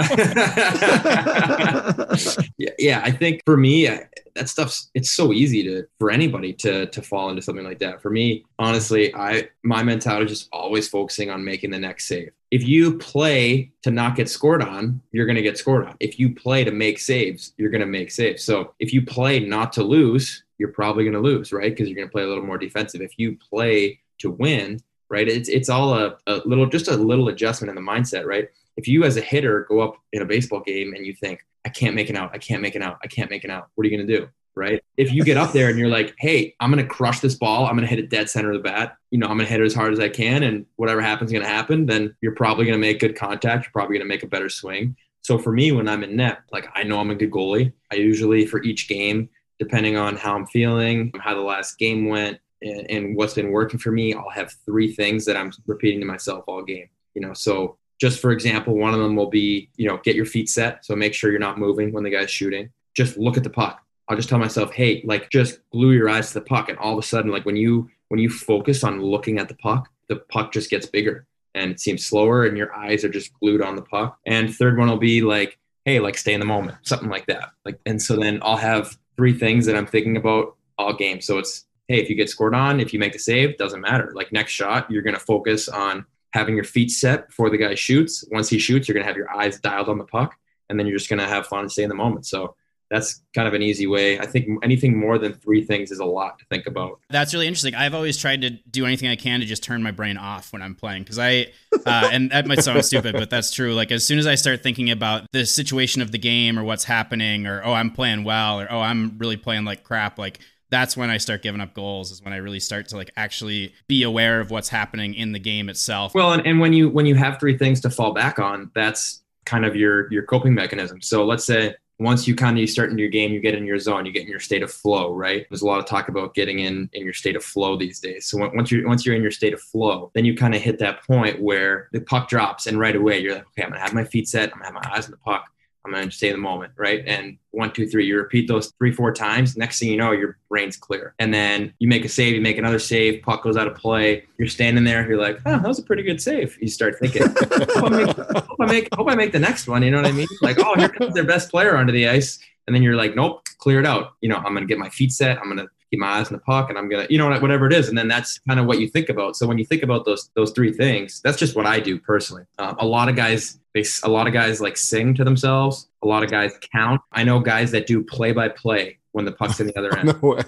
yeah, 2.57 2.69
yeah, 2.77 3.01
I 3.03 3.11
think 3.11 3.41
for 3.45 3.55
me, 3.57 3.87
I, 3.87 4.07
that 4.35 4.49
stuff's 4.49 4.89
it's 4.93 5.11
so 5.11 5.33
easy 5.33 5.63
to 5.63 5.85
for 5.99 6.11
anybody 6.11 6.53
to 6.53 6.85
to 6.87 7.01
fall 7.01 7.29
into 7.29 7.41
something 7.41 7.65
like 7.65 7.79
that. 7.79 8.01
For 8.01 8.09
me, 8.09 8.43
honestly, 8.57 9.13
I 9.15 9.49
my 9.63 9.83
mentality 9.83 10.31
is 10.31 10.39
just 10.39 10.49
always 10.51 10.87
focusing 10.87 11.29
on 11.29 11.43
making 11.43 11.71
the 11.71 11.79
next 11.79 12.07
save. 12.07 12.31
If 12.51 12.67
you 12.67 12.97
play 12.97 13.71
to 13.83 13.91
not 13.91 14.15
get 14.15 14.29
scored 14.29 14.63
on, 14.63 15.01
you're 15.11 15.25
going 15.25 15.35
to 15.35 15.41
get 15.41 15.57
scored 15.57 15.85
on. 15.85 15.95
If 15.99 16.19
you 16.19 16.33
play 16.33 16.63
to 16.63 16.71
make 16.71 16.99
saves, 16.99 17.53
you're 17.57 17.69
going 17.69 17.81
to 17.81 17.87
make 17.87 18.11
saves. 18.11 18.43
So 18.43 18.73
if 18.79 18.91
you 18.91 19.05
play 19.05 19.39
not 19.39 19.71
to 19.73 19.83
lose, 19.83 20.43
you're 20.59 20.69
probably 20.69 21.03
going 21.03 21.13
to 21.13 21.19
lose, 21.19 21.51
right? 21.51 21.71
Because 21.71 21.87
you're 21.87 21.95
going 21.95 22.07
to 22.07 22.11
play 22.11 22.23
a 22.23 22.27
little 22.27 22.45
more 22.45 22.57
defensive. 22.57 23.01
If 23.01 23.17
you 23.17 23.37
play 23.37 23.99
to 24.19 24.29
win, 24.29 24.79
right? 25.09 25.27
It's 25.27 25.49
it's 25.49 25.69
all 25.69 25.93
a, 25.93 26.17
a 26.27 26.41
little 26.45 26.67
just 26.67 26.87
a 26.87 26.95
little 26.95 27.29
adjustment 27.29 27.69
in 27.69 27.75
the 27.75 27.91
mindset, 27.91 28.25
right? 28.25 28.47
If 28.77 28.87
you 28.87 29.03
as 29.03 29.17
a 29.17 29.21
hitter 29.21 29.65
go 29.67 29.81
up 29.81 29.95
in 30.13 30.21
a 30.21 30.25
baseball 30.25 30.61
game 30.61 30.93
and 30.93 31.05
you 31.05 31.13
think, 31.13 31.45
I 31.65 31.69
can't 31.69 31.95
make 31.95 32.09
an 32.09 32.15
out, 32.15 32.31
I 32.33 32.37
can't 32.37 32.61
make 32.61 32.75
an 32.75 32.81
out, 32.81 32.99
I 33.03 33.07
can't 33.07 33.29
make 33.29 33.43
an 33.43 33.51
out, 33.51 33.69
what 33.75 33.85
are 33.85 33.89
you 33.89 33.97
gonna 33.97 34.07
do? 34.07 34.29
Right? 34.55 34.81
If 34.97 35.13
you 35.13 35.23
get 35.23 35.37
up 35.37 35.53
there 35.53 35.69
and 35.69 35.79
you're 35.79 35.89
like, 35.89 36.15
hey, 36.19 36.55
I'm 36.59 36.69
gonna 36.69 36.85
crush 36.85 37.19
this 37.19 37.35
ball, 37.35 37.65
I'm 37.65 37.75
gonna 37.75 37.87
hit 37.87 37.99
it 37.99 38.09
dead 38.09 38.29
center 38.29 38.51
of 38.51 38.57
the 38.57 38.69
bat, 38.69 38.97
you 39.11 39.17
know, 39.17 39.27
I'm 39.27 39.37
gonna 39.37 39.49
hit 39.49 39.61
it 39.61 39.65
as 39.65 39.73
hard 39.73 39.93
as 39.93 39.99
I 39.99 40.09
can, 40.09 40.43
and 40.43 40.65
whatever 40.75 41.01
happens 41.01 41.31
is 41.31 41.33
gonna 41.33 41.49
happen, 41.49 41.85
then 41.85 42.15
you're 42.21 42.35
probably 42.35 42.65
gonna 42.65 42.77
make 42.77 42.99
good 42.99 43.15
contact, 43.15 43.65
you're 43.65 43.71
probably 43.71 43.97
gonna 43.97 44.07
make 44.07 44.23
a 44.23 44.27
better 44.27 44.49
swing. 44.49 44.95
So 45.21 45.37
for 45.37 45.51
me, 45.51 45.71
when 45.71 45.87
I'm 45.87 46.03
in 46.03 46.15
net, 46.15 46.39
like 46.51 46.69
I 46.75 46.83
know 46.83 46.99
I'm 46.99 47.11
a 47.11 47.15
good 47.15 47.31
goalie. 47.31 47.71
I 47.91 47.95
usually 47.95 48.45
for 48.45 48.63
each 48.63 48.87
game, 48.87 49.29
depending 49.59 49.97
on 49.97 50.15
how 50.15 50.35
I'm 50.35 50.47
feeling, 50.47 51.11
how 51.19 51.35
the 51.35 51.41
last 51.41 51.77
game 51.77 52.07
went, 52.07 52.39
and, 52.61 52.89
and 52.89 53.15
what's 53.15 53.33
been 53.33 53.51
working 53.51 53.79
for 53.79 53.91
me, 53.91 54.13
I'll 54.13 54.29
have 54.29 54.53
three 54.65 54.93
things 54.93 55.25
that 55.25 55.37
I'm 55.37 55.51
repeating 55.67 55.99
to 55.99 56.05
myself 56.05 56.43
all 56.47 56.63
game. 56.63 56.89
You 57.13 57.21
know, 57.21 57.33
so 57.33 57.77
just 57.99 58.21
for 58.21 58.31
example, 58.31 58.77
one 58.77 58.93
of 58.93 58.99
them 58.99 59.15
will 59.15 59.29
be, 59.29 59.69
you 59.75 59.87
know, 59.87 59.97
get 60.03 60.15
your 60.15 60.25
feet 60.25 60.49
set. 60.49 60.85
So 60.85 60.95
make 60.95 61.13
sure 61.13 61.31
you're 61.31 61.39
not 61.39 61.59
moving 61.59 61.91
when 61.91 62.03
the 62.03 62.09
guy's 62.09 62.31
shooting. 62.31 62.69
Just 62.93 63.17
look 63.17 63.37
at 63.37 63.43
the 63.43 63.49
puck. 63.49 63.81
I'll 64.07 64.15
just 64.15 64.29
tell 64.29 64.39
myself, 64.39 64.73
hey, 64.73 65.03
like 65.05 65.29
just 65.29 65.59
glue 65.71 65.91
your 65.91 66.09
eyes 66.09 66.29
to 66.29 66.35
the 66.35 66.45
puck. 66.45 66.69
And 66.69 66.77
all 66.79 66.93
of 66.93 67.03
a 67.03 67.07
sudden, 67.07 67.31
like 67.31 67.45
when 67.45 67.55
you 67.55 67.89
when 68.07 68.19
you 68.19 68.29
focus 68.29 68.83
on 68.83 69.01
looking 69.01 69.37
at 69.37 69.47
the 69.47 69.55
puck, 69.55 69.89
the 70.07 70.15
puck 70.15 70.51
just 70.51 70.69
gets 70.69 70.87
bigger 70.87 71.27
and 71.53 71.71
it 71.71 71.79
seems 71.79 72.05
slower 72.05 72.45
and 72.45 72.57
your 72.57 72.73
eyes 72.73 73.03
are 73.03 73.09
just 73.09 73.33
glued 73.39 73.61
on 73.61 73.75
the 73.75 73.81
puck. 73.83 74.17
And 74.25 74.53
third 74.53 74.77
one 74.77 74.89
will 74.89 74.97
be 74.97 75.21
like, 75.21 75.59
hey, 75.85 75.99
like 75.99 76.17
stay 76.17 76.33
in 76.33 76.39
the 76.39 76.45
moment, 76.45 76.77
something 76.83 77.09
like 77.09 77.27
that. 77.27 77.51
Like 77.65 77.79
and 77.85 78.01
so 78.01 78.15
then 78.15 78.39
I'll 78.41 78.57
have 78.57 78.97
three 79.19 79.33
things 79.33 79.65
that 79.65 79.75
I'm 79.75 79.85
thinking 79.85 80.15
about 80.15 80.55
all 80.77 80.93
game. 80.93 81.19
So 81.19 81.39
it's 81.39 81.65
hey, 81.89 81.99
if 81.99 82.09
you 82.09 82.15
get 82.15 82.29
scored 82.29 82.55
on, 82.55 82.79
if 82.79 82.93
you 82.93 82.99
make 82.99 83.11
the 83.11 83.19
save, 83.19 83.57
doesn't 83.57 83.81
matter. 83.81 84.13
Like 84.15 84.31
next 84.31 84.53
shot, 84.53 84.89
you're 84.89 85.01
gonna 85.01 85.19
focus 85.19 85.67
on 85.67 86.05
having 86.31 86.55
your 86.55 86.63
feet 86.63 86.89
set 86.89 87.27
before 87.27 87.49
the 87.49 87.57
guy 87.57 87.75
shoots. 87.75 88.23
Once 88.31 88.47
he 88.47 88.57
shoots, 88.57 88.87
you're 88.87 88.93
gonna 88.93 89.05
have 89.05 89.17
your 89.17 89.29
eyes 89.29 89.59
dialed 89.59 89.89
on 89.89 89.97
the 89.97 90.05
puck, 90.05 90.37
and 90.69 90.79
then 90.79 90.87
you're 90.87 90.97
just 90.97 91.09
gonna 91.09 91.27
have 91.27 91.47
fun 91.47 91.59
and 91.59 91.71
stay 91.71 91.83
in 91.83 91.89
the 91.89 91.95
moment. 91.95 92.27
So 92.27 92.55
that's 92.89 93.21
kind 93.35 93.47
of 93.47 93.53
an 93.53 93.61
easy 93.61 93.87
way. 93.87 94.19
I 94.19 94.25
think 94.25 94.47
anything 94.63 94.97
more 94.97 95.17
than 95.17 95.33
three 95.33 95.63
things 95.63 95.91
is 95.91 95.99
a 95.99 96.05
lot 96.05 96.39
to 96.39 96.45
think 96.45 96.65
about. 96.65 96.99
That's 97.09 97.33
really 97.33 97.47
interesting. 97.47 97.75
I've 97.75 97.93
always 97.93 98.17
tried 98.17 98.41
to 98.41 98.49
do 98.49 98.85
anything 98.85 99.09
I 99.09 99.15
can 99.15 99.39
to 99.41 99.45
just 99.45 99.63
turn 99.63 99.83
my 99.83 99.91
brain 99.91 100.17
off 100.17 100.51
when 100.51 100.61
I'm 100.61 100.75
playing 100.75 101.03
because 101.03 101.19
I, 101.19 101.47
uh, 101.85 102.09
and 102.11 102.31
that 102.31 102.47
might 102.47 102.63
sound 102.63 102.83
stupid, 102.85 103.13
but 103.13 103.29
that's 103.29 103.51
true. 103.51 103.73
Like 103.73 103.91
as 103.91 104.05
soon 104.05 104.17
as 104.17 104.25
I 104.25 104.35
start 104.35 104.63
thinking 104.63 104.89
about 104.89 105.25
the 105.31 105.45
situation 105.45 106.01
of 106.01 106.11
the 106.11 106.17
game 106.17 106.57
or 106.57 106.63
what's 106.63 106.83
happening, 106.83 107.45
or 107.45 107.61
oh 107.63 107.73
I'm 107.73 107.91
playing 107.91 108.23
well, 108.23 108.59
or 108.59 108.71
oh 108.71 108.79
I'm 108.79 109.17
really 109.17 109.37
playing 109.37 109.65
like 109.65 109.83
crap, 109.83 110.17
like 110.17 110.39
that's 110.71 110.95
when 110.95 111.09
I 111.09 111.17
start 111.17 111.41
giving 111.41 111.61
up 111.61 111.73
goals. 111.73 112.11
Is 112.11 112.23
when 112.23 112.33
I 112.33 112.37
really 112.37 112.59
start 112.59 112.87
to 112.89 112.97
like 112.97 113.11
actually 113.15 113.73
be 113.87 114.03
aware 114.03 114.39
of 114.39 114.51
what's 114.51 114.69
happening 114.69 115.13
in 115.13 115.31
the 115.31 115.39
game 115.39 115.69
itself. 115.69 116.13
Well, 116.15 116.33
and, 116.33 116.45
and 116.45 116.59
when 116.59 116.73
you 116.73 116.89
when 116.89 117.05
you 117.05 117.15
have 117.15 117.39
three 117.39 117.57
things 117.57 117.81
to 117.81 117.89
fall 117.89 118.13
back 118.13 118.39
on, 118.39 118.71
that's 118.73 119.21
kind 119.45 119.65
of 119.65 119.75
your 119.75 120.11
your 120.11 120.23
coping 120.23 120.53
mechanism. 120.53 121.01
So 121.01 121.25
let's 121.25 121.45
say 121.45 121.75
once 121.99 122.27
you 122.27 122.33
kind 122.33 122.57
of 122.57 122.69
start 122.69 122.89
into 122.89 123.01
your 123.01 123.09
game, 123.09 123.31
you 123.31 123.41
get 123.41 123.55
in 123.55 123.65
your 123.65 123.77
zone, 123.77 124.05
you 124.05 124.11
get 124.11 124.23
in 124.23 124.29
your 124.29 124.39
state 124.39 124.63
of 124.63 124.71
flow, 124.71 125.13
right? 125.13 125.45
There's 125.49 125.61
a 125.61 125.65
lot 125.65 125.79
of 125.79 125.85
talk 125.85 126.07
about 126.07 126.33
getting 126.33 126.59
in 126.59 126.89
in 126.93 127.03
your 127.03 127.13
state 127.13 127.35
of 127.35 127.43
flow 127.43 127.77
these 127.77 127.99
days. 127.99 128.25
So 128.25 128.37
once 128.53 128.71
you 128.71 128.87
once 128.87 129.05
you're 129.05 129.15
in 129.15 129.21
your 129.21 129.31
state 129.31 129.53
of 129.53 129.61
flow, 129.61 130.09
then 130.13 130.23
you 130.23 130.35
kind 130.35 130.55
of 130.55 130.61
hit 130.61 130.79
that 130.79 131.03
point 131.03 131.41
where 131.41 131.89
the 131.91 131.99
puck 131.99 132.29
drops, 132.29 132.67
and 132.67 132.79
right 132.79 132.95
away 132.95 133.19
you're 133.19 133.35
like, 133.35 133.47
okay, 133.47 133.63
I'm 133.63 133.69
gonna 133.69 133.81
have 133.81 133.93
my 133.93 134.05
feet 134.05 134.29
set, 134.29 134.51
I'm 134.53 134.59
gonna 134.59 134.73
have 134.73 134.73
my 134.75 134.95
eyes 134.95 135.05
on 135.05 135.11
the 135.11 135.17
puck, 135.17 135.51
I'm 135.95 136.01
going 136.01 136.09
to 136.09 136.15
stay 136.15 136.27
in 136.27 136.33
the 136.33 136.39
moment, 136.39 136.73
right? 136.77 137.03
And 137.05 137.37
one, 137.51 137.71
two, 137.73 137.87
three, 137.87 138.05
you 138.05 138.17
repeat 138.17 138.47
those 138.47 138.71
three, 138.77 138.91
four 138.91 139.13
times. 139.13 139.57
Next 139.57 139.79
thing 139.79 139.89
you 139.89 139.97
know, 139.97 140.11
your 140.11 140.37
brain's 140.49 140.77
clear. 140.77 141.13
And 141.19 141.33
then 141.33 141.73
you 141.79 141.87
make 141.87 142.05
a 142.05 142.09
save, 142.09 142.35
you 142.35 142.41
make 142.41 142.57
another 142.57 142.79
save, 142.79 143.21
puck 143.23 143.43
goes 143.43 143.57
out 143.57 143.67
of 143.67 143.75
play. 143.75 144.25
You're 144.37 144.47
standing 144.47 144.83
there, 144.83 145.07
you're 145.07 145.19
like, 145.19 145.39
oh, 145.45 145.51
that 145.51 145.67
was 145.67 145.79
a 145.79 145.83
pretty 145.83 146.03
good 146.03 146.21
save. 146.21 146.57
You 146.61 146.67
start 146.67 146.97
thinking, 146.99 147.23
hope, 147.23 147.83
I 147.83 147.89
make, 147.89 148.17
hope, 148.17 148.59
I 148.59 148.65
make, 148.65 148.89
hope 148.95 149.09
I 149.09 149.15
make 149.15 149.31
the 149.31 149.39
next 149.39 149.67
one. 149.67 149.83
You 149.83 149.91
know 149.91 149.97
what 149.97 150.07
I 150.07 150.11
mean? 150.11 150.27
Like, 150.41 150.57
oh, 150.59 150.75
here 150.75 150.89
comes 150.89 151.13
their 151.13 151.23
best 151.25 151.49
player 151.49 151.75
onto 151.75 151.91
the 151.91 152.07
ice. 152.07 152.39
And 152.67 152.75
then 152.75 152.83
you're 152.83 152.95
like, 152.95 153.15
nope, 153.15 153.41
clear 153.57 153.79
it 153.79 153.85
out. 153.85 154.13
You 154.21 154.29
know, 154.29 154.37
I'm 154.37 154.53
going 154.53 154.61
to 154.61 154.67
get 154.67 154.77
my 154.77 154.89
feet 154.89 155.11
set. 155.11 155.39
I'm 155.39 155.45
going 155.45 155.57
to 155.57 155.67
keep 155.89 155.99
my 155.99 156.07
eyes 156.07 156.29
in 156.29 156.33
the 156.33 156.41
puck 156.41 156.69
and 156.69 156.77
I'm 156.77 156.89
gonna, 156.89 157.07
you 157.09 157.17
know, 157.17 157.29
whatever 157.39 157.67
it 157.67 157.73
is. 157.73 157.89
And 157.89 157.97
then 157.97 158.07
that's 158.07 158.39
kind 158.47 158.59
of 158.59 158.65
what 158.65 158.79
you 158.79 158.87
think 158.87 159.09
about. 159.09 159.35
So 159.35 159.47
when 159.47 159.57
you 159.57 159.65
think 159.65 159.83
about 159.83 160.05
those 160.05 160.29
those 160.35 160.51
three 160.51 160.71
things, 160.71 161.21
that's 161.21 161.37
just 161.37 161.55
what 161.55 161.65
I 161.65 161.79
do 161.79 161.99
personally. 161.99 162.43
Um, 162.57 162.75
a 162.79 162.85
lot 162.85 163.09
of 163.09 163.15
guys, 163.15 163.59
they, 163.73 163.83
a 164.03 164.09
lot 164.09 164.27
of 164.27 164.33
guys 164.33 164.61
like 164.61 164.77
sing 164.77 165.13
to 165.15 165.23
themselves. 165.23 165.87
A 166.03 166.07
lot 166.07 166.23
of 166.23 166.29
guys 166.29 166.53
count. 166.71 167.01
I 167.11 167.23
know 167.23 167.39
guys 167.39 167.71
that 167.71 167.87
do 167.87 168.03
play 168.03 168.31
by 168.31 168.49
play 168.49 168.99
when 169.11 169.25
the 169.25 169.31
puck's 169.31 169.59
in 169.59 169.67
the 169.67 169.77
other 169.77 169.97
end. 169.97 170.15
no 170.21 170.39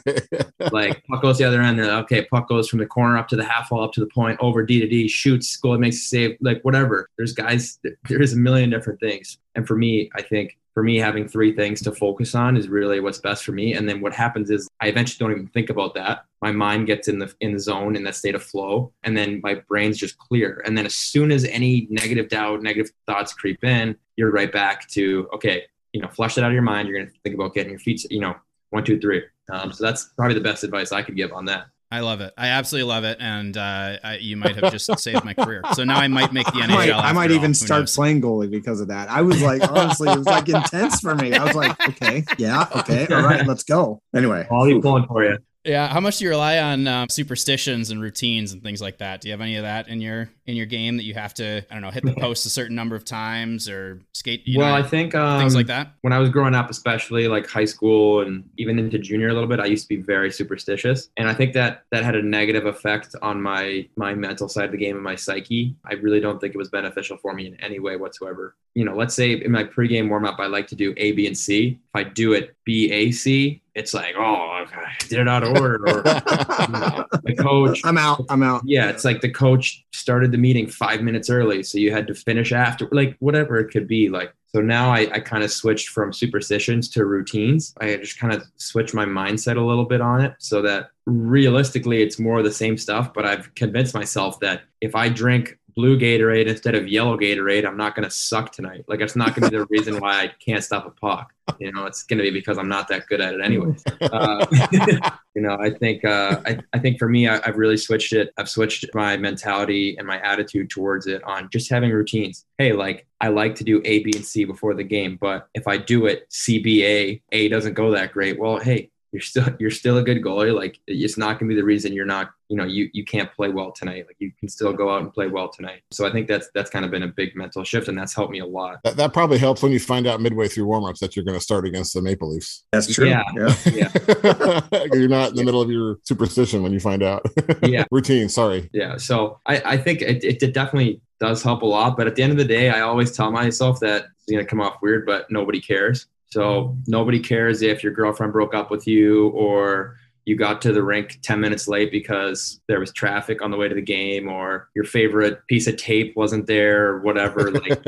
like 0.71 1.03
puck 1.07 1.21
goes 1.21 1.37
the 1.37 1.43
other 1.43 1.61
end. 1.61 1.79
They're 1.79 1.91
okay, 1.99 2.25
puck 2.25 2.47
goes 2.47 2.69
from 2.69 2.79
the 2.79 2.85
corner 2.85 3.17
up 3.17 3.27
to 3.29 3.35
the 3.35 3.43
half 3.43 3.71
wall, 3.71 3.83
up 3.83 3.93
to 3.93 3.99
the 3.99 4.07
point, 4.07 4.37
over 4.39 4.63
D 4.63 4.79
to 4.79 4.87
D, 4.87 5.07
shoots, 5.07 5.55
goal 5.57 5.77
makes 5.77 5.97
a 5.97 5.99
save, 5.99 6.37
like 6.41 6.61
whatever. 6.63 7.09
There's 7.17 7.33
guys. 7.33 7.79
There's 8.07 8.33
a 8.33 8.37
million 8.37 8.69
different 8.69 8.99
things. 8.99 9.37
And 9.55 9.67
for 9.67 9.75
me, 9.75 10.09
I 10.15 10.21
think 10.21 10.57
for 10.73 10.83
me, 10.83 10.97
having 10.97 11.27
three 11.27 11.53
things 11.53 11.81
to 11.81 11.91
focus 11.91 12.33
on 12.33 12.55
is 12.55 12.69
really 12.69 12.99
what's 12.99 13.17
best 13.17 13.43
for 13.43 13.51
me. 13.51 13.73
And 13.73 13.87
then 13.87 13.99
what 13.99 14.13
happens 14.13 14.49
is 14.49 14.69
I 14.79 14.87
eventually 14.87 15.17
don't 15.19 15.35
even 15.35 15.47
think 15.47 15.69
about 15.69 15.93
that. 15.95 16.25
My 16.41 16.51
mind 16.51 16.87
gets 16.87 17.07
in 17.07 17.19
the 17.19 17.33
in 17.41 17.53
the 17.53 17.59
zone 17.59 17.95
in 17.95 18.03
that 18.05 18.15
state 18.15 18.35
of 18.35 18.43
flow, 18.43 18.93
and 19.03 19.15
then 19.15 19.41
my 19.43 19.55
brain's 19.67 19.97
just 19.97 20.17
clear. 20.17 20.61
And 20.65 20.77
then 20.77 20.85
as 20.85 20.95
soon 20.95 21.31
as 21.31 21.43
any 21.45 21.87
negative 21.89 22.29
doubt, 22.29 22.61
negative 22.61 22.91
thoughts 23.05 23.33
creep 23.33 23.63
in, 23.63 23.95
you're 24.15 24.31
right 24.31 24.51
back 24.51 24.87
to 24.89 25.27
okay, 25.33 25.65
you 25.93 26.01
know, 26.01 26.07
flush 26.07 26.37
it 26.37 26.43
out 26.43 26.51
of 26.51 26.53
your 26.53 26.61
mind. 26.61 26.87
You're 26.87 26.99
gonna 26.99 27.11
think 27.23 27.35
about 27.35 27.53
getting 27.53 27.71
your 27.71 27.79
feet, 27.79 28.05
you 28.09 28.21
know, 28.21 28.35
one, 28.69 28.83
two, 28.83 28.99
three. 28.99 29.23
Um, 29.51 29.73
so 29.73 29.83
that's 29.83 30.05
probably 30.15 30.35
the 30.35 30.41
best 30.41 30.63
advice 30.63 30.91
I 30.91 31.01
could 31.01 31.17
give 31.17 31.33
on 31.33 31.45
that. 31.45 31.67
I 31.93 31.99
love 31.99 32.21
it. 32.21 32.33
I 32.37 32.47
absolutely 32.47 32.87
love 32.87 33.03
it, 33.03 33.17
and 33.19 33.57
uh, 33.57 33.97
I, 34.01 34.17
you 34.21 34.37
might 34.37 34.55
have 34.55 34.71
just 34.71 34.97
saved 34.99 35.25
my 35.25 35.33
career. 35.33 35.61
So 35.73 35.83
now 35.83 35.99
I 35.99 36.07
might 36.07 36.31
make 36.31 36.45
the 36.45 36.61
NHL. 36.61 36.69
I 36.69 36.75
might, 36.75 36.91
I 36.91 37.11
might 37.11 37.31
even 37.31 37.53
start 37.53 37.87
playing 37.89 38.21
goalie 38.21 38.49
because 38.49 38.79
of 38.79 38.87
that. 38.87 39.09
I 39.09 39.21
was 39.21 39.41
like, 39.41 39.61
honestly, 39.69 40.09
it 40.09 40.17
was 40.17 40.25
like 40.25 40.47
intense 40.47 41.01
for 41.01 41.15
me. 41.15 41.33
I 41.33 41.43
was 41.43 41.53
like, 41.53 41.77
okay, 41.89 42.23
yeah, 42.37 42.65
okay, 42.77 43.07
all 43.07 43.23
right, 43.23 43.45
let's 43.47 43.63
go. 43.63 44.01
Anyway, 44.15 44.47
I'll 44.49 44.65
be 44.65 44.79
pulling 44.79 45.05
for 45.05 45.25
you. 45.25 45.37
Yeah, 45.63 45.87
how 45.89 45.99
much 45.99 46.17
do 46.17 46.23
you 46.23 46.31
rely 46.31 46.57
on 46.57 46.87
um, 46.87 47.09
superstitions 47.09 47.91
and 47.91 48.01
routines 48.01 48.51
and 48.51 48.63
things 48.63 48.81
like 48.81 48.97
that? 48.97 49.21
Do 49.21 49.27
you 49.27 49.33
have 49.33 49.41
any 49.41 49.57
of 49.57 49.63
that 49.63 49.87
in 49.87 50.01
your 50.01 50.29
in 50.47 50.55
your 50.55 50.65
game 50.65 50.97
that 50.97 51.03
you 51.03 51.13
have 51.13 51.35
to 51.35 51.63
I 51.69 51.73
don't 51.73 51.81
know 51.83 51.91
hit 51.91 52.03
the 52.03 52.13
post 52.19 52.45
a 52.47 52.49
certain 52.49 52.75
number 52.75 52.95
of 52.95 53.05
times 53.05 53.69
or 53.69 54.01
skate? 54.13 54.43
well, 54.55 54.69
know, 54.69 54.75
I 54.75 54.81
think 54.81 55.13
um, 55.13 55.39
things 55.39 55.55
like 55.55 55.67
that. 55.67 55.93
When 56.01 56.13
I 56.13 56.19
was 56.19 56.29
growing 56.29 56.55
up, 56.55 56.69
especially 56.71 57.27
like 57.27 57.47
high 57.47 57.65
school 57.65 58.21
and 58.21 58.49
even 58.57 58.79
into 58.79 58.97
junior 58.97 59.29
a 59.29 59.33
little 59.33 59.47
bit, 59.47 59.59
I 59.59 59.65
used 59.65 59.83
to 59.83 59.89
be 59.89 60.01
very 60.01 60.31
superstitious, 60.31 61.09
and 61.17 61.29
I 61.29 61.33
think 61.33 61.53
that 61.53 61.83
that 61.91 62.03
had 62.03 62.15
a 62.15 62.23
negative 62.23 62.65
effect 62.65 63.15
on 63.21 63.39
my 63.39 63.87
my 63.95 64.15
mental 64.15 64.49
side 64.49 64.65
of 64.65 64.71
the 64.71 64.77
game 64.77 64.95
and 64.95 65.03
my 65.03 65.15
psyche. 65.15 65.75
I 65.85 65.93
really 65.93 66.19
don't 66.19 66.41
think 66.41 66.55
it 66.55 66.57
was 66.57 66.69
beneficial 66.69 67.17
for 67.17 67.33
me 67.33 67.45
in 67.45 67.59
any 67.61 67.79
way 67.79 67.97
whatsoever. 67.97 68.55
You 68.73 68.85
know, 68.85 68.95
let's 68.95 69.13
say 69.13 69.33
in 69.33 69.51
my 69.51 69.63
pregame 69.63 70.09
warm 70.09 70.25
up, 70.25 70.39
I 70.39 70.47
like 70.47 70.67
to 70.67 70.75
do 70.75 70.93
A, 70.97 71.11
B, 71.11 71.27
and 71.27 71.37
C. 71.37 71.79
If 71.93 71.95
I 71.95 72.03
do 72.03 72.33
it 72.33 72.55
B, 72.63 72.91
A, 72.91 73.11
C, 73.11 73.60
it's 73.73 73.93
like, 73.93 74.15
oh, 74.17 74.21
I 74.21 74.65
did 75.07 75.19
it 75.19 75.27
out 75.27 75.43
of 75.43 75.57
order. 75.57 75.75
Or 75.75 76.03
the 76.03 77.35
coach, 77.39 77.81
I'm 77.83 77.97
out. 77.97 78.25
I'm 78.29 78.43
out. 78.43 78.61
Yeah, 78.65 78.89
it's 78.89 79.05
like 79.05 79.21
the 79.21 79.29
coach 79.29 79.85
started 79.93 80.31
the 80.31 80.37
meeting 80.37 80.67
five 80.67 81.01
minutes 81.01 81.29
early, 81.29 81.63
so 81.63 81.77
you 81.77 81.91
had 81.91 82.07
to 82.07 82.13
finish 82.13 82.51
after, 82.51 82.87
like 82.91 83.15
whatever 83.19 83.57
it 83.57 83.71
could 83.71 83.87
be. 83.87 84.09
Like 84.09 84.33
so 84.53 84.59
now 84.59 84.91
I, 84.91 85.09
I 85.13 85.19
kind 85.21 85.43
of 85.43 85.51
switched 85.51 85.89
from 85.89 86.11
superstitions 86.11 86.89
to 86.89 87.05
routines. 87.05 87.73
I 87.79 87.95
just 87.95 88.19
kind 88.19 88.33
of 88.33 88.43
switched 88.57 88.93
my 88.93 89.05
mindset 89.05 89.55
a 89.55 89.61
little 89.61 89.85
bit 89.85 90.01
on 90.01 90.21
it 90.21 90.33
so 90.39 90.61
that 90.63 90.89
realistically 91.05 92.01
it's 92.01 92.19
more 92.19 92.39
of 92.39 92.43
the 92.43 92.51
same 92.51 92.77
stuff. 92.77 93.13
But 93.13 93.25
I've 93.25 93.53
convinced 93.55 93.93
myself 93.93 94.41
that 94.41 94.63
if 94.81 94.93
I 94.93 95.07
drink 95.07 95.57
blue 95.75 95.97
Gatorade 95.97 96.47
instead 96.47 96.75
of 96.75 96.87
yellow 96.87 97.17
Gatorade, 97.17 97.65
I'm 97.65 97.77
not 97.77 97.95
going 97.95 98.03
to 98.03 98.11
suck 98.11 98.51
tonight. 98.51 98.85
Like 98.87 99.01
it's 99.01 99.15
not 99.15 99.35
going 99.35 99.49
to 99.49 99.51
be 99.51 99.57
the 99.57 99.65
reason 99.69 99.99
why 99.99 100.21
I 100.21 100.31
can't 100.43 100.63
stop 100.63 100.85
a 100.85 100.91
puck. 100.91 101.33
You 101.59 101.71
know, 101.71 101.85
it's 101.85 102.03
going 102.03 102.17
to 102.17 102.23
be 102.23 102.31
because 102.31 102.57
I'm 102.57 102.69
not 102.69 102.87
that 102.87 103.07
good 103.07 103.21
at 103.21 103.33
it 103.33 103.41
anyway. 103.43 103.75
Uh, 104.01 104.45
you 105.35 105.41
know, 105.41 105.57
I 105.59 105.69
think 105.69 106.03
uh, 106.03 106.41
I, 106.45 106.59
I 106.73 106.79
think 106.79 106.99
for 106.99 107.07
me, 107.07 107.27
I, 107.27 107.39
have 107.45 107.55
really 107.55 107.77
switched 107.77 108.13
it. 108.13 108.33
I've 108.37 108.49
switched 108.49 108.85
my 108.93 109.15
mentality 109.15 109.95
and 109.97 110.05
my 110.05 110.19
attitude 110.21 110.69
towards 110.69 111.07
it 111.07 111.23
on 111.23 111.49
just 111.49 111.69
having 111.69 111.91
routines. 111.91 112.45
Hey, 112.57 112.73
like 112.73 113.07
I 113.21 113.29
like 113.29 113.55
to 113.55 113.63
do 113.63 113.81
A, 113.85 114.03
B, 114.03 114.11
and 114.15 114.25
C 114.25 114.43
before 114.43 114.73
the 114.73 114.83
game, 114.83 115.17
but 115.21 115.47
if 115.53 115.67
I 115.67 115.77
do 115.77 116.07
it 116.07 116.25
C, 116.29 116.59
B, 116.59 116.85
A, 116.85 117.21
A 117.31 117.47
doesn't 117.47 117.73
go 117.73 117.91
that 117.91 118.11
great. 118.11 118.39
Well, 118.39 118.57
hey, 118.57 118.89
you're 119.11 119.21
still 119.21 119.45
you're 119.59 119.71
still 119.71 119.97
a 119.97 120.03
good 120.03 120.21
goalie. 120.23 120.55
Like 120.55 120.79
it's 120.87 121.17
not 121.17 121.39
gonna 121.39 121.49
be 121.49 121.55
the 121.55 121.63
reason 121.63 121.93
you're 121.93 122.05
not, 122.05 122.31
you 122.47 122.55
know, 122.55 122.63
you 122.63 122.89
you 122.93 123.03
can't 123.03 123.31
play 123.33 123.49
well 123.49 123.71
tonight. 123.71 124.05
Like 124.07 124.15
you 124.19 124.31
can 124.39 124.47
still 124.47 124.71
go 124.71 124.89
out 124.89 125.01
and 125.01 125.13
play 125.13 125.27
well 125.27 125.49
tonight. 125.49 125.81
So 125.91 126.07
I 126.07 126.11
think 126.11 126.27
that's 126.27 126.49
that's 126.53 126.69
kind 126.69 126.85
of 126.85 126.91
been 126.91 127.03
a 127.03 127.07
big 127.07 127.35
mental 127.35 127.63
shift 127.63 127.89
and 127.89 127.97
that's 127.97 128.15
helped 128.15 128.31
me 128.31 128.39
a 128.39 128.45
lot. 128.45 128.79
That, 128.83 128.95
that 128.97 129.13
probably 129.13 129.37
helps 129.37 129.61
when 129.61 129.73
you 129.73 129.79
find 129.79 130.07
out 130.07 130.21
midway 130.21 130.47
through 130.47 130.65
warmups 130.65 130.99
that 130.99 131.15
you're 131.15 131.25
gonna 131.25 131.41
start 131.41 131.65
against 131.65 131.93
the 131.93 132.01
Maple 132.01 132.29
Leafs. 132.29 132.63
That's 132.71 132.93
true. 132.93 133.07
Yeah. 133.07 133.23
Yeah. 133.35 133.55
yeah. 133.65 134.61
you're 134.93 135.09
not 135.09 135.31
in 135.31 135.35
the 135.35 135.43
middle 135.43 135.61
of 135.61 135.69
your 135.69 135.97
superstition 136.03 136.63
when 136.63 136.71
you 136.71 136.79
find 136.79 137.03
out. 137.03 137.25
yeah. 137.63 137.83
Routine, 137.91 138.29
sorry. 138.29 138.69
Yeah. 138.71 138.97
So 138.97 139.39
I, 139.45 139.61
I 139.65 139.77
think 139.77 140.01
it, 140.01 140.23
it 140.23 140.53
definitely 140.53 141.01
does 141.19 141.43
help 141.43 141.63
a 141.63 141.65
lot. 141.65 141.97
But 141.97 142.07
at 142.07 142.15
the 142.15 142.23
end 142.23 142.31
of 142.31 142.37
the 142.37 142.45
day, 142.45 142.69
I 142.69 142.81
always 142.81 143.11
tell 143.11 143.29
myself 143.29 143.79
that 143.81 144.05
it's 144.05 144.31
gonna 144.31 144.45
come 144.45 144.61
off 144.61 144.77
weird, 144.81 145.05
but 145.05 145.29
nobody 145.29 145.59
cares. 145.59 146.07
So 146.31 146.77
nobody 146.87 147.19
cares 147.19 147.61
if 147.61 147.83
your 147.83 147.91
girlfriend 147.91 148.33
broke 148.33 148.53
up 148.53 148.71
with 148.71 148.87
you 148.87 149.29
or 149.29 149.97
you 150.25 150.35
got 150.35 150.61
to 150.61 150.71
the 150.71 150.83
rink 150.83 151.19
10 151.23 151.39
minutes 151.39 151.67
late 151.67 151.91
because 151.91 152.61
there 152.67 152.79
was 152.79 152.93
traffic 152.93 153.41
on 153.41 153.51
the 153.51 153.57
way 153.57 153.67
to 153.67 153.75
the 153.75 153.81
game 153.81 154.29
or 154.29 154.69
your 154.75 154.85
favorite 154.85 155.45
piece 155.47 155.67
of 155.67 155.77
tape 155.77 156.15
wasn't 156.15 156.45
there 156.45 156.87
or 156.87 157.01
whatever. 157.01 157.51
Like 157.61 157.83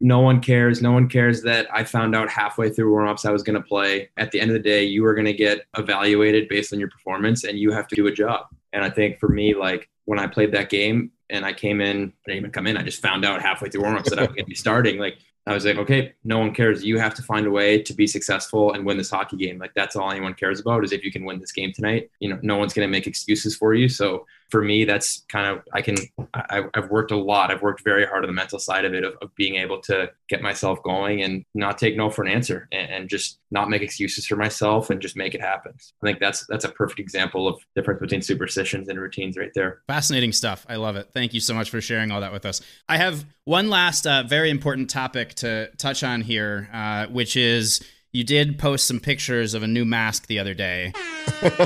no 0.00 0.20
one 0.20 0.40
cares. 0.40 0.82
No 0.82 0.92
one 0.92 1.08
cares 1.08 1.42
that 1.42 1.66
i 1.72 1.82
found 1.82 2.14
out 2.14 2.28
halfway 2.28 2.70
through 2.70 2.90
warm-ups 2.90 3.24
i 3.24 3.30
was 3.30 3.42
going 3.42 3.60
to 3.60 3.66
play. 3.66 4.10
At 4.16 4.30
the 4.32 4.40
end 4.40 4.50
of 4.50 4.54
the 4.54 4.60
day 4.60 4.84
you 4.84 5.04
are 5.06 5.14
going 5.14 5.26
to 5.26 5.32
get 5.32 5.66
evaluated 5.76 6.48
based 6.48 6.72
on 6.72 6.78
your 6.78 6.90
performance 6.90 7.44
and 7.44 7.58
you 7.58 7.72
have 7.72 7.88
to 7.88 7.96
do 7.96 8.06
a 8.06 8.12
job. 8.12 8.46
And 8.72 8.84
i 8.84 8.90
think 8.90 9.18
for 9.18 9.28
me 9.28 9.54
like 9.54 9.88
when 10.04 10.18
i 10.18 10.26
played 10.26 10.52
that 10.52 10.68
game 10.68 11.10
and 11.30 11.44
i 11.44 11.52
came 11.52 11.80
in 11.80 11.96
i 11.96 12.30
didn't 12.30 12.38
even 12.38 12.50
come 12.50 12.66
in. 12.66 12.76
I 12.76 12.82
just 12.82 13.02
found 13.02 13.24
out 13.24 13.40
halfway 13.40 13.70
through 13.70 13.82
warm-ups 13.82 14.10
that 14.10 14.18
i 14.18 14.22
was 14.22 14.28
going 14.28 14.44
to 14.44 14.44
be 14.44 14.54
starting. 14.54 14.98
Like 14.98 15.18
I 15.48 15.54
was 15.54 15.64
like, 15.64 15.76
okay, 15.78 16.12
no 16.24 16.38
one 16.38 16.54
cares. 16.54 16.84
You 16.84 16.98
have 16.98 17.14
to 17.14 17.22
find 17.22 17.46
a 17.46 17.50
way 17.50 17.82
to 17.82 17.94
be 17.94 18.06
successful 18.06 18.72
and 18.72 18.84
win 18.84 18.96
this 18.96 19.10
hockey 19.10 19.36
game. 19.36 19.58
Like 19.58 19.72
that's 19.74 19.96
all 19.96 20.10
anyone 20.10 20.34
cares 20.34 20.60
about 20.60 20.84
is 20.84 20.92
if 20.92 21.04
you 21.04 21.10
can 21.10 21.24
win 21.24 21.40
this 21.40 21.52
game 21.52 21.72
tonight. 21.72 22.10
You 22.20 22.30
know, 22.30 22.38
no 22.42 22.56
one's 22.56 22.74
going 22.74 22.86
to 22.86 22.90
make 22.90 23.06
excuses 23.06 23.56
for 23.56 23.74
you. 23.74 23.88
So 23.88 24.26
for 24.50 24.62
me, 24.62 24.84
that's 24.84 25.24
kind 25.28 25.46
of 25.46 25.62
I 25.72 25.82
can 25.82 25.96
I, 26.34 26.62
have 26.74 26.90
worked 26.90 27.10
a 27.10 27.16
lot. 27.16 27.50
I've 27.50 27.62
worked 27.62 27.84
very 27.84 28.06
hard 28.06 28.24
on 28.24 28.28
the 28.28 28.34
mental 28.34 28.58
side 28.58 28.84
of 28.84 28.94
it 28.94 29.04
of, 29.04 29.14
of, 29.20 29.34
being 29.34 29.56
able 29.56 29.80
to 29.82 30.10
get 30.28 30.42
myself 30.42 30.82
going 30.82 31.22
and 31.22 31.44
not 31.54 31.78
take 31.78 31.96
no 31.96 32.08
for 32.08 32.22
an 32.22 32.28
answer 32.28 32.66
and, 32.72 32.90
and, 32.90 33.08
just 33.08 33.38
not 33.50 33.68
make 33.68 33.82
excuses 33.82 34.26
for 34.26 34.36
myself 34.36 34.90
and 34.90 35.00
just 35.00 35.16
make 35.16 35.34
it 35.34 35.40
happen. 35.40 35.72
I 36.02 36.06
think 36.06 36.18
that's 36.18 36.46
that's 36.46 36.64
a 36.64 36.70
perfect 36.70 36.98
example 36.98 37.46
of 37.46 37.60
difference 37.76 38.00
between 38.00 38.22
superstitions 38.22 38.88
and 38.88 38.98
routines 38.98 39.36
right 39.36 39.52
there. 39.54 39.82
Fascinating 39.86 40.32
stuff. 40.32 40.64
I 40.68 40.76
love 40.76 40.96
it. 40.96 41.10
Thank 41.12 41.34
you 41.34 41.40
so 41.40 41.54
much 41.54 41.70
for 41.70 41.80
sharing 41.80 42.10
all 42.10 42.20
that 42.22 42.32
with 42.32 42.46
us. 42.46 42.60
I 42.88 42.96
have 42.96 43.24
one 43.44 43.68
last 43.70 44.06
uh, 44.06 44.24
very 44.26 44.50
important 44.50 44.88
topic 44.90 45.34
to 45.34 45.70
touch 45.76 46.02
on 46.02 46.22
here, 46.22 46.68
uh, 46.72 47.06
which 47.06 47.36
is 47.36 47.80
you 48.12 48.24
did 48.24 48.58
post 48.58 48.86
some 48.86 49.00
pictures 49.00 49.54
of 49.54 49.62
a 49.62 49.66
new 49.66 49.84
mask 49.84 50.26
the 50.26 50.38
other 50.38 50.54
day, 50.54 50.92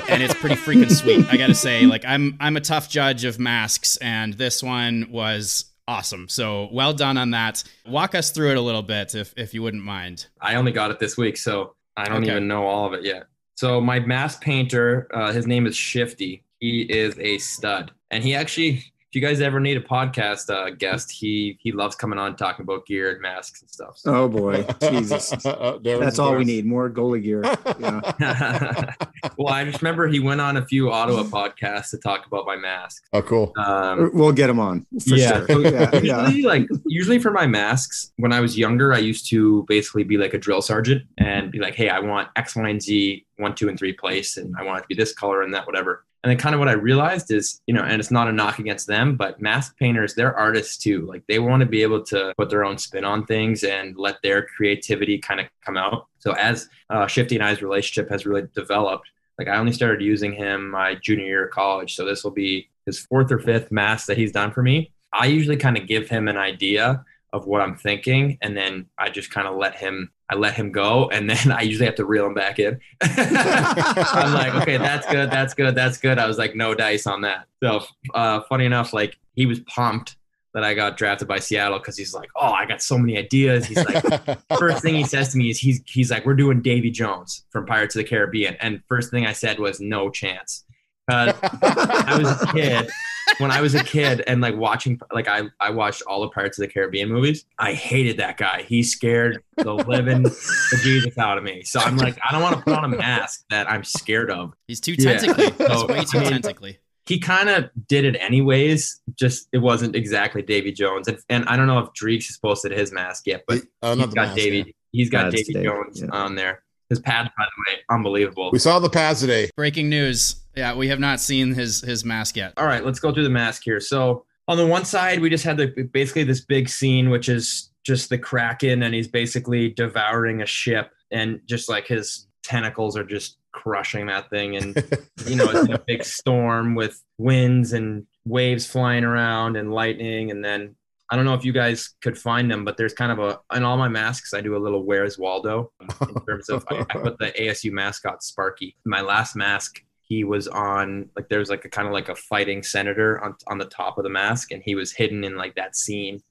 and 0.08 0.22
it's 0.22 0.34
pretty 0.34 0.56
freaking 0.56 0.90
sweet. 0.90 1.26
I 1.30 1.36
gotta 1.36 1.54
say, 1.54 1.86
like 1.86 2.04
I'm 2.04 2.36
I'm 2.40 2.56
a 2.56 2.60
tough 2.60 2.88
judge 2.88 3.24
of 3.24 3.38
masks, 3.38 3.96
and 3.96 4.34
this 4.34 4.62
one 4.62 5.08
was 5.10 5.66
awesome. 5.88 6.28
So 6.28 6.68
well 6.72 6.92
done 6.94 7.16
on 7.18 7.30
that. 7.32 7.62
Walk 7.86 8.14
us 8.14 8.30
through 8.30 8.50
it 8.52 8.56
a 8.56 8.60
little 8.60 8.82
bit, 8.82 9.14
if 9.14 9.32
if 9.36 9.54
you 9.54 9.62
wouldn't 9.62 9.84
mind. 9.84 10.26
I 10.40 10.54
only 10.56 10.72
got 10.72 10.90
it 10.90 10.98
this 10.98 11.16
week, 11.16 11.36
so 11.36 11.74
I 11.96 12.06
don't 12.08 12.22
Okay. 12.22 12.30
even 12.32 12.48
know 12.48 12.66
all 12.66 12.86
of 12.86 12.92
it 12.92 13.04
yet. 13.04 13.24
So 13.56 13.80
my 13.80 14.00
mask 14.00 14.40
painter, 14.42 15.08
uh, 15.14 15.32
his 15.32 15.46
name 15.46 15.66
is 15.66 15.76
Shifty. 15.76 16.42
He 16.58 16.82
is 16.82 17.18
a 17.18 17.38
stud, 17.38 17.90
and 18.10 18.22
he 18.24 18.34
actually, 18.34 18.84
if 19.12 19.16
you 19.16 19.20
guys 19.20 19.42
ever 19.42 19.60
need 19.60 19.76
a 19.76 19.80
podcast 19.82 20.48
uh, 20.48 20.70
guest, 20.70 21.10
he 21.10 21.58
he 21.60 21.70
loves 21.70 21.94
coming 21.94 22.18
on 22.18 22.34
talking 22.34 22.62
about 22.62 22.86
gear 22.86 23.10
and 23.10 23.20
masks 23.20 23.60
and 23.60 23.70
stuff. 23.70 23.98
So. 23.98 24.14
Oh 24.14 24.26
boy, 24.28 24.64
Jesus. 24.80 25.30
Darren's 25.34 26.00
That's 26.00 26.18
all 26.18 26.34
we 26.34 26.44
need. 26.44 26.64
More 26.64 26.88
goalie 26.88 27.22
gear. 27.22 27.42
Yeah. 27.78 28.94
well, 29.36 29.52
I 29.52 29.66
just 29.66 29.82
remember 29.82 30.08
he 30.08 30.18
went 30.18 30.40
on 30.40 30.56
a 30.56 30.64
few 30.64 30.90
Ottawa 30.90 31.24
podcasts 31.24 31.90
to 31.90 31.98
talk 31.98 32.26
about 32.26 32.46
my 32.46 32.56
mask. 32.56 33.04
Oh, 33.12 33.20
cool. 33.20 33.52
Um, 33.58 34.10
We'll 34.14 34.32
get 34.32 34.48
him 34.48 34.58
on 34.58 34.86
for 35.06 35.14
Yeah. 35.14 35.44
sure. 35.44 35.60
Yeah, 35.60 35.90
yeah. 36.02 36.26
usually 36.28 36.42
like 36.44 36.68
usually 36.86 37.18
for 37.18 37.32
my 37.32 37.46
masks 37.46 38.12
when 38.16 38.32
i 38.32 38.40
was 38.40 38.56
younger 38.56 38.92
i 38.94 38.98
used 38.98 39.28
to 39.28 39.64
basically 39.68 40.04
be 40.04 40.16
like 40.16 40.32
a 40.32 40.38
drill 40.38 40.62
sergeant 40.62 41.02
and 41.18 41.50
be 41.50 41.58
like 41.58 41.74
hey 41.74 41.88
i 41.88 41.98
want 41.98 42.28
x 42.36 42.56
y 42.56 42.68
and 42.68 42.82
z 42.82 43.26
one 43.36 43.54
two 43.54 43.68
and 43.68 43.78
three 43.78 43.92
place 43.92 44.36
and 44.36 44.54
i 44.58 44.62
want 44.62 44.78
it 44.78 44.82
to 44.82 44.88
be 44.88 44.94
this 44.94 45.12
color 45.12 45.42
and 45.42 45.52
that 45.52 45.66
whatever 45.66 46.04
and 46.22 46.30
then 46.30 46.38
kind 46.38 46.54
of 46.54 46.58
what 46.58 46.68
i 46.68 46.72
realized 46.72 47.30
is 47.30 47.60
you 47.66 47.74
know 47.74 47.82
and 47.82 48.00
it's 48.00 48.10
not 48.10 48.28
a 48.28 48.32
knock 48.32 48.58
against 48.58 48.86
them 48.86 49.16
but 49.16 49.40
mask 49.40 49.76
painters 49.78 50.14
they're 50.14 50.36
artists 50.36 50.76
too 50.76 51.06
like 51.06 51.22
they 51.28 51.38
want 51.38 51.60
to 51.60 51.66
be 51.66 51.82
able 51.82 52.02
to 52.02 52.32
put 52.36 52.50
their 52.50 52.64
own 52.64 52.78
spin 52.78 53.04
on 53.04 53.24
things 53.26 53.64
and 53.64 53.96
let 53.96 54.16
their 54.22 54.46
creativity 54.46 55.18
kind 55.18 55.40
of 55.40 55.46
come 55.64 55.76
out 55.76 56.06
so 56.18 56.32
as 56.32 56.68
uh, 56.90 57.06
shifty 57.06 57.36
and 57.36 57.44
i's 57.44 57.62
relationship 57.62 58.08
has 58.10 58.26
really 58.26 58.46
developed 58.54 59.08
like 59.38 59.48
I 59.48 59.58
only 59.58 59.72
started 59.72 60.02
using 60.02 60.32
him 60.32 60.70
my 60.70 60.94
junior 60.94 61.24
year 61.24 61.44
of 61.46 61.50
college, 61.50 61.96
so 61.96 62.04
this 62.04 62.22
will 62.22 62.30
be 62.30 62.68
his 62.86 62.98
fourth 62.98 63.32
or 63.32 63.38
fifth 63.38 63.72
mask 63.72 64.06
that 64.06 64.16
he's 64.16 64.32
done 64.32 64.52
for 64.52 64.62
me. 64.62 64.92
I 65.12 65.26
usually 65.26 65.56
kind 65.56 65.76
of 65.76 65.86
give 65.86 66.08
him 66.08 66.28
an 66.28 66.36
idea 66.36 67.04
of 67.32 67.46
what 67.46 67.60
I'm 67.60 67.76
thinking, 67.76 68.38
and 68.42 68.56
then 68.56 68.86
I 68.98 69.08
just 69.10 69.30
kind 69.30 69.48
of 69.48 69.56
let 69.56 69.74
him. 69.74 70.12
I 70.32 70.34
let 70.34 70.54
him 70.54 70.72
go, 70.72 71.10
and 71.10 71.28
then 71.28 71.52
I 71.52 71.60
usually 71.60 71.86
have 71.86 71.96
to 71.96 72.06
reel 72.06 72.26
him 72.26 72.34
back 72.34 72.58
in. 72.58 72.80
I'm 73.02 74.32
like, 74.32 74.54
okay, 74.62 74.78
that's 74.78 75.06
good, 75.06 75.30
that's 75.30 75.52
good, 75.52 75.74
that's 75.74 75.98
good. 75.98 76.18
I 76.18 76.26
was 76.26 76.38
like, 76.38 76.56
no 76.56 76.74
dice 76.74 77.06
on 77.06 77.20
that. 77.22 77.46
So, 77.62 77.84
uh, 78.14 78.40
funny 78.48 78.64
enough, 78.64 78.92
like 78.92 79.18
he 79.34 79.44
was 79.46 79.60
pumped 79.60 80.16
that 80.54 80.64
I 80.64 80.74
got 80.74 80.96
drafted 80.96 81.28
by 81.28 81.38
Seattle 81.38 81.78
because 81.78 81.96
he's 81.96 82.14
like, 82.14 82.30
oh, 82.36 82.50
I 82.52 82.66
got 82.66 82.82
so 82.82 82.98
many 82.98 83.16
ideas. 83.16 83.66
He's 83.66 83.84
like, 83.84 84.02
first 84.58 84.82
thing 84.82 84.94
he 84.94 85.04
says 85.04 85.30
to 85.32 85.38
me 85.38 85.50
is 85.50 85.58
he's 85.58 85.82
he's 85.86 86.10
like, 86.10 86.24
we're 86.24 86.34
doing 86.34 86.62
Davy 86.62 86.90
Jones 86.90 87.44
from 87.50 87.66
Pirates 87.66 87.94
of 87.94 88.00
the 88.00 88.08
Caribbean, 88.08 88.56
and 88.60 88.82
first 88.88 89.10
thing 89.10 89.26
I 89.26 89.32
said 89.32 89.58
was 89.58 89.80
no 89.80 90.08
chance. 90.08 90.64
Uh, 91.10 91.32
I 91.62 92.16
was 92.18 92.42
a 92.42 92.46
kid 92.52 92.90
when 93.38 93.50
I 93.50 93.60
was 93.60 93.74
a 93.74 93.82
kid 93.82 94.22
and 94.26 94.40
like 94.40 94.56
watching 94.56 95.00
like 95.12 95.28
I 95.28 95.42
I 95.60 95.70
watched 95.70 96.02
all 96.02 96.20
the 96.22 96.28
Pirates 96.28 96.58
of 96.58 96.62
the 96.66 96.72
Caribbean 96.72 97.08
movies. 97.08 97.44
I 97.58 97.72
hated 97.72 98.18
that 98.18 98.36
guy. 98.36 98.62
He 98.68 98.82
scared 98.82 99.42
the 99.56 99.72
living 99.74 100.22
the 100.22 100.80
Jesus 100.82 101.18
out 101.18 101.38
of 101.38 101.44
me. 101.44 101.62
So 101.64 101.80
I'm 101.80 101.96
like, 101.96 102.18
I 102.26 102.32
don't 102.32 102.42
want 102.42 102.56
to 102.56 102.62
put 102.62 102.74
on 102.74 102.84
a 102.84 102.96
mask 102.96 103.44
that 103.50 103.70
I'm 103.70 103.84
scared 103.84 104.30
of. 104.30 104.52
He's 104.68 104.80
too 104.80 104.94
Yeah. 104.98 105.18
tentacly. 105.18 105.44
He's 105.46 105.66
So, 105.80 105.86
way 105.86 106.04
too 106.04 106.18
I 106.18 106.22
mean, 106.22 106.30
tentacly. 106.32 106.78
He 107.06 107.18
kind 107.18 107.48
of 107.48 107.68
did 107.88 108.04
it 108.04 108.14
anyways. 108.20 109.00
Just 109.18 109.48
it 109.52 109.58
wasn't 109.58 109.96
exactly 109.96 110.40
Davy 110.42 110.70
Jones. 110.70 111.08
And, 111.08 111.18
and 111.28 111.44
I 111.46 111.56
don't 111.56 111.66
know 111.66 111.78
if 111.80 111.88
Dreeks 112.00 112.26
has 112.28 112.38
posted 112.38 112.70
his 112.70 112.92
mask 112.92 113.26
yet, 113.26 113.42
but 113.48 113.58
Uh, 113.82 113.94
not 113.96 114.06
he's 114.06 114.14
got 114.14 114.26
mask, 114.28 114.36
Davy. 114.36 114.56
yeah. 114.58 114.64
He's 114.92 115.10
got 115.10 115.22
That's 115.32 115.36
Davy 115.42 115.52
Davy, 115.54 115.64
Jones 115.66 116.00
yeah. 116.02 116.08
on 116.12 116.36
there. 116.36 116.62
His 116.92 117.00
pads, 117.00 117.30
by 117.38 117.44
the 117.44 117.72
way, 117.72 117.78
unbelievable. 117.88 118.50
We 118.52 118.58
saw 118.58 118.78
the 118.78 118.90
pads 118.90 119.20
today. 119.20 119.48
Breaking 119.56 119.88
news. 119.88 120.36
Yeah, 120.54 120.74
we 120.74 120.88
have 120.88 121.00
not 121.00 121.20
seen 121.20 121.54
his 121.54 121.80
his 121.80 122.04
mask 122.04 122.36
yet. 122.36 122.52
All 122.58 122.66
right, 122.66 122.84
let's 122.84 123.00
go 123.00 123.14
through 123.14 123.22
the 123.22 123.30
mask 123.30 123.62
here. 123.64 123.80
So 123.80 124.26
on 124.46 124.58
the 124.58 124.66
one 124.66 124.84
side, 124.84 125.20
we 125.20 125.30
just 125.30 125.42
had 125.42 125.56
the 125.56 125.88
basically 125.90 126.24
this 126.24 126.42
big 126.42 126.68
scene, 126.68 127.08
which 127.08 127.30
is 127.30 127.70
just 127.82 128.10
the 128.10 128.18
Kraken, 128.18 128.82
and 128.82 128.94
he's 128.94 129.08
basically 129.08 129.70
devouring 129.70 130.42
a 130.42 130.46
ship, 130.46 130.90
and 131.10 131.40
just 131.46 131.70
like 131.70 131.86
his 131.86 132.26
tentacles 132.42 132.94
are 132.94 133.04
just 133.04 133.38
crushing 133.52 134.08
that 134.08 134.28
thing, 134.28 134.56
and 134.56 134.76
you 135.26 135.36
know 135.36 135.48
it's 135.48 135.66
in 135.66 135.72
a 135.72 135.78
big 135.78 136.04
storm 136.04 136.74
with 136.74 137.02
winds 137.16 137.72
and 137.72 138.06
waves 138.26 138.66
flying 138.66 139.04
around 139.04 139.56
and 139.56 139.72
lightning, 139.72 140.30
and 140.30 140.44
then. 140.44 140.76
I 141.12 141.16
don't 141.16 141.26
know 141.26 141.34
if 141.34 141.44
you 141.44 141.52
guys 141.52 141.90
could 142.00 142.16
find 142.16 142.50
them, 142.50 142.64
but 142.64 142.78
there's 142.78 142.94
kind 142.94 143.12
of 143.12 143.18
a 143.18 143.38
in 143.54 143.62
all 143.64 143.76
my 143.76 143.88
masks. 143.88 144.32
I 144.32 144.40
do 144.40 144.56
a 144.56 144.58
little 144.58 144.82
"Where's 144.84 145.18
Waldo" 145.18 145.70
in 145.80 146.14
terms 146.26 146.48
of 146.48 146.64
I, 146.70 146.86
I 146.88 146.94
put 146.98 147.18
the 147.18 147.30
ASU 147.38 147.70
mascot 147.70 148.22
Sparky. 148.22 148.74
My 148.86 149.02
last 149.02 149.36
mask, 149.36 149.82
he 150.00 150.24
was 150.24 150.48
on 150.48 151.10
like 151.14 151.28
there's 151.28 151.50
like 151.50 151.66
a 151.66 151.68
kind 151.68 151.86
of 151.86 151.92
like 151.92 152.08
a 152.08 152.14
fighting 152.16 152.62
senator 152.62 153.22
on 153.22 153.34
on 153.46 153.58
the 153.58 153.66
top 153.66 153.98
of 153.98 154.04
the 154.04 154.10
mask, 154.10 154.52
and 154.52 154.62
he 154.64 154.74
was 154.74 154.90
hidden 154.92 155.22
in 155.22 155.36
like 155.36 155.54
that 155.56 155.76
scene. 155.76 156.22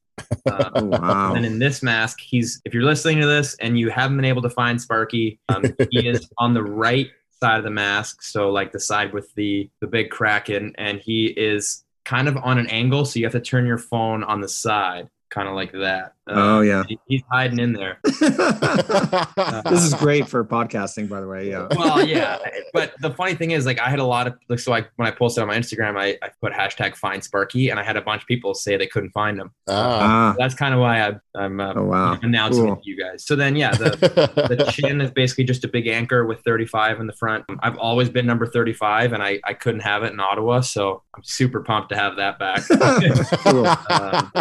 Uh, 0.50 0.70
Oh, 0.76 0.86
wow. 0.86 1.34
and 1.36 1.46
in 1.46 1.60
this 1.60 1.84
mask, 1.84 2.20
he's 2.20 2.60
if 2.66 2.74
you're 2.74 2.84
listening 2.84 3.20
to 3.22 3.28
this 3.28 3.56
and 3.60 3.78
you 3.78 3.92
haven't 3.92 4.16
been 4.18 4.26
able 4.26 4.42
to 4.42 4.50
find 4.50 4.82
Sparky, 4.82 5.40
um, 5.50 5.64
he 5.92 6.08
is 6.08 6.28
on 6.40 6.56
the 6.56 6.64
right 6.64 7.08
side 7.40 7.60
of 7.60 7.64
the 7.64 7.70
mask, 7.72 8.24
so 8.24 8.50
like 8.50 8.72
the 8.72 8.80
side 8.80 9.14
with 9.14 9.32
the 9.36 9.70
the 9.80 9.88
big 9.88 10.10
kraken, 10.10 10.74
and 10.80 11.00
he 11.00 11.28
is 11.28 11.84
kind 12.04 12.28
of 12.28 12.38
on 12.38 12.58
an 12.58 12.68
angle, 12.68 13.06
so 13.06 13.20
you 13.20 13.26
have 13.26 13.34
to 13.34 13.40
turn 13.40 13.66
your 13.66 13.78
phone 13.78 14.24
on 14.24 14.42
the 14.42 14.50
side, 14.50 15.10
kind 15.32 15.48
of 15.48 15.56
like 15.56 15.72
that. 15.72 16.14
Uh, 16.28 16.34
Oh 16.36 16.62
yeah. 16.62 16.84
he- 16.88 17.00
he's 17.08 17.24
hiding 17.32 17.58
in 17.60 17.74
there. 17.74 17.98
this 18.04 19.84
is 19.84 19.94
great 19.96 20.28
for 20.30 20.46
podcasting, 20.46 21.10
by 21.10 21.20
the 21.20 21.28
way. 21.28 21.50
Yeah. 21.50 21.68
well, 21.76 22.06
yeah, 22.06 22.38
but 22.74 22.94
the 23.02 23.10
funny 23.12 23.34
thing 23.34 23.52
is, 23.52 23.66
like, 23.66 23.80
I 23.80 23.90
had 23.90 23.98
a 24.00 24.04
lot 24.06 24.28
of 24.28 24.36
like, 24.48 24.60
so 24.60 24.72
I 24.74 24.86
when 24.98 25.08
I 25.08 25.12
posted 25.12 25.42
on 25.42 25.48
my 25.48 25.58
Instagram, 25.58 26.00
I, 26.00 26.18
I 26.22 26.30
put 26.40 26.54
hashtag 26.54 26.96
find 26.96 27.24
Sparky, 27.24 27.70
and 27.70 27.80
I 27.80 27.84
had 27.84 27.98
a 27.98 28.02
bunch 28.02 28.22
of 28.22 28.28
people 28.28 28.54
say 28.54 28.78
they 28.78 28.86
couldn't 28.88 29.10
find 29.12 29.40
him. 29.40 29.52
Ah. 29.68 30.00
Ah. 30.32 30.36
That's 30.38 30.54
kind 30.54 30.74
of 30.76 30.80
why 30.80 31.08
I, 31.08 31.14
I'm 31.36 31.60
uh, 31.60 31.74
Oh 31.76 31.84
wow. 31.86 32.20
announcing 32.22 32.66
Cool. 32.66 32.74
it 32.74 32.84
to 32.84 32.90
you 32.90 32.98
guys. 33.04 33.26
So 33.26 33.36
then, 33.36 33.56
yeah, 33.56 33.72
the 33.72 33.90
the 34.56 34.72
chin 34.72 35.02
is 35.02 35.10
basically 35.12 35.46
just 35.46 35.64
a 35.64 35.68
big 35.68 35.88
anchor 35.88 36.26
with 36.26 36.40
35 36.46 37.00
in 37.00 37.08
the 37.08 37.14
front. 37.14 37.46
I've 37.62 37.78
always 37.78 38.10
been 38.10 38.26
number 38.28 38.46
35, 38.46 39.14
and 39.14 39.24
I 39.24 39.40
I 39.44 39.54
couldn't 39.54 39.82
have 39.82 40.04
it 40.04 40.14
in 40.14 40.20
Ottawa, 40.20 40.60
so 40.62 41.02
I'm 41.16 41.24
super 41.24 41.62
pumped 41.62 41.90
to 41.90 41.96
have 41.98 42.18
that 42.18 42.38
back. 42.38 42.62
Cool. 43.42 43.66
Um, 43.90 44.32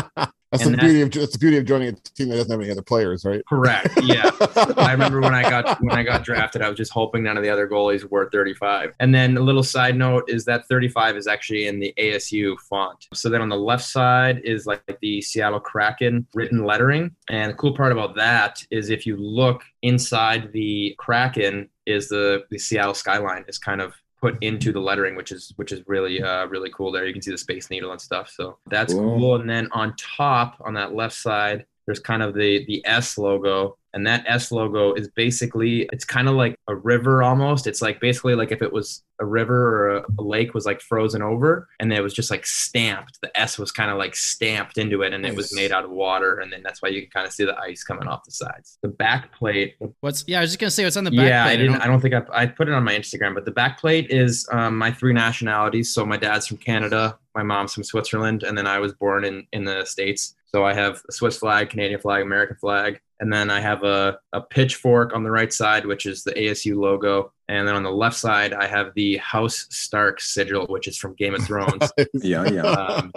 that's 0.51 0.65
the 0.65 0.71
that- 0.71 0.81
beauty 0.81 1.01
of 1.03 1.11
that's 1.13 1.33
the 1.33 1.39
beauty 1.39 1.59
of 1.59 1.65
joining 1.65 1.89
a 1.89 1.93
team 1.93 2.29
that 2.29 2.37
doesn't 2.37 2.51
have 2.51 2.61
any 2.61 2.71
other 2.71 2.83
players, 2.83 3.25
right? 3.25 3.43
correct. 3.49 3.99
Yeah. 4.03 4.31
I 4.77 4.93
remember 4.93 5.21
when 5.21 5.35
I 5.35 5.43
got 5.43 5.81
when 5.81 5.97
I 5.97 6.03
got 6.03 6.25
drafted, 6.25 6.61
I 6.63 6.69
was 6.69 6.77
just 6.77 6.93
hoping 6.93 7.23
none 7.23 7.37
of 7.37 7.43
the 7.43 7.51
other 7.51 7.69
goalies 7.69 8.09
were 8.11 8.29
35. 8.31 8.95
And 8.99 9.15
then 9.15 9.37
a 9.37 9.41
little 9.41 9.63
side 9.63 9.97
note 9.97 10.25
is 10.29 10.45
that 10.47 10.67
35 10.69 11.17
is 11.17 11.27
actually 11.27 11.67
in 11.69 11.79
the 11.79 11.95
ASU 11.99 12.59
font. 12.69 13.07
So 13.15 13.29
then 13.29 13.43
on 13.43 13.49
the 13.49 13.57
left 13.57 13.85
side 13.85 14.41
is 14.45 14.67
like 14.67 14.83
the 15.01 15.21
Seattle 15.23 15.61
Kraken 15.61 16.27
written 16.35 16.65
lettering. 16.65 17.15
And 17.29 17.51
the 17.53 17.57
cool 17.57 17.75
part 17.75 17.93
about 17.93 18.17
that 18.17 18.65
is 18.71 18.91
if 18.91 19.07
you 19.07 19.17
look 19.17 19.63
inside 19.83 20.53
the 20.53 20.95
Kraken 20.99 21.69
is 21.87 22.09
the, 22.09 22.45
the 22.51 22.59
Seattle 22.59 22.95
skyline 22.95 23.45
is 23.49 23.59
kind 23.59 23.81
of 23.81 23.95
put 24.21 24.37
into 24.43 24.71
the 24.73 24.81
lettering 24.81 25.17
which 25.17 25.33
is 25.33 25.53
which 25.57 25.73
is 25.73 25.83
really 25.87 26.23
uh 26.23 26.47
really 26.47 26.71
cool 26.75 26.93
there. 26.93 27.07
You 27.07 27.13
can 27.13 27.23
see 27.23 27.31
the 27.31 27.39
space 27.39 27.71
needle 27.71 27.93
and 27.93 28.01
stuff 28.01 28.31
so 28.31 28.59
that's 28.67 28.93
Cool. 28.93 29.19
cool. 29.19 29.35
And 29.41 29.49
then 29.49 29.69
on 29.73 29.95
top 29.97 30.57
on 30.65 30.75
that 30.75 30.95
left 30.95 31.17
side 31.17 31.65
there's 31.87 32.01
kind 32.01 32.23
of 32.23 32.35
the 32.35 32.65
the 32.67 32.85
S 32.87 33.17
logo 33.19 33.77
and 33.93 34.07
that 34.07 34.25
S 34.29 34.53
logo 34.53 34.95
is 34.95 35.09
basically 35.09 35.89
it's 35.93 36.05
kind 36.05 36.29
of 36.29 36.35
like 36.35 36.55
a 36.69 36.75
river 36.75 37.23
almost 37.23 37.67
it's 37.67 37.83
like 37.83 38.01
basically 38.01 38.35
like 38.35 38.53
if 38.53 38.63
it 38.63 38.73
was 38.73 39.03
a 39.21 39.25
river 39.27 39.55
or 39.91 39.97
a, 39.99 40.05
a 40.19 40.23
lake 40.23 40.55
was 40.55 40.65
like 40.65 40.81
frozen 40.81 41.21
over 41.23 41.69
and 41.79 41.93
it 41.93 42.01
was 42.01 42.15
just 42.15 42.31
like 42.31 42.47
stamped 42.47 43.19
the 43.23 43.39
S 43.39 43.59
was 43.59 43.71
kind 43.73 43.91
of 43.91 43.99
like 43.99 44.15
stamped 44.17 44.79
into 44.79 45.03
it 45.03 45.13
and 45.13 45.27
it 45.27 45.35
was 45.37 45.55
made 45.55 45.73
out 45.73 45.85
of 45.85 45.91
water 45.91 46.39
and 46.39 46.53
then 46.53 46.63
that's 46.63 46.81
why 46.81 46.89
you 46.89 47.03
can 47.03 47.11
kind 47.11 47.27
of 47.27 47.33
see 47.33 47.45
the 47.45 47.57
ice 47.59 47.83
coming 47.85 48.09
off 48.09 48.25
the 48.25 48.31
sides 48.31 48.79
the 48.83 48.89
back 48.89 49.33
plate 49.33 49.75
What's 50.01 50.25
yeah? 50.27 50.39
I 50.39 50.43
was 50.43 50.51
just 50.51 50.59
gonna 50.61 50.71
say 50.71 50.85
what's 50.85 50.97
on 50.97 51.05
the 51.05 51.11
back. 51.11 51.27
yeah, 51.29 51.45
plate. 51.45 51.53
I 51.53 51.57
didn't. 51.57 51.73
don't- 51.73 51.83
I 51.83 51.87
don't 51.87 52.01
think 52.01 52.15
I, 52.15 52.23
I 52.33 52.47
put 52.47 52.69
it 52.69 52.75
on 52.75 52.85
my 52.85 52.95
Instagram, 52.95 53.35
but 53.35 53.45
the 53.45 53.51
back 53.51 53.79
plate 53.81 54.07
is 54.11 54.49
um, 54.53 54.79
my 54.79 54.91
three 54.93 55.13
nationalities. 55.13 55.93
So 55.93 56.07
my 56.07 56.17
dad's 56.17 56.47
from 56.47 56.57
Canada, 56.59 57.19
my 57.35 57.43
mom's 57.43 57.75
from 57.75 57.85
Switzerland, 57.85 58.43
and 58.43 58.57
then 58.57 58.67
I 58.67 58.79
was 58.79 58.93
born 58.95 59.25
in 59.25 59.47
in 59.53 59.65
the 59.65 59.85
states. 59.85 60.35
So 60.53 60.65
I 60.65 60.75
have 60.75 61.01
a 61.09 61.13
Swiss 61.13 61.39
flag, 61.39 61.71
Canadian 61.71 62.01
flag, 62.01 62.23
American 62.23 62.57
flag, 62.57 63.01
and 63.21 63.33
then 63.33 63.51
I 63.51 63.61
have 63.61 63.85
a 63.85 64.19
a 64.33 64.41
pitchfork 64.41 65.15
on 65.15 65.23
the 65.23 65.31
right 65.31 65.53
side, 65.53 65.87
which 65.87 66.07
is 66.07 66.25
the 66.25 66.33
ASU 66.33 66.77
logo, 66.77 67.33
and 67.49 67.69
then 67.69 67.77
on 67.77 67.83
the 67.83 67.93
left 67.93 68.17
side 68.17 68.53
I 68.53 68.67
have 68.67 68.93
the 68.95 69.19
House 69.19 69.67
Stark 69.71 70.21
sigil, 70.21 70.67
which 70.67 70.89
is 70.89 70.99
from 70.99 71.15
Game 71.15 71.35
of 71.35 71.45
Thrones. 71.45 71.91
Yeah, 72.15 72.49
yeah. 72.51 72.63
um, 72.63 73.13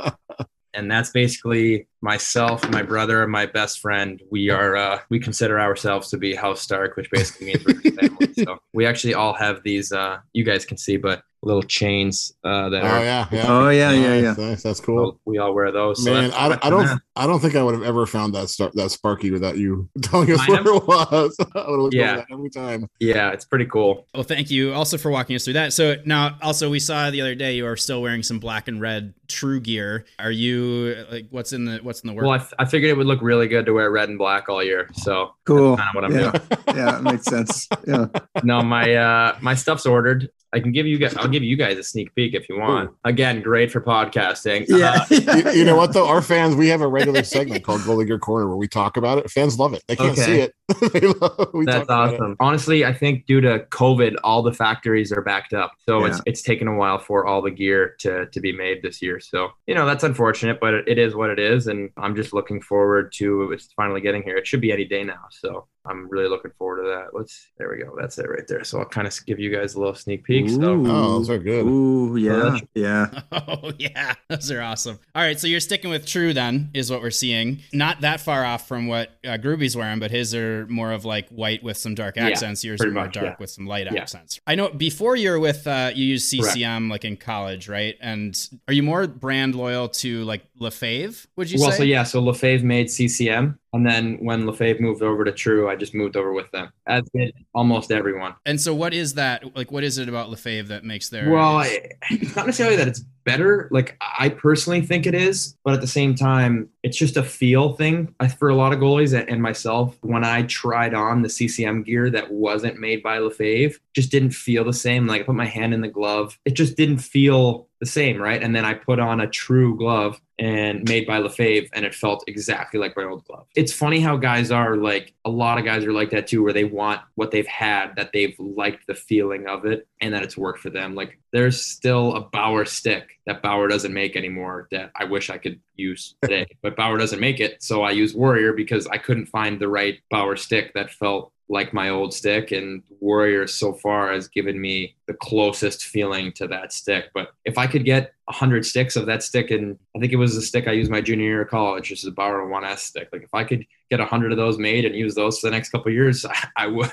and 0.73 0.89
that's 0.89 1.11
basically 1.11 1.87
myself, 2.01 2.67
my 2.69 2.81
brother, 2.81 3.27
my 3.27 3.45
best 3.45 3.79
friend. 3.79 4.21
We 4.29 4.49
are 4.49 4.75
uh, 4.75 4.99
we 5.09 5.19
consider 5.19 5.59
ourselves 5.59 6.09
to 6.09 6.17
be 6.17 6.35
House 6.35 6.61
Stark, 6.61 6.95
which 6.97 7.09
basically 7.11 7.47
means 7.47 7.65
we're 7.65 7.91
family. 7.91 8.33
So 8.33 8.59
we 8.73 8.85
actually 8.85 9.13
all 9.13 9.33
have 9.33 9.63
these. 9.63 9.91
Uh, 9.91 10.19
you 10.33 10.43
guys 10.43 10.65
can 10.65 10.77
see, 10.77 10.97
but 10.97 11.23
little 11.43 11.61
chains 11.63 12.33
uh, 12.43 12.69
that 12.69 12.83
Oh 12.83 12.87
are 12.87 13.03
yeah, 13.03 13.27
yeah. 13.31 13.45
Oh, 13.47 13.69
yeah, 13.69 13.91
yeah, 13.91 14.21
Nice, 14.21 14.37
yeah. 14.37 14.45
Nice, 14.49 14.63
that's 14.63 14.79
cool. 14.79 15.19
we 15.25 15.37
all 15.37 15.53
wear 15.53 15.71
those. 15.71 16.03
So 16.03 16.11
Man, 16.13 16.23
that's- 16.29 16.39
I, 16.41 16.49
that's 16.49 16.65
I 16.65 16.69
don't, 16.69 16.85
that. 16.85 16.99
I 17.15 17.27
don't 17.27 17.39
think 17.39 17.55
I 17.55 17.63
would 17.63 17.73
have 17.75 17.83
ever 17.83 18.05
found 18.05 18.33
that 18.35 18.49
star, 18.49 18.71
that 18.75 18.89
Sparky 18.91 19.29
without 19.31 19.57
you 19.57 19.89
telling 20.01 20.31
us 20.31 20.43
Find 20.45 20.63
where 20.65 20.75
it 20.75 20.87
was. 20.87 21.35
I 21.55 21.69
would 21.69 21.93
have 21.93 21.99
Yeah. 21.99 22.15
that 22.17 22.27
every 22.31 22.49
time. 22.49 22.89
Yeah, 22.99 23.31
it's 23.31 23.45
pretty 23.45 23.65
cool. 23.65 24.07
Well, 24.13 24.23
thank 24.23 24.49
you 24.49 24.73
also 24.73 24.97
for 24.97 25.11
walking 25.11 25.35
us 25.35 25.43
through 25.43 25.53
that. 25.53 25.73
So 25.73 25.95
now, 26.05 26.37
also, 26.41 26.69
we 26.69 26.79
saw 26.79 27.09
the 27.11 27.21
other 27.21 27.35
day 27.35 27.55
you 27.55 27.65
are 27.67 27.75
still 27.77 28.01
wearing 28.01 28.23
some 28.23 28.39
black 28.39 28.67
and 28.67 28.79
red 28.81 29.13
True 29.29 29.59
gear. 29.59 30.05
Are 30.19 30.29
you 30.31 31.05
like 31.11 31.25
what's 31.31 31.53
in 31.53 31.65
the 31.65 31.79
what's 31.81 32.01
in 32.01 32.07
the 32.07 32.13
work? 32.13 32.23
Well, 32.23 32.33
I, 32.33 32.37
f- 32.37 32.53
I 32.59 32.65
figured 32.65 32.91
it 32.91 32.97
would 32.97 33.07
look 33.07 33.21
really 33.21 33.47
good 33.47 33.65
to 33.65 33.73
wear 33.73 33.89
red 33.89 34.09
and 34.09 34.17
black 34.17 34.47
all 34.47 34.63
year. 34.63 34.87
So 34.93 35.33
Cool. 35.45 35.75
kind 35.75 35.89
of 35.89 35.95
what 35.95 36.03
I'm 36.05 36.11
yeah. 36.13 36.31
doing. 36.31 36.77
yeah, 36.77 36.97
it 36.99 37.01
makes 37.01 37.25
sense. 37.25 37.67
Yeah. 37.87 38.05
no, 38.43 38.61
my 38.61 38.93
uh 38.93 39.35
my 39.41 39.55
stuff's 39.55 39.87
ordered. 39.87 40.29
I 40.53 40.59
can 40.59 40.71
give 40.71 40.85
you 40.85 40.97
guys. 40.97 41.15
I'll 41.17 41.27
give 41.27 41.43
you 41.43 41.55
guys 41.57 41.77
a 41.77 41.83
sneak 41.83 42.13
peek 42.15 42.33
if 42.35 42.47
you 42.47 42.59
want. 42.59 42.91
Again, 43.03 43.41
great 43.41 43.71
for 43.71 43.81
podcasting. 43.81 44.65
Yeah. 44.67 45.05
Uh, 45.09 45.43
You, 45.53 45.59
you 45.59 45.65
know 45.65 45.75
what 45.75 45.93
though? 45.93 46.07
Our 46.07 46.21
fans, 46.21 46.55
we 46.55 46.67
have 46.69 46.81
a 46.81 46.87
regular 46.87 47.23
segment 47.35 47.63
called 47.63 47.81
Goalie 47.81 48.05
Gear 48.07 48.19
Corner 48.19 48.47
where 48.47 48.57
we 48.57 48.67
talk 48.67 48.97
about 48.97 49.17
it. 49.17 49.29
Fans 49.31 49.57
love 49.57 49.73
it. 49.73 49.83
They 49.87 49.95
can't 49.95 50.11
Okay. 50.11 50.21
see 50.21 50.39
it. 50.39 50.55
Love- 51.21 51.49
That's 51.65 51.89
awesome. 51.89 52.35
Honestly, 52.39 52.85
I 52.85 52.93
think 52.93 53.25
due 53.25 53.41
to 53.41 53.59
COVID, 53.71 54.15
all 54.23 54.41
the 54.41 54.53
factories 54.53 55.11
are 55.11 55.21
backed 55.21 55.53
up, 55.53 55.73
so 55.85 56.05
it's 56.05 56.21
it's 56.25 56.41
taken 56.41 56.67
a 56.67 56.75
while 56.75 56.97
for 56.99 57.25
all 57.25 57.41
the 57.41 57.51
gear 57.51 57.95
to 57.99 58.27
to 58.27 58.39
be 58.39 58.51
made 58.53 58.81
this 58.81 59.01
year. 59.01 59.19
So 59.19 59.49
you 59.67 59.75
know 59.75 59.85
that's 59.85 60.03
unfortunate, 60.03 60.59
but 60.61 60.73
it, 60.73 60.87
it 60.87 60.97
is 60.97 61.15
what 61.15 61.29
it 61.29 61.39
is, 61.39 61.67
and 61.67 61.89
I'm 61.97 62.15
just 62.15 62.33
looking 62.33 62.61
forward 62.61 63.11
to 63.15 63.51
it's 63.51 63.69
finally 63.75 64.01
getting 64.01 64.23
here. 64.23 64.37
It 64.37 64.47
should 64.47 64.61
be 64.61 64.71
any 64.71 64.85
day 64.85 65.03
now, 65.03 65.25
so 65.31 65.67
I'm 65.85 66.07
really 66.09 66.29
looking 66.29 66.51
forward 66.57 66.83
to 66.83 66.87
that. 66.89 67.07
Let's 67.17 67.47
there 67.57 67.69
we 67.69 67.83
go. 67.83 67.93
That's 67.99 68.17
it 68.17 68.29
right 68.29 68.47
there. 68.47 68.63
So 68.63 68.79
I'll 68.79 68.85
kind 68.85 69.05
of 69.07 69.13
give 69.25 69.39
you 69.39 69.53
guys 69.53 69.75
a 69.75 69.79
little 69.79 69.95
sneak 69.95 70.23
peek. 70.23 70.49
So 70.49 70.61
Oh, 70.85 71.17
those 71.19 71.29
are 71.29 71.37
good. 71.37 71.65
Ooh, 71.65 72.15
yeah, 72.15 72.35
that's- 72.35 72.61
yeah. 72.73 73.21
Oh 73.31 73.71
yeah, 73.77 74.13
those 74.29 74.49
are 74.51 74.61
awesome. 74.61 74.99
All 75.13 75.21
right, 75.21 75.39
so 75.39 75.47
you're 75.47 75.59
sticking 75.59 75.89
with 75.89 76.05
True 76.05 76.33
then, 76.33 76.69
is 76.73 76.89
what 76.89 77.01
we're 77.01 77.11
seeing. 77.11 77.59
Not 77.73 78.01
that 78.01 78.19
far 78.21 78.45
off 78.45 78.67
from 78.67 78.87
what 78.87 79.09
uh, 79.25 79.37
Groovy's 79.37 79.75
wearing, 79.75 79.99
but 79.99 80.11
his 80.11 80.33
are 80.33 80.65
more 80.67 80.91
of 80.93 81.03
like 81.05 81.27
white 81.29 81.63
with 81.63 81.77
some 81.77 81.95
dark 81.95 82.15
Yeah, 82.15 82.27
accents. 82.27 82.63
Yours 82.63 82.81
are 82.81 82.85
more 82.91 83.03
much, 83.05 83.13
dark 83.13 83.25
yeah. 83.25 83.35
with 83.39 83.49
some 83.49 83.67
light 83.67 83.87
Yeah. 83.91 84.01
accents. 84.01 84.39
I 84.47 84.55
know 84.55 84.69
before 84.69 85.15
you're 85.15 85.39
with 85.39 85.67
uh, 85.67 85.91
you 85.93 86.05
use 86.05 86.23
CCM 86.29 86.89
like 86.89 87.03
in 87.05 87.17
college, 87.17 87.67
right? 87.67 87.95
And 88.01 88.37
are 88.67 88.73
you 88.73 88.83
more 88.83 89.05
brand 89.07 89.55
loyal 89.55 89.89
to 89.89 90.23
like 90.23 90.43
Lefave? 90.59 91.25
Would 91.35 91.51
you 91.51 91.59
well, 91.59 91.71
say? 91.71 91.77
so 91.77 91.83
yeah, 91.83 92.03
so 92.03 92.21
Lefave 92.21 92.63
made 92.63 92.89
CCM, 92.89 93.59
and 93.73 93.85
then 93.85 94.15
when 94.19 94.43
Lefave 94.43 94.79
moved 94.79 95.01
over 95.01 95.23
to 95.25 95.31
True, 95.31 95.69
I 95.69 95.75
just 95.75 95.93
moved 95.93 96.15
over 96.15 96.31
with 96.31 96.49
them, 96.51 96.69
as 96.87 97.03
did 97.15 97.33
almost 97.53 97.91
everyone. 97.91 98.35
And 98.45 98.59
so, 98.59 98.73
what 98.73 98.93
is 98.93 99.15
that? 99.15 99.55
Like, 99.55 99.71
what 99.71 99.83
is 99.83 99.97
it 99.97 100.07
about 100.07 100.29
Lefave 100.29 100.67
that 100.67 100.83
makes 100.83 101.09
their? 101.09 101.29
Well, 101.29 101.57
I, 101.57 101.89
it's 102.09 102.35
not 102.35 102.45
necessarily 102.45 102.75
that 102.77 102.87
it's 102.87 103.03
better. 103.25 103.69
Like 103.71 103.95
I 104.19 104.27
personally 104.29 104.81
think 104.81 105.05
it 105.05 105.15
is, 105.15 105.55
but 105.63 105.73
at 105.73 105.81
the 105.81 105.87
same 105.87 106.13
time, 106.13 106.69
it's 106.83 106.97
just 106.97 107.15
a 107.17 107.23
feel 107.23 107.73
thing 107.73 108.13
I- 108.19 108.27
for 108.27 108.49
a 108.49 108.55
lot 108.55 108.73
of 108.73 108.79
goalies 108.79 109.17
and- 109.17 109.41
myself. 109.41 109.97
When 110.01 110.23
I 110.25 110.43
tried 110.43 110.93
on 110.93 111.21
the 111.21 111.29
CCM 111.29 111.83
gear 111.83 112.09
that 112.11 112.31
wasn't 112.31 112.79
made 112.79 113.01
by 113.01 113.17
Lefave, 113.19 113.75
just 113.93 114.11
didn't 114.11 114.31
feel 114.31 114.63
the 114.65 114.73
same. 114.73 115.07
Like 115.07 115.21
I 115.21 115.23
put 115.23 115.35
my 115.35 115.45
hand 115.45 115.73
in 115.73 115.81
the 115.81 115.87
glove, 115.87 116.37
it 116.45 116.51
just 116.51 116.75
didn't 116.77 116.97
feel 116.99 117.67
the 117.83 117.89
same, 117.89 118.21
right? 118.21 118.41
And 118.41 118.55
then 118.55 118.63
I 118.63 118.73
put 118.73 118.99
on 118.99 119.19
a 119.19 119.27
true 119.27 119.75
glove 119.77 120.21
and 120.39 120.87
made 120.87 121.05
by 121.05 121.19
Lefave, 121.19 121.67
and 121.73 121.85
it 121.85 121.93
felt 121.93 122.23
exactly 122.27 122.79
like 122.79 122.95
my 122.95 123.03
old 123.03 123.25
glove. 123.25 123.45
It's 123.55 123.73
funny 123.73 123.99
how 123.99 124.15
guys 124.15 124.51
are 124.51 124.77
like 124.77 125.13
a 125.25 125.29
lot 125.29 125.57
of 125.57 125.65
guys 125.65 125.83
are 125.83 125.91
like 125.91 126.09
that 126.11 126.27
too, 126.27 126.41
where 126.41 126.53
they 126.53 126.63
want 126.63 127.01
what 127.15 127.31
they've 127.31 127.45
had, 127.45 127.95
that 127.97 128.11
they've 128.13 128.35
liked 128.39 128.87
the 128.87 128.95
feeling 128.95 129.47
of 129.47 129.65
it, 129.65 129.85
and 129.99 130.13
that 130.13 130.23
it's 130.23 130.37
worked 130.37 130.59
for 130.59 130.69
them. 130.69 130.95
Like 130.95 131.19
there's 131.33 131.61
still 131.61 132.15
a 132.15 132.21
Bauer 132.21 132.63
stick 132.63 133.19
that 133.25 133.41
Bauer 133.41 133.67
doesn't 133.67 133.93
make 133.93 134.15
anymore 134.15 134.69
that 134.71 134.91
I 134.95 135.03
wish 135.03 135.29
I 135.29 135.37
could 135.37 135.59
use 135.75 136.15
today, 136.21 136.47
but 136.61 136.77
Bauer 136.77 136.97
doesn't 136.97 137.19
make 137.19 137.41
it, 137.41 137.61
so 137.61 137.83
I 137.83 137.91
use 137.91 138.15
Warrior 138.15 138.53
because 138.53 138.87
I 138.87 138.97
couldn't 138.97 139.25
find 139.25 139.59
the 139.59 139.67
right 139.67 139.99
Bauer 140.09 140.37
stick 140.37 140.73
that 140.73 140.89
felt 140.91 141.33
like 141.53 141.73
my 141.73 141.89
old 141.89 142.13
stick 142.13 142.51
and 142.51 142.83
warrior 142.99 143.47
so 143.47 143.73
far 143.73 144.11
has 144.11 144.27
given 144.27 144.59
me 144.59 144.95
the 145.07 145.13
closest 145.13 145.85
feeling 145.85 146.31
to 146.33 146.47
that 146.47 146.73
stick 146.73 147.05
but 147.13 147.29
if 147.45 147.57
i 147.57 147.67
could 147.67 147.85
get 147.85 148.13
100 148.25 148.65
sticks 148.65 148.95
of 148.95 149.05
that 149.05 149.21
stick 149.21 149.51
and 149.51 149.77
i 149.95 149.99
think 149.99 150.11
it 150.11 150.17
was 150.17 150.35
the 150.35 150.41
stick 150.41 150.67
i 150.67 150.71
used 150.71 150.91
my 150.91 151.01
junior 151.01 151.25
year 151.25 151.41
of 151.41 151.49
college 151.49 151.89
which 151.89 151.99
is 151.99 152.07
a 152.07 152.11
Bauer 152.11 152.45
1s 152.47 152.79
stick 152.79 153.09
like 153.13 153.23
if 153.23 153.33
i 153.33 153.43
could 153.43 153.65
get 153.89 153.99
100 153.99 154.31
of 154.31 154.37
those 154.37 154.57
made 154.57 154.85
and 154.85 154.95
use 154.95 155.13
those 155.13 155.39
for 155.39 155.47
the 155.47 155.51
next 155.51 155.69
couple 155.69 155.89
of 155.89 155.93
years 155.93 156.25
i, 156.25 156.47
I 156.57 156.67
would 156.67 156.91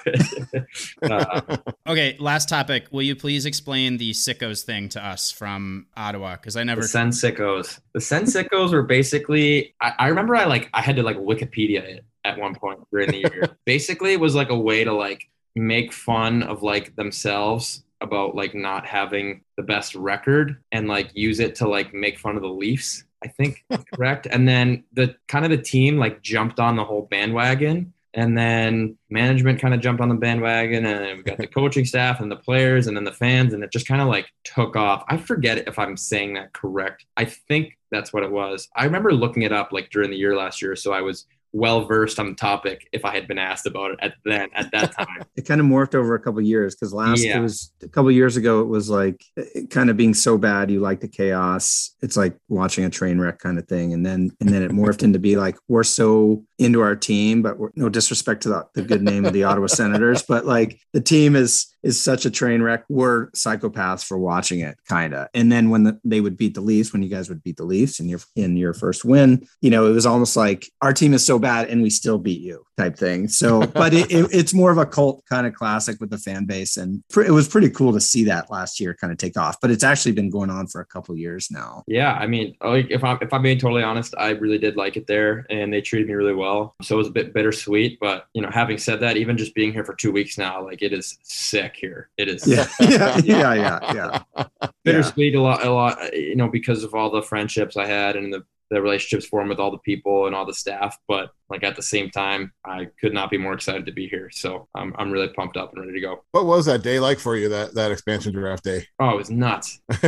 uh, 1.03 1.57
Okay, 1.87 2.17
last 2.21 2.49
topic. 2.49 2.87
Will 2.93 3.03
you 3.03 3.17
please 3.17 3.47
explain 3.47 3.97
the 3.97 4.13
sickos 4.13 4.63
thing 4.63 4.89
to 4.91 5.05
us 5.05 5.33
from 5.33 5.87
Ottawa? 5.97 6.37
Because 6.37 6.55
I 6.55 6.63
never. 6.63 6.83
the 6.83 6.87
sensicos 6.87 7.81
the 7.93 8.01
sensicos 8.01 8.73
were 8.73 8.83
basically 8.83 9.75
I, 9.81 9.93
I 9.99 10.09
remember 10.09 10.37
i 10.37 10.45
like 10.45 10.69
i 10.75 10.81
had 10.81 10.97
to 10.97 11.03
like 11.03 11.17
wikipedia 11.17 11.83
it 11.83 12.05
at 12.25 12.39
one 12.39 12.55
point 12.55 12.81
during 12.91 13.11
the 13.11 13.19
year. 13.19 13.49
Basically 13.65 14.13
it 14.13 14.21
was 14.21 14.35
like 14.35 14.51
a 14.51 14.59
way 14.59 14.85
to 14.85 14.93
like 14.93 15.29
make 15.55 15.93
fun 15.93 16.43
of 16.43 16.63
like 16.63 16.95
themselves 16.97 17.85
about 18.01 18.35
like 18.35 18.55
not 18.55 18.87
having 18.87 19.43
the 19.57 19.63
best 19.63 19.95
record 19.95 20.57
and 20.73 20.89
like 20.89 21.11
use 21.15 21.41
it 21.41 21.55
to 21.57 21.69
like 21.69 21.93
make 21.93 22.19
fun 22.19 22.37
of 22.37 22.43
the 22.43 22.49
leafs 22.49 23.05
i 23.25 23.29
think 23.29 23.65
correct? 23.95 24.27
And 24.31 24.49
then 24.49 24.85
the 24.93 25.15
kind 25.29 25.45
of 25.45 25.51
the 25.51 25.59
team 25.59 25.99
like 25.99 26.23
jumped 26.23 26.59
on 26.59 26.77
the 26.77 26.85
whole 26.85 27.03
bandwagon 27.11 27.93
and 28.15 28.37
then 28.37 28.99
management 29.09 29.61
kind 29.61 29.73
of 29.73 29.81
jumped 29.81 30.01
on 30.01 30.09
the 30.09 30.15
bandwagon 30.17 30.85
and 30.85 31.01
then 31.05 31.17
we 31.19 31.23
got 31.23 31.39
the 31.39 31.47
coaching 31.59 31.85
staff 31.85 32.21
and 32.21 32.31
the 32.31 32.37
players 32.37 32.87
and 32.87 32.97
then 32.97 33.05
the 33.05 33.13
fans 33.13 33.53
and 33.53 33.63
it 33.63 33.71
just 33.71 33.87
kind 33.87 34.01
of 34.01 34.09
like 34.09 34.27
took 34.45 34.75
off. 34.75 35.05
I 35.09 35.17
forget 35.17 35.69
if 35.69 35.79
i'm 35.79 35.97
saying 35.97 36.35
that 36.35 36.53
correct. 36.53 37.05
I 37.17 37.25
think 37.25 37.77
that's 37.91 38.13
what 38.13 38.23
it 38.23 38.31
was. 38.31 38.69
I 38.75 38.85
remember 38.85 39.13
looking 39.13 39.43
it 39.43 39.53
up 39.53 39.73
like 39.73 39.91
during 39.91 40.11
the 40.11 40.17
year 40.17 40.37
last 40.37 40.63
year 40.63 40.75
so 40.75 40.93
i 40.93 41.01
was 41.01 41.27
well 41.53 41.85
versed 41.85 42.19
on 42.19 42.29
the 42.29 42.35
topic 42.35 42.89
if 42.93 43.05
i 43.05 43.13
had 43.13 43.27
been 43.27 43.39
asked 43.39 43.67
about 43.67 43.91
it 43.91 43.99
at 44.03 44.15
then 44.25 44.49
at 44.55 44.71
that 44.71 44.93
time 44.99 45.23
It 45.37 45.47
kind 45.47 45.61
of 45.61 45.67
morphed 45.67 45.95
over 45.95 46.15
a 46.15 46.21
couple 46.21 46.39
of 46.41 46.45
years 46.47 46.75
because 46.75 46.93
last 46.93 47.25
Yeah. 47.25 47.39
it 47.39 47.41
was 47.41 47.73
a 47.83 47.89
couple 47.89 48.09
of 48.09 48.15
years 48.15 48.37
ago. 48.37 48.61
It 48.61 48.67
was 48.69 48.89
like 48.91 49.23
it 49.37 49.71
kind 49.71 49.91
of 49.91 49.97
being 49.97 50.15
so 50.15 50.39
bad 50.39 50.71
you 50.71 50.81
like 50.81 51.01
the 51.01 51.09
chaos. 51.09 51.95
It's 52.03 52.17
like 52.17 52.37
watching 52.49 52.85
a 52.85 52.91
train 52.91 53.19
wreck 53.21 53.39
kind 53.39 53.59
of 53.59 53.67
thing, 53.67 53.93
and 53.93 54.05
then 54.05 54.31
and 54.41 54.49
then 54.49 54.63
it 54.63 54.71
morphed 54.71 55.03
into 55.03 55.19
be 55.19 55.37
like 55.37 55.57
we're 55.69 55.83
so 55.83 56.45
into 56.61 56.81
our 56.81 56.95
team, 56.95 57.41
but 57.41 57.59
we're, 57.59 57.71
no 57.75 57.89
disrespect 57.89 58.43
to 58.43 58.51
the, 58.51 58.67
the 58.75 58.83
good 58.83 59.03
name 59.03 59.25
of 59.25 59.33
the 59.33 59.45
Ottawa 59.45 59.67
Senators, 59.69 60.23
but 60.23 60.45
like 60.45 60.79
the 60.93 61.01
team 61.01 61.35
is 61.35 61.67
is 61.83 62.01
such 62.01 62.27
a 62.27 62.31
train 62.31 62.61
wreck. 62.63 62.85
We're 62.89 63.31
psychopaths 63.31 64.05
for 64.05 64.19
watching 64.19 64.61
it, 64.61 64.77
kind 64.87 65.15
of. 65.15 65.29
And 65.33 65.51
then 65.51 65.71
when 65.71 65.85
the, 65.85 65.99
they 66.05 66.21
would 66.21 66.37
beat 66.37 66.55
the 66.55 66.61
Leafs, 66.61 66.93
when 66.93 67.03
you 67.03 67.09
guys 67.09 67.29
would 67.29 67.43
beat 67.43 67.57
the 67.57 67.65
Leafs 67.65 68.01
in 68.01 68.09
your 68.09 68.21
in 68.37 68.57
your 68.57 68.75
first 68.75 69.05
win, 69.05 69.47
you 69.61 69.71
know, 69.71 69.87
it 69.87 69.93
was 69.93 70.07
almost 70.07 70.37
like 70.37 70.67
our 70.83 70.93
team 70.93 71.15
is 71.15 71.25
so 71.25 71.39
bad 71.39 71.69
and 71.69 71.83
we 71.83 71.91
still 71.91 72.19
beat 72.19 72.41
you 72.41 72.65
type 72.77 72.97
thing. 72.97 73.29
So, 73.29 73.67
but 73.75 73.95
it, 73.95 74.11
it, 74.11 74.29
it's 74.33 74.53
more 74.53 74.71
of 74.71 74.79
a 74.79 74.87
cult 74.87 75.25
kind 75.27 75.47
of 75.47 75.55
classic 75.55 76.01
with 76.01 76.11
the 76.11 76.19
fan 76.19 76.45
base, 76.45 76.77
and 76.77 77.03
pr- 77.11 77.23
it 77.23 77.33
was 77.33 77.49
pretty 77.49 77.71
cool 77.71 77.93
to 77.93 78.01
see 78.01 78.25
that 78.25 78.51
last 78.51 78.81
year 78.81 78.95
kind 78.95 79.13
of 79.13 79.19
take 79.19 79.39
off. 79.39 79.57
But 79.63 79.71
it's 79.71 79.85
actually 79.85 80.13
been 80.13 80.31
going 80.31 80.51
on 80.51 80.67
for 80.67 80.81
a 80.81 80.87
couple 80.87 81.17
years 81.17 81.51
now. 81.51 81.85
Yeah, 81.87 82.13
I 82.13 82.27
mean, 82.27 82.57
like 82.63 82.89
if 82.91 83.03
I'm 83.03 83.19
if 83.23 83.33
I'm 83.33 83.43
being 83.43 83.59
totally 83.59 83.83
honest, 83.83 84.15
I 84.19 84.31
really 84.31 84.59
did 84.59 84.77
like 84.77 84.97
it 84.97 85.07
there, 85.07 85.47
and 85.49 85.73
they 85.73 85.81
treated 85.81 86.09
me 86.09 86.15
really 86.15 86.35
well. 86.35 86.50
So 86.83 86.95
it 86.95 86.99
was 86.99 87.09
a 87.09 87.13
bit 87.13 87.33
bittersweet, 87.35 87.99
but 88.01 88.29
you 88.35 88.43
know, 88.43 88.51
having 88.53 88.79
said 88.79 89.01
that, 89.01 89.17
even 89.17 89.37
just 89.37 89.55
being 89.55 89.73
here 89.73 89.85
for 89.85 89.95
two 89.95 90.13
weeks 90.13 90.39
now, 90.39 90.65
like 90.65 90.83
it 90.83 90.93
is 90.93 91.19
sick 91.23 91.77
here. 91.77 92.11
It 92.17 92.29
is 92.29 92.47
Yeah, 92.47 92.67
yeah, 92.81 93.21
yeah, 93.25 93.55
yeah, 93.55 94.23
yeah. 94.39 94.69
bittersweet 94.85 95.35
a 95.35 95.41
lot, 95.41 95.65
a 95.65 95.71
lot. 95.71 96.15
You 96.15 96.37
know, 96.37 96.49
because 96.49 96.85
of 96.85 96.95
all 96.95 97.11
the 97.11 97.23
friendships 97.23 97.77
I 97.77 97.87
had 97.87 98.17
and 98.17 98.33
the 98.33 98.45
the 98.71 98.81
relationships 98.81 99.27
formed 99.27 99.49
with 99.51 99.59
all 99.59 99.71
the 99.71 99.79
people 99.79 100.27
and 100.27 100.35
all 100.35 100.47
the 100.47 100.55
staff. 100.55 100.97
But 101.09 101.31
like 101.49 101.65
at 101.65 101.75
the 101.75 101.83
same 101.83 102.11
time, 102.11 102.53
I 102.65 102.87
could 103.01 103.13
not 103.13 103.29
be 103.31 103.37
more 103.37 103.53
excited 103.55 103.85
to 103.87 103.93
be 103.93 104.07
here. 104.09 104.31
So 104.33 104.69
I'm 104.75 104.95
I'm 104.99 105.11
really 105.11 105.29
pumped 105.29 105.57
up 105.57 105.73
and 105.73 105.81
ready 105.81 105.95
to 105.95 106.01
go. 106.01 106.25
what 106.33 106.47
was 106.47 106.67
that 106.67 106.83
day 106.83 107.01
like 107.01 107.19
for 107.19 107.37
you? 107.37 107.49
That 107.49 107.75
that 107.75 107.91
expansion 107.91 108.33
draft 108.33 108.63
day. 108.65 108.87
Oh, 109.01 109.11
it 109.11 109.17
was 109.17 109.31
nuts. 109.31 109.81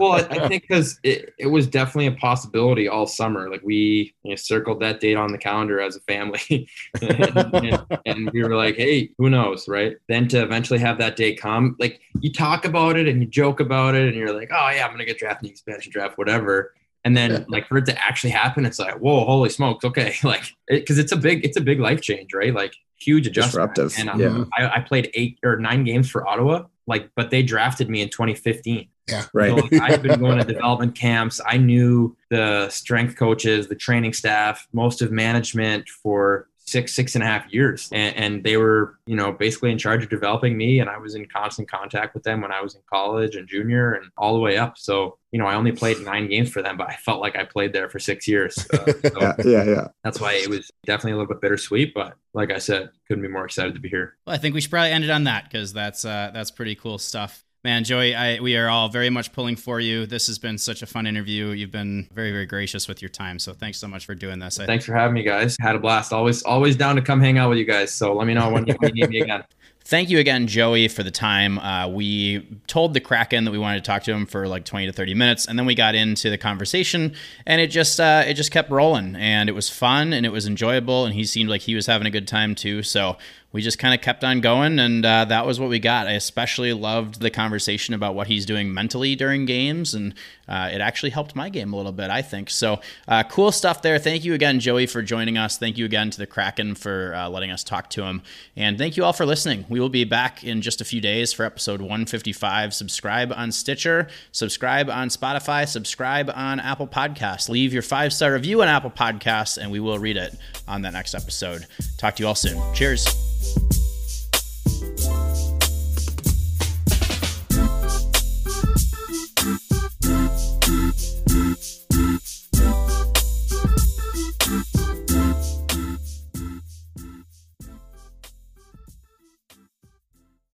well, 0.00 0.12
I, 0.12 0.26
I 0.30 0.48
think 0.48 0.62
because 0.62 0.98
it, 1.02 1.32
it 1.38 1.46
was 1.46 1.66
definitely 1.66 2.06
a 2.06 2.12
possibility 2.12 2.88
all 2.88 3.06
summer. 3.06 3.50
Like 3.50 3.62
we 3.62 4.14
you 4.24 4.30
know, 4.30 4.36
circled 4.36 4.80
that 4.80 5.00
date 5.00 5.16
on 5.16 5.30
the 5.32 5.38
calendar 5.38 5.80
as 5.80 5.96
a 5.96 6.00
family, 6.00 6.68
and, 7.02 7.54
and- 7.54 7.86
and 8.06 8.30
we 8.32 8.42
were 8.42 8.56
like, 8.56 8.76
"Hey, 8.76 9.10
who 9.18 9.30
knows?" 9.30 9.68
Right? 9.68 9.96
Then 10.08 10.26
to 10.28 10.42
eventually 10.42 10.78
have 10.80 10.98
that 10.98 11.14
day 11.16 11.34
come, 11.34 11.76
like 11.78 12.00
you 12.20 12.32
talk 12.32 12.64
about 12.64 12.96
it 12.96 13.06
and 13.06 13.20
you 13.22 13.28
joke 13.28 13.60
about 13.60 13.94
it, 13.94 14.08
and 14.08 14.16
you're 14.16 14.34
like, 14.34 14.50
"Oh 14.52 14.70
yeah, 14.74 14.84
I'm 14.84 14.92
gonna 14.92 15.04
get 15.04 15.18
drafted 15.18 15.44
in 15.44 15.48
the 15.48 15.52
expansion 15.52 15.92
draft, 15.92 16.18
whatever." 16.18 16.74
And 17.04 17.16
then 17.16 17.46
like 17.48 17.66
for 17.66 17.78
it 17.78 17.86
to 17.86 17.98
actually 18.00 18.30
happen, 18.30 18.64
it's 18.64 18.78
like, 18.78 18.98
"Whoa, 18.98 19.24
holy 19.24 19.48
smokes!" 19.48 19.84
Okay, 19.84 20.14
like 20.24 20.44
because 20.68 20.98
it's 20.98 21.12
a 21.12 21.16
big, 21.16 21.44
it's 21.44 21.56
a 21.56 21.60
big 21.60 21.80
life 21.80 22.00
change, 22.00 22.32
right? 22.32 22.54
Like 22.54 22.74
huge 23.02 23.26
adjustment. 23.26 23.74
Disruptive, 23.74 23.98
And 23.98 24.10
um, 24.10 24.50
yeah. 24.58 24.68
I, 24.68 24.76
I 24.76 24.80
played 24.80 25.10
eight 25.14 25.38
or 25.42 25.56
nine 25.58 25.84
games 25.84 26.08
for 26.08 26.26
Ottawa, 26.26 26.64
like, 26.86 27.10
but 27.14 27.30
they 27.30 27.42
drafted 27.42 27.88
me 27.88 28.02
in 28.02 28.08
2015. 28.08 28.88
yeah 29.08 29.26
Right. 29.32 29.50
So, 29.50 29.56
like, 29.56 29.72
i've 29.74 30.02
been 30.02 30.20
going 30.20 30.38
to 30.38 30.44
development 30.54 30.94
camps. 30.94 31.40
I 31.44 31.56
knew 31.56 32.16
the 32.30 32.68
strength 32.68 33.16
coaches, 33.16 33.68
the 33.68 33.74
training 33.74 34.12
staff, 34.12 34.66
most 34.72 35.02
of 35.02 35.10
management 35.10 35.88
for 35.88 36.48
six, 36.72 36.94
six 36.94 37.14
and 37.14 37.22
a 37.22 37.26
half 37.26 37.52
years. 37.52 37.88
And, 37.92 38.16
and, 38.16 38.44
they 38.44 38.56
were, 38.56 38.98
you 39.06 39.14
know, 39.14 39.30
basically 39.30 39.70
in 39.70 39.78
charge 39.78 40.02
of 40.02 40.10
developing 40.10 40.56
me. 40.56 40.80
And 40.80 40.90
I 40.90 40.98
was 40.98 41.14
in 41.14 41.26
constant 41.26 41.70
contact 41.70 42.14
with 42.14 42.24
them 42.24 42.40
when 42.40 42.50
I 42.50 42.60
was 42.60 42.74
in 42.74 42.80
college 42.90 43.36
and 43.36 43.46
junior 43.46 43.92
and 43.92 44.10
all 44.16 44.34
the 44.34 44.40
way 44.40 44.56
up. 44.56 44.78
So, 44.78 45.18
you 45.30 45.38
know, 45.38 45.46
I 45.46 45.54
only 45.54 45.72
played 45.72 46.00
nine 46.00 46.28
games 46.28 46.50
for 46.50 46.62
them, 46.62 46.76
but 46.76 46.88
I 46.88 46.96
felt 46.96 47.20
like 47.20 47.36
I 47.36 47.44
played 47.44 47.72
there 47.72 47.88
for 47.88 47.98
six 47.98 48.26
years. 48.26 48.58
Uh, 48.72 48.86
so 48.86 49.20
yeah, 49.20 49.34
yeah, 49.44 49.64
yeah. 49.64 49.88
That's 50.02 50.20
why 50.20 50.34
it 50.34 50.48
was 50.48 50.70
definitely 50.84 51.12
a 51.12 51.16
little 51.16 51.32
bit 51.32 51.40
bittersweet. 51.40 51.94
But 51.94 52.14
like 52.34 52.50
I 52.50 52.58
said, 52.58 52.90
couldn't 53.06 53.22
be 53.22 53.28
more 53.28 53.44
excited 53.44 53.74
to 53.74 53.80
be 53.80 53.88
here. 53.88 54.16
Well, 54.26 54.34
I 54.34 54.38
think 54.38 54.54
we 54.54 54.60
should 54.60 54.70
probably 54.70 54.90
end 54.90 55.04
it 55.04 55.10
on 55.10 55.24
that 55.24 55.44
because 55.44 55.72
that's 55.72 56.04
uh, 56.04 56.30
that's 56.32 56.50
pretty 56.50 56.74
cool 56.74 56.98
stuff. 56.98 57.44
Man, 57.64 57.84
Joey, 57.84 58.12
I, 58.12 58.40
we 58.40 58.56
are 58.56 58.68
all 58.68 58.88
very 58.88 59.08
much 59.08 59.32
pulling 59.32 59.54
for 59.54 59.78
you. 59.78 60.04
This 60.04 60.26
has 60.26 60.36
been 60.36 60.58
such 60.58 60.82
a 60.82 60.86
fun 60.86 61.06
interview. 61.06 61.50
You've 61.50 61.70
been 61.70 62.08
very, 62.12 62.32
very 62.32 62.44
gracious 62.44 62.88
with 62.88 63.00
your 63.00 63.08
time. 63.08 63.38
So 63.38 63.52
thanks 63.52 63.78
so 63.78 63.86
much 63.86 64.04
for 64.04 64.16
doing 64.16 64.40
this. 64.40 64.56
Thanks 64.56 64.84
for 64.84 64.94
having 64.94 65.14
me, 65.14 65.22
guys. 65.22 65.56
Had 65.60 65.76
a 65.76 65.78
blast. 65.78 66.12
Always, 66.12 66.42
always 66.42 66.74
down 66.74 66.96
to 66.96 67.02
come 67.02 67.20
hang 67.20 67.38
out 67.38 67.50
with 67.50 67.58
you 67.58 67.64
guys. 67.64 67.94
So 67.94 68.14
let 68.14 68.26
me 68.26 68.34
know 68.34 68.50
when 68.50 68.66
you, 68.66 68.74
when 68.80 68.96
you 68.96 69.04
need 69.04 69.10
me 69.10 69.20
again. 69.20 69.44
Thank 69.84 70.10
you 70.10 70.18
again, 70.18 70.46
Joey, 70.46 70.86
for 70.86 71.02
the 71.02 71.10
time. 71.10 71.58
Uh, 71.58 71.88
we 71.88 72.46
told 72.68 72.94
the 72.94 73.00
Kraken 73.00 73.44
that 73.44 73.50
we 73.50 73.58
wanted 73.58 73.82
to 73.82 73.88
talk 73.88 74.04
to 74.04 74.12
him 74.12 74.26
for 74.26 74.46
like 74.46 74.64
20 74.64 74.86
to 74.86 74.92
30 74.92 75.14
minutes, 75.14 75.46
and 75.46 75.58
then 75.58 75.66
we 75.66 75.74
got 75.74 75.96
into 75.96 76.30
the 76.30 76.38
conversation, 76.38 77.14
and 77.46 77.60
it 77.60 77.66
just 77.66 77.98
uh, 77.98 78.22
it 78.24 78.34
just 78.34 78.52
kept 78.52 78.70
rolling, 78.70 79.16
and 79.16 79.48
it 79.48 79.52
was 79.52 79.68
fun, 79.68 80.12
and 80.12 80.24
it 80.24 80.28
was 80.28 80.46
enjoyable, 80.46 81.04
and 81.04 81.14
he 81.14 81.24
seemed 81.24 81.50
like 81.50 81.62
he 81.62 81.74
was 81.74 81.86
having 81.86 82.06
a 82.06 82.10
good 82.10 82.28
time 82.28 82.54
too. 82.54 82.84
So 82.84 83.16
we 83.52 83.60
just 83.60 83.78
kind 83.78 83.94
of 83.94 84.00
kept 84.00 84.24
on 84.24 84.40
going, 84.40 84.78
and 84.78 85.04
uh, 85.04 85.26
that 85.26 85.44
was 85.46 85.60
what 85.60 85.68
we 85.68 85.78
got. 85.78 86.06
I 86.06 86.12
especially 86.12 86.72
loved 86.72 87.20
the 87.20 87.30
conversation 87.30 87.94
about 87.94 88.14
what 88.14 88.26
he's 88.26 88.46
doing 88.46 88.72
mentally 88.72 89.14
during 89.14 89.44
games, 89.44 89.94
and 89.94 90.14
uh, 90.48 90.70
it 90.72 90.80
actually 90.80 91.10
helped 91.10 91.36
my 91.36 91.50
game 91.50 91.72
a 91.72 91.76
little 91.76 91.92
bit, 91.92 92.10
I 92.10 92.22
think. 92.22 92.48
So 92.48 92.80
uh, 93.06 93.22
cool 93.24 93.52
stuff 93.52 93.82
there. 93.82 93.98
Thank 93.98 94.24
you 94.24 94.32
again, 94.32 94.58
Joey, 94.58 94.86
for 94.86 95.02
joining 95.02 95.36
us. 95.36 95.58
Thank 95.58 95.76
you 95.76 95.84
again 95.84 96.10
to 96.10 96.18
the 96.18 96.26
Kraken 96.26 96.74
for 96.74 97.14
uh, 97.14 97.28
letting 97.28 97.50
us 97.50 97.62
talk 97.62 97.90
to 97.90 98.04
him, 98.04 98.22
and 98.56 98.78
thank 98.78 98.96
you 98.96 99.04
all 99.04 99.12
for 99.12 99.26
listening. 99.26 99.66
We 99.68 99.80
will 99.80 99.90
be 99.90 100.04
back 100.04 100.42
in 100.42 100.62
just 100.62 100.80
a 100.80 100.84
few 100.84 101.02
days 101.02 101.32
for 101.32 101.44
episode 101.44 101.80
155. 101.80 102.72
Subscribe 102.72 103.32
on 103.32 103.52
Stitcher, 103.52 104.08
subscribe 104.32 104.88
on 104.88 105.08
Spotify, 105.08 105.68
subscribe 105.68 106.30
on 106.34 106.58
Apple 106.58 106.88
Podcasts. 106.88 107.50
Leave 107.50 107.74
your 107.74 107.82
five 107.82 108.14
star 108.14 108.32
review 108.32 108.62
on 108.62 108.68
Apple 108.68 108.90
Podcasts, 108.90 109.58
and 109.58 109.70
we 109.70 109.78
will 109.78 109.98
read 109.98 110.16
it 110.16 110.34
on 110.66 110.80
that 110.82 110.94
next 110.94 111.14
episode. 111.14 111.66
Talk 111.98 112.16
to 112.16 112.22
you 112.22 112.28
all 112.28 112.34
soon. 112.34 112.58
Cheers. 112.74 113.41
Thank 113.42 115.26
you. 115.26 115.31